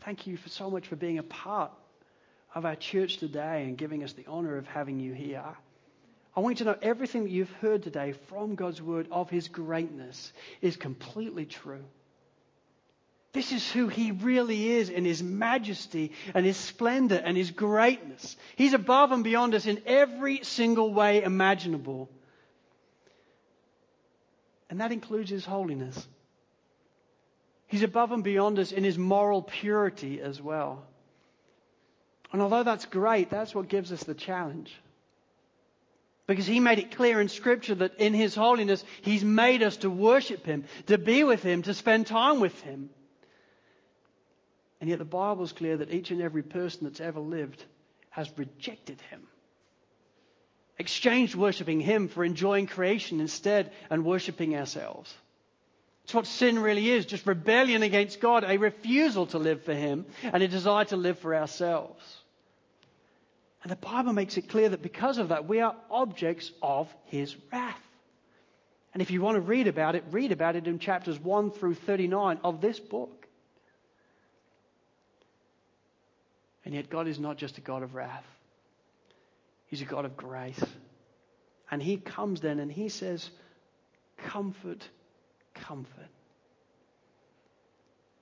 Thank 0.00 0.26
you 0.26 0.36
for 0.36 0.48
so 0.48 0.70
much 0.70 0.88
for 0.88 0.96
being 0.96 1.18
a 1.18 1.22
part 1.22 1.70
of 2.54 2.66
our 2.66 2.76
church 2.76 3.18
today 3.18 3.64
and 3.64 3.78
giving 3.78 4.04
us 4.04 4.12
the 4.12 4.26
honor 4.26 4.58
of 4.58 4.66
having 4.66 5.00
you 5.00 5.12
here. 5.14 5.44
I 6.34 6.40
want 6.40 6.58
you 6.58 6.64
to 6.64 6.72
know 6.72 6.78
everything 6.82 7.24
that 7.24 7.30
you've 7.30 7.52
heard 7.60 7.82
today 7.82 8.12
from 8.28 8.54
God's 8.54 8.80
word 8.82 9.06
of 9.10 9.30
his 9.30 9.48
greatness 9.48 10.32
is 10.60 10.76
completely 10.76 11.46
true. 11.46 11.84
This 13.32 13.50
is 13.50 13.70
who 13.70 13.88
he 13.88 14.12
really 14.12 14.72
is 14.72 14.90
in 14.90 15.06
his 15.06 15.22
majesty 15.22 16.12
and 16.34 16.44
his 16.44 16.58
splendor 16.58 17.16
and 17.16 17.34
his 17.34 17.50
greatness. 17.50 18.36
He's 18.56 18.74
above 18.74 19.10
and 19.10 19.24
beyond 19.24 19.54
us 19.54 19.64
in 19.64 19.80
every 19.86 20.40
single 20.42 20.92
way 20.92 21.22
imaginable. 21.22 22.10
And 24.68 24.80
that 24.80 24.92
includes 24.92 25.30
his 25.30 25.46
holiness. 25.46 26.06
He's 27.68 27.82
above 27.82 28.12
and 28.12 28.22
beyond 28.22 28.58
us 28.58 28.70
in 28.70 28.84
his 28.84 28.98
moral 28.98 29.40
purity 29.40 30.20
as 30.20 30.40
well. 30.40 30.84
And 32.32 32.42
although 32.42 32.62
that's 32.62 32.84
great, 32.84 33.30
that's 33.30 33.54
what 33.54 33.68
gives 33.68 33.92
us 33.92 34.04
the 34.04 34.14
challenge. 34.14 34.74
Because 36.26 36.46
he 36.46 36.60
made 36.60 36.78
it 36.78 36.96
clear 36.96 37.18
in 37.18 37.28
Scripture 37.28 37.74
that 37.76 37.94
in 37.98 38.12
his 38.12 38.34
holiness, 38.34 38.84
he's 39.00 39.24
made 39.24 39.62
us 39.62 39.78
to 39.78 39.90
worship 39.90 40.44
him, 40.44 40.64
to 40.86 40.98
be 40.98 41.24
with 41.24 41.42
him, 41.42 41.62
to 41.62 41.72
spend 41.72 42.06
time 42.06 42.38
with 42.40 42.58
him. 42.60 42.90
And 44.82 44.90
yet 44.90 44.98
the 44.98 45.04
Bible 45.04 45.44
is 45.44 45.52
clear 45.52 45.76
that 45.76 45.94
each 45.94 46.10
and 46.10 46.20
every 46.20 46.42
person 46.42 46.82
that's 46.82 47.00
ever 47.00 47.20
lived 47.20 47.64
has 48.10 48.28
rejected 48.36 49.00
him. 49.10 49.22
Exchanged 50.76 51.36
worshipping 51.36 51.78
him 51.78 52.08
for 52.08 52.24
enjoying 52.24 52.66
creation 52.66 53.20
instead 53.20 53.70
and 53.90 54.04
worshipping 54.04 54.56
ourselves. 54.56 55.14
It's 56.02 56.14
what 56.14 56.26
sin 56.26 56.58
really 56.58 56.90
is 56.90 57.06
just 57.06 57.28
rebellion 57.28 57.84
against 57.84 58.18
God, 58.18 58.42
a 58.42 58.56
refusal 58.56 59.26
to 59.26 59.38
live 59.38 59.62
for 59.62 59.72
him, 59.72 60.04
and 60.24 60.42
a 60.42 60.48
desire 60.48 60.84
to 60.86 60.96
live 60.96 61.20
for 61.20 61.32
ourselves. 61.32 62.02
And 63.62 63.70
the 63.70 63.76
Bible 63.76 64.12
makes 64.12 64.36
it 64.36 64.48
clear 64.48 64.70
that 64.70 64.82
because 64.82 65.18
of 65.18 65.28
that, 65.28 65.46
we 65.46 65.60
are 65.60 65.76
objects 65.92 66.50
of 66.60 66.92
his 67.04 67.36
wrath. 67.52 67.78
And 68.94 69.00
if 69.00 69.12
you 69.12 69.22
want 69.22 69.36
to 69.36 69.42
read 69.42 69.68
about 69.68 69.94
it, 69.94 70.02
read 70.10 70.32
about 70.32 70.56
it 70.56 70.66
in 70.66 70.80
chapters 70.80 71.20
1 71.20 71.52
through 71.52 71.74
39 71.74 72.40
of 72.42 72.60
this 72.60 72.80
book. 72.80 73.21
And 76.64 76.74
yet, 76.74 76.90
God 76.90 77.08
is 77.08 77.18
not 77.18 77.36
just 77.36 77.58
a 77.58 77.60
God 77.60 77.82
of 77.82 77.94
wrath, 77.94 78.26
He's 79.66 79.82
a 79.82 79.86
God 79.86 80.04
of 80.04 80.16
grace. 80.16 80.62
And 81.70 81.82
He 81.82 81.96
comes 81.96 82.40
then 82.40 82.60
and 82.60 82.70
He 82.70 82.90
says, 82.90 83.30
Comfort, 84.18 84.86
comfort. 85.54 86.08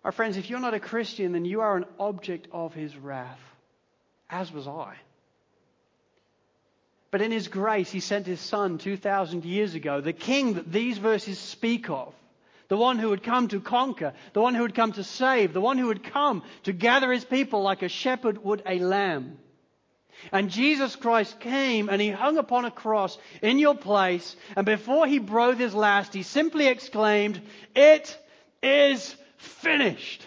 Our 0.05 0.13
friends, 0.13 0.37
if 0.37 0.49
you're 0.49 0.61
not 0.61 0.73
a 0.73 0.81
Christian, 0.81 1.33
then 1.33 1.45
you 1.45 1.61
are 1.61 1.77
an 1.77 1.85
object 1.99 2.49
of 2.53 2.73
His 2.73 2.97
wrath, 2.97 3.41
as 4.31 4.53
was 4.53 4.67
I. 4.67 4.95
But 7.11 7.21
in 7.21 7.33
His 7.33 7.49
grace, 7.49 7.91
He 7.91 8.01
sent 8.01 8.27
His 8.27 8.41
Son 8.41 8.79
2,000 8.79 9.45
years 9.45 9.75
ago, 9.75 10.01
the 10.01 10.13
King 10.13 10.55
that 10.55 10.71
these 10.71 10.99
verses 10.99 11.39
speak 11.39 11.91
of 11.91 12.15
the 12.71 12.77
one 12.77 13.01
who 13.01 13.09
would 13.11 13.25
come 13.25 13.49
to 13.49 13.61
conquer, 13.61 14.15
the 14.33 14.41
one 14.41 14.55
who 14.55 14.63
would 14.63 14.77
come 14.77 14.93
to 14.93 15.03
save, 15.03 15.53
the 15.53 15.61
one 15.61 15.77
who 15.77 15.89
would 15.89 16.05
come 16.05 16.45
to 16.63 16.73
gather 16.73 17.13
his 17.13 17.25
people 17.25 17.63
like 17.63 17.83
a 17.83 17.89
shepherd 17.89 18.43
would 18.45 18.63
a 18.65 18.79
lamb. 18.79 19.39
And 20.31 20.51
Jesus 20.51 20.95
Christ 20.95 21.41
came 21.41 21.89
and 21.89 22.01
he 22.01 22.11
hung 22.11 22.39
upon 22.39 22.65
a 22.65 22.71
cross 22.71 23.19
in 23.43 23.59
your 23.59 23.75
place. 23.75 24.37
And 24.55 24.65
before 24.65 25.09
he 25.09 25.19
breathed 25.19 25.59
his 25.59 25.75
last, 25.75 26.15
he 26.15 26.23
simply 26.23 26.69
exclaimed, 26.69 27.43
It 27.75 28.17
is 28.63 29.17
finished. 29.37 30.25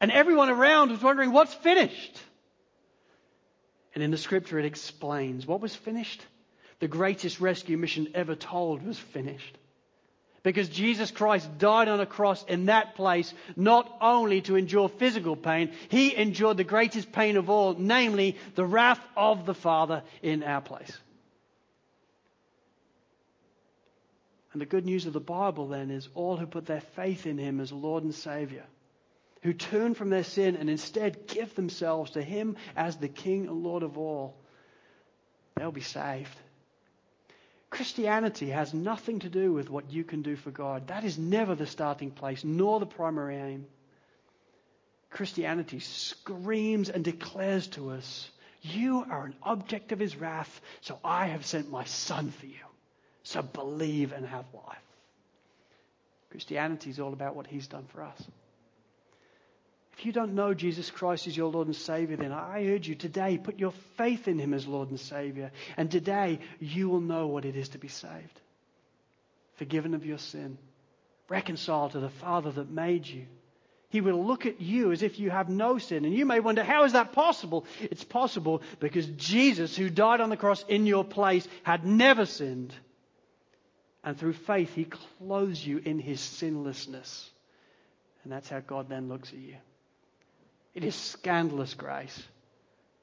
And 0.00 0.10
everyone 0.10 0.48
around 0.48 0.90
was 0.90 1.02
wondering, 1.02 1.32
What's 1.32 1.52
finished? 1.52 2.18
And 3.94 4.02
in 4.02 4.10
the 4.10 4.16
scripture, 4.16 4.58
it 4.58 4.64
explains 4.64 5.46
what 5.46 5.60
was 5.60 5.74
finished. 5.74 6.24
The 6.78 6.88
greatest 6.88 7.40
rescue 7.40 7.76
mission 7.76 8.08
ever 8.14 8.34
told 8.34 8.82
was 8.82 8.98
finished. 8.98 9.58
Because 10.42 10.70
Jesus 10.70 11.10
Christ 11.10 11.58
died 11.58 11.88
on 11.88 12.00
a 12.00 12.06
cross 12.06 12.42
in 12.44 12.66
that 12.66 12.94
place, 12.94 13.32
not 13.56 13.94
only 14.00 14.40
to 14.42 14.56
endure 14.56 14.88
physical 14.88 15.36
pain, 15.36 15.72
he 15.90 16.16
endured 16.16 16.56
the 16.56 16.64
greatest 16.64 17.12
pain 17.12 17.36
of 17.36 17.50
all, 17.50 17.74
namely 17.78 18.36
the 18.54 18.64
wrath 18.64 19.00
of 19.16 19.44
the 19.44 19.54
Father 19.54 20.02
in 20.22 20.42
our 20.42 20.62
place. 20.62 20.96
And 24.52 24.62
the 24.62 24.66
good 24.66 24.86
news 24.86 25.06
of 25.06 25.12
the 25.12 25.20
Bible 25.20 25.68
then 25.68 25.90
is 25.90 26.08
all 26.14 26.36
who 26.36 26.46
put 26.46 26.66
their 26.66 26.80
faith 26.80 27.26
in 27.26 27.38
Him 27.38 27.60
as 27.60 27.70
Lord 27.70 28.02
and 28.02 28.14
Savior, 28.14 28.64
who 29.42 29.52
turn 29.52 29.94
from 29.94 30.08
their 30.08 30.24
sin 30.24 30.56
and 30.56 30.68
instead 30.68 31.28
give 31.28 31.54
themselves 31.54 32.12
to 32.12 32.22
Him 32.22 32.56
as 32.76 32.96
the 32.96 33.08
King 33.08 33.46
and 33.46 33.62
Lord 33.62 33.82
of 33.82 33.98
all, 33.98 34.34
they'll 35.54 35.70
be 35.70 35.82
saved. 35.82 36.36
Christianity 37.70 38.50
has 38.50 38.74
nothing 38.74 39.20
to 39.20 39.30
do 39.30 39.52
with 39.52 39.70
what 39.70 39.92
you 39.92 40.02
can 40.02 40.22
do 40.22 40.34
for 40.36 40.50
God. 40.50 40.88
That 40.88 41.04
is 41.04 41.16
never 41.16 41.54
the 41.54 41.66
starting 41.66 42.10
place, 42.10 42.42
nor 42.44 42.80
the 42.80 42.86
primary 42.86 43.36
aim. 43.36 43.66
Christianity 45.08 45.78
screams 45.78 46.90
and 46.90 47.04
declares 47.04 47.68
to 47.68 47.90
us, 47.90 48.30
You 48.60 49.04
are 49.08 49.24
an 49.24 49.36
object 49.42 49.92
of 49.92 50.00
His 50.00 50.16
wrath, 50.16 50.60
so 50.80 50.98
I 51.04 51.28
have 51.28 51.46
sent 51.46 51.70
my 51.70 51.84
Son 51.84 52.30
for 52.32 52.46
you. 52.46 52.66
So 53.22 53.42
believe 53.42 54.12
and 54.12 54.26
have 54.26 54.46
life. 54.52 54.78
Christianity 56.30 56.90
is 56.90 57.00
all 57.00 57.12
about 57.12 57.36
what 57.36 57.46
He's 57.46 57.68
done 57.68 57.86
for 57.92 58.02
us. 58.02 58.22
If 59.98 60.06
you 60.06 60.12
don't 60.12 60.34
know 60.34 60.54
Jesus 60.54 60.90
Christ 60.90 61.26
as 61.26 61.36
your 61.36 61.50
Lord 61.50 61.66
and 61.66 61.76
Savior, 61.76 62.16
then 62.16 62.32
I 62.32 62.66
urge 62.68 62.88
you 62.88 62.94
today, 62.94 63.36
put 63.36 63.58
your 63.58 63.72
faith 63.96 64.28
in 64.28 64.38
Him 64.38 64.54
as 64.54 64.66
Lord 64.66 64.88
and 64.88 64.98
Savior. 64.98 65.52
And 65.76 65.90
today, 65.90 66.38
you 66.58 66.88
will 66.88 67.00
know 67.00 67.26
what 67.26 67.44
it 67.44 67.54
is 67.54 67.70
to 67.70 67.78
be 67.78 67.88
saved. 67.88 68.40
Forgiven 69.56 69.92
of 69.92 70.06
your 70.06 70.16
sin, 70.16 70.56
reconciled 71.28 71.92
to 71.92 72.00
the 72.00 72.08
Father 72.08 72.50
that 72.50 72.70
made 72.70 73.06
you. 73.06 73.26
He 73.90 74.00
will 74.00 74.24
look 74.24 74.46
at 74.46 74.60
you 74.60 74.92
as 74.92 75.02
if 75.02 75.18
you 75.18 75.30
have 75.30 75.48
no 75.48 75.78
sin. 75.78 76.04
And 76.04 76.14
you 76.14 76.24
may 76.24 76.40
wonder, 76.40 76.62
how 76.62 76.84
is 76.84 76.92
that 76.92 77.12
possible? 77.12 77.66
It's 77.80 78.04
possible 78.04 78.62
because 78.78 79.06
Jesus, 79.06 79.76
who 79.76 79.90
died 79.90 80.20
on 80.20 80.30
the 80.30 80.36
cross 80.36 80.64
in 80.68 80.86
your 80.86 81.04
place, 81.04 81.46
had 81.64 81.84
never 81.84 82.24
sinned. 82.24 82.72
And 84.02 84.16
through 84.16 84.32
faith, 84.34 84.72
He 84.74 84.86
clothes 84.86 85.66
you 85.66 85.78
in 85.84 85.98
His 85.98 86.20
sinlessness. 86.20 87.28
And 88.22 88.32
that's 88.32 88.48
how 88.48 88.60
God 88.60 88.88
then 88.88 89.08
looks 89.08 89.30
at 89.32 89.38
you. 89.38 89.56
It 90.74 90.84
is 90.84 90.94
scandalous 90.94 91.74
grace. 91.74 92.22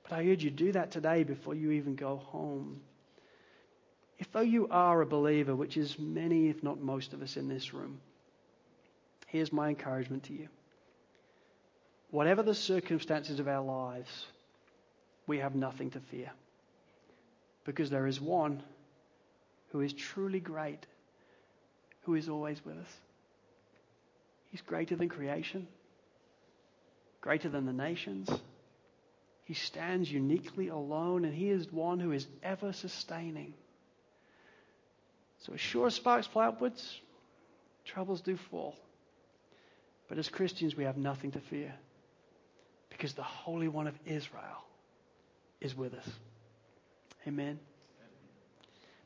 But 0.04 0.14
I 0.14 0.28
urge 0.28 0.44
you, 0.44 0.52
do 0.52 0.72
that 0.72 0.92
today 0.92 1.24
before 1.24 1.54
you 1.54 1.72
even 1.72 1.96
go 1.96 2.18
home. 2.18 2.82
If 4.20 4.32
though 4.32 4.40
you 4.40 4.68
are 4.70 5.02
a 5.02 5.06
believer, 5.06 5.56
which 5.56 5.78
is 5.78 6.00
many, 6.00 6.48
if 6.48 6.64
not 6.64 6.82
most 6.82 7.14
of 7.14 7.22
us 7.22 7.38
in 7.38 7.48
this 7.48 7.74
room, 7.74 8.00
here's 9.28 9.52
my 9.52 9.70
encouragement 9.70 10.24
to 10.24 10.34
you. 10.34 10.48
Whatever 12.10 12.42
the 12.42 12.56
circumstances 12.56 13.40
of 13.40 13.50
our 13.50 13.64
lives, 13.64 14.26
we 15.28 15.40
have 15.40 15.56
nothing 15.56 15.92
to 15.92 16.00
fear. 16.00 16.32
Because 17.66 17.90
there 17.90 18.08
is 18.08 18.22
one 18.22 18.64
who 19.72 19.82
is 19.82 19.92
truly 19.92 20.40
great, 20.40 20.86
who 22.04 22.16
is 22.16 22.30
always 22.30 22.64
with 22.64 22.78
us. 22.78 22.94
He's 24.52 24.62
greater 24.62 24.96
than 24.96 25.10
creation 25.10 25.68
greater 27.28 27.50
than 27.50 27.66
the 27.66 27.74
nations. 27.74 28.30
He 29.44 29.54
stands 29.54 30.10
uniquely 30.10 30.70
alone, 30.70 31.26
and 31.26 31.34
He 31.34 31.50
is 31.50 31.70
one 31.70 32.00
who 32.00 32.14
is 32.14 32.26
ever 32.42 32.72
sustaining. 32.72 33.54
So, 35.40 35.54
as 35.54 35.60
sure 35.60 35.88
as 35.88 35.96
sparks 35.96 36.26
fly 36.26 36.48
upwards, 36.48 37.02
troubles 37.84 38.22
do 38.22 38.38
fall. 38.50 38.78
But 40.08 40.20
as 40.20 40.30
Christians, 40.30 40.78
we 40.78 40.86
have 40.86 40.96
nothing 40.96 41.32
to 41.32 41.42
fear 41.42 41.76
because 42.90 43.12
the 43.12 43.24
Holy 43.24 43.68
One 43.68 43.88
of 43.88 43.96
Israel 44.06 44.64
is 45.60 45.76
with 45.76 45.96
us. 45.96 46.10
Amen. 47.28 47.60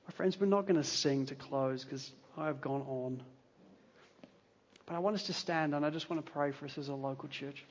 My 0.08 0.14
friends, 0.14 0.40
we're 0.40 0.46
not 0.46 0.68
going 0.68 0.80
to 0.80 0.88
sing 0.88 1.26
to 1.26 1.34
close 1.34 1.84
because 1.84 2.12
I've 2.38 2.62
gone 2.62 2.84
on. 2.84 3.24
But 4.86 4.96
I 4.96 5.00
want 5.00 5.16
us 5.16 5.24
to 5.24 5.34
stand 5.34 5.74
and 5.74 5.84
I 5.84 5.90
just 5.90 6.08
want 6.08 6.24
to 6.24 6.32
pray 6.32 6.52
for 6.52 6.66
us 6.66 6.78
as 6.78 6.88
a 6.88 6.94
local 6.94 7.28
church. 7.28 7.66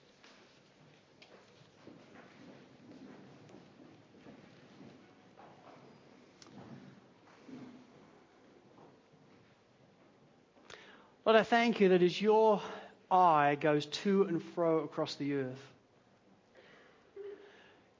Lord, 11.26 11.36
I 11.36 11.42
thank 11.42 11.80
you 11.80 11.90
that 11.90 12.02
as 12.02 12.20
your 12.20 12.62
eye 13.10 13.56
goes 13.60 13.86
to 13.86 14.24
and 14.24 14.42
fro 14.42 14.78
across 14.80 15.16
the 15.16 15.34
earth, 15.34 15.72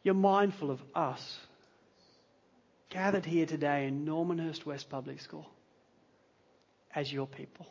you're 0.03 0.15
mindful 0.15 0.71
of 0.71 0.81
us 0.95 1.39
gathered 2.89 3.27
here 3.27 3.47
today 3.47 3.87
in 3.87 4.05
Normanhurst 4.05 4.65
West 4.65 4.89
Public 4.89 5.21
School 5.21 5.49
as 6.95 7.13
your 7.13 7.27
people. 7.27 7.67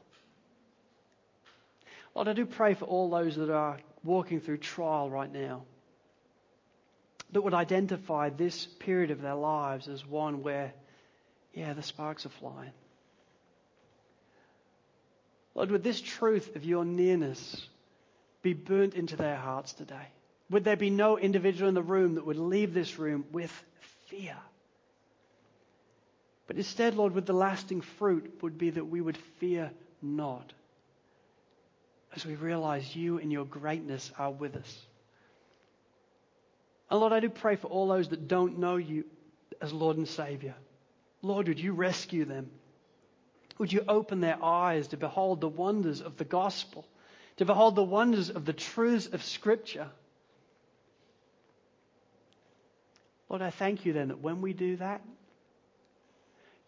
Lord, 2.16 2.28
I 2.28 2.34
do 2.34 2.46
pray 2.46 2.76
for 2.76 2.86
all 2.86 3.10
those 3.10 3.36
that 3.36 3.50
are 3.50 3.80
walking 4.04 4.40
through 4.40 4.58
trial 4.58 5.10
right 5.10 5.32
now 5.32 5.64
that 7.32 7.42
would 7.42 7.54
identify 7.54 8.30
this 8.30 8.66
period 8.66 9.12
of 9.12 9.22
their 9.22 9.36
lives 9.36 9.88
as 9.88 10.06
one 10.06 10.42
where, 10.42 10.74
yeah, 11.54 11.74
the 11.74 11.84
sparks 11.84 12.26
are 12.26 12.30
flying. 12.30 12.72
Lord, 15.56 15.72
would 15.72 15.84
this 15.84 16.02
truth 16.02 16.56
of 16.56 16.64
your 16.64 16.86
nearness 16.86 17.68
be 18.42 18.54
burnt 18.54 18.94
into 18.94 19.16
their 19.16 19.36
hearts 19.36 19.74
today? 19.74 20.08
Would 20.50 20.64
there 20.64 20.78
be 20.78 20.90
no 20.90 21.18
individual 21.18 21.70
in 21.70 21.76
the 21.76 21.82
room 21.82 22.16
that 22.16 22.26
would 22.26 22.38
leave 22.38 22.74
this 22.74 22.98
room 22.98 23.26
with 23.32 23.52
fear? 24.08 24.38
But 26.48 26.58
instead, 26.58 26.96
Lord, 26.96 27.14
would 27.14 27.26
the 27.28 27.34
lasting 27.34 27.82
fruit 27.82 28.40
would 28.42 28.58
be 28.58 28.72
that 28.72 28.86
we 28.86 29.02
would 29.02 29.18
fear 29.40 29.72
not 30.02 30.54
as 32.16 32.26
we 32.26 32.36
realize 32.36 32.96
you 32.96 33.20
and 33.20 33.32
your 33.32 33.46
greatness 33.46 34.12
are 34.18 34.32
with 34.32 34.56
us. 34.56 34.86
And 36.90 37.00
Lord, 37.00 37.14
I 37.14 37.20
do 37.20 37.30
pray 37.30 37.56
for 37.56 37.68
all 37.68 37.88
those 37.88 38.10
that 38.10 38.28
don't 38.28 38.58
know 38.58 38.78
you 38.78 39.06
as 39.62 39.72
Lord 39.72 39.98
and 39.98 40.08
Savior. 40.08 40.56
Lord, 41.22 41.48
would 41.48 41.60
you 41.60 41.74
rescue 41.74 42.26
them? 42.26 42.50
Would 43.60 43.74
you 43.74 43.84
open 43.88 44.22
their 44.22 44.44
eyes 44.44 44.88
to 44.88 44.98
behold 44.98 45.42
the 45.42 45.50
wonders 45.50 46.02
of 46.02 46.18
the 46.18 46.26
gospel, 46.26 46.88
to 47.38 47.46
behold 47.46 47.76
the 47.76 47.84
wonders 47.84 48.30
of 48.30 48.46
the 48.46 48.54
truths 48.54 49.08
of 49.08 49.22
Scripture? 49.22 49.90
Lord, 53.28 53.42
I 53.42 53.52
thank 53.52 53.86
you 53.86 53.94
then 53.94 54.08
that 54.08 54.20
when 54.20 54.42
we 54.42 54.54
do 54.54 54.78
that, 54.78 55.02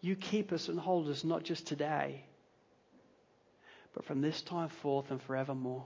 you 0.00 0.14
keep 0.16 0.52
us 0.52 0.68
and 0.68 0.78
hold 0.78 1.08
us 1.08 1.24
not 1.24 1.44
just 1.44 1.66
today, 1.66 2.24
but 3.94 4.04
from 4.04 4.20
this 4.20 4.42
time 4.42 4.68
forth 4.68 5.10
and 5.10 5.20
forevermore. 5.22 5.84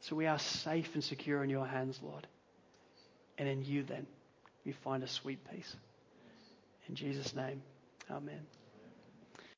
So 0.00 0.16
we 0.16 0.26
are 0.26 0.38
safe 0.38 0.94
and 0.94 1.02
secure 1.02 1.42
in 1.42 1.50
your 1.50 1.66
hands, 1.66 1.98
Lord. 2.02 2.26
And 3.38 3.48
in 3.48 3.64
you 3.64 3.84
then, 3.84 4.06
we 4.66 4.72
find 4.72 5.02
a 5.02 5.08
sweet 5.08 5.38
peace. 5.50 5.74
In 6.88 6.94
Jesus' 6.94 7.34
name, 7.34 7.62
amen. 8.10 8.40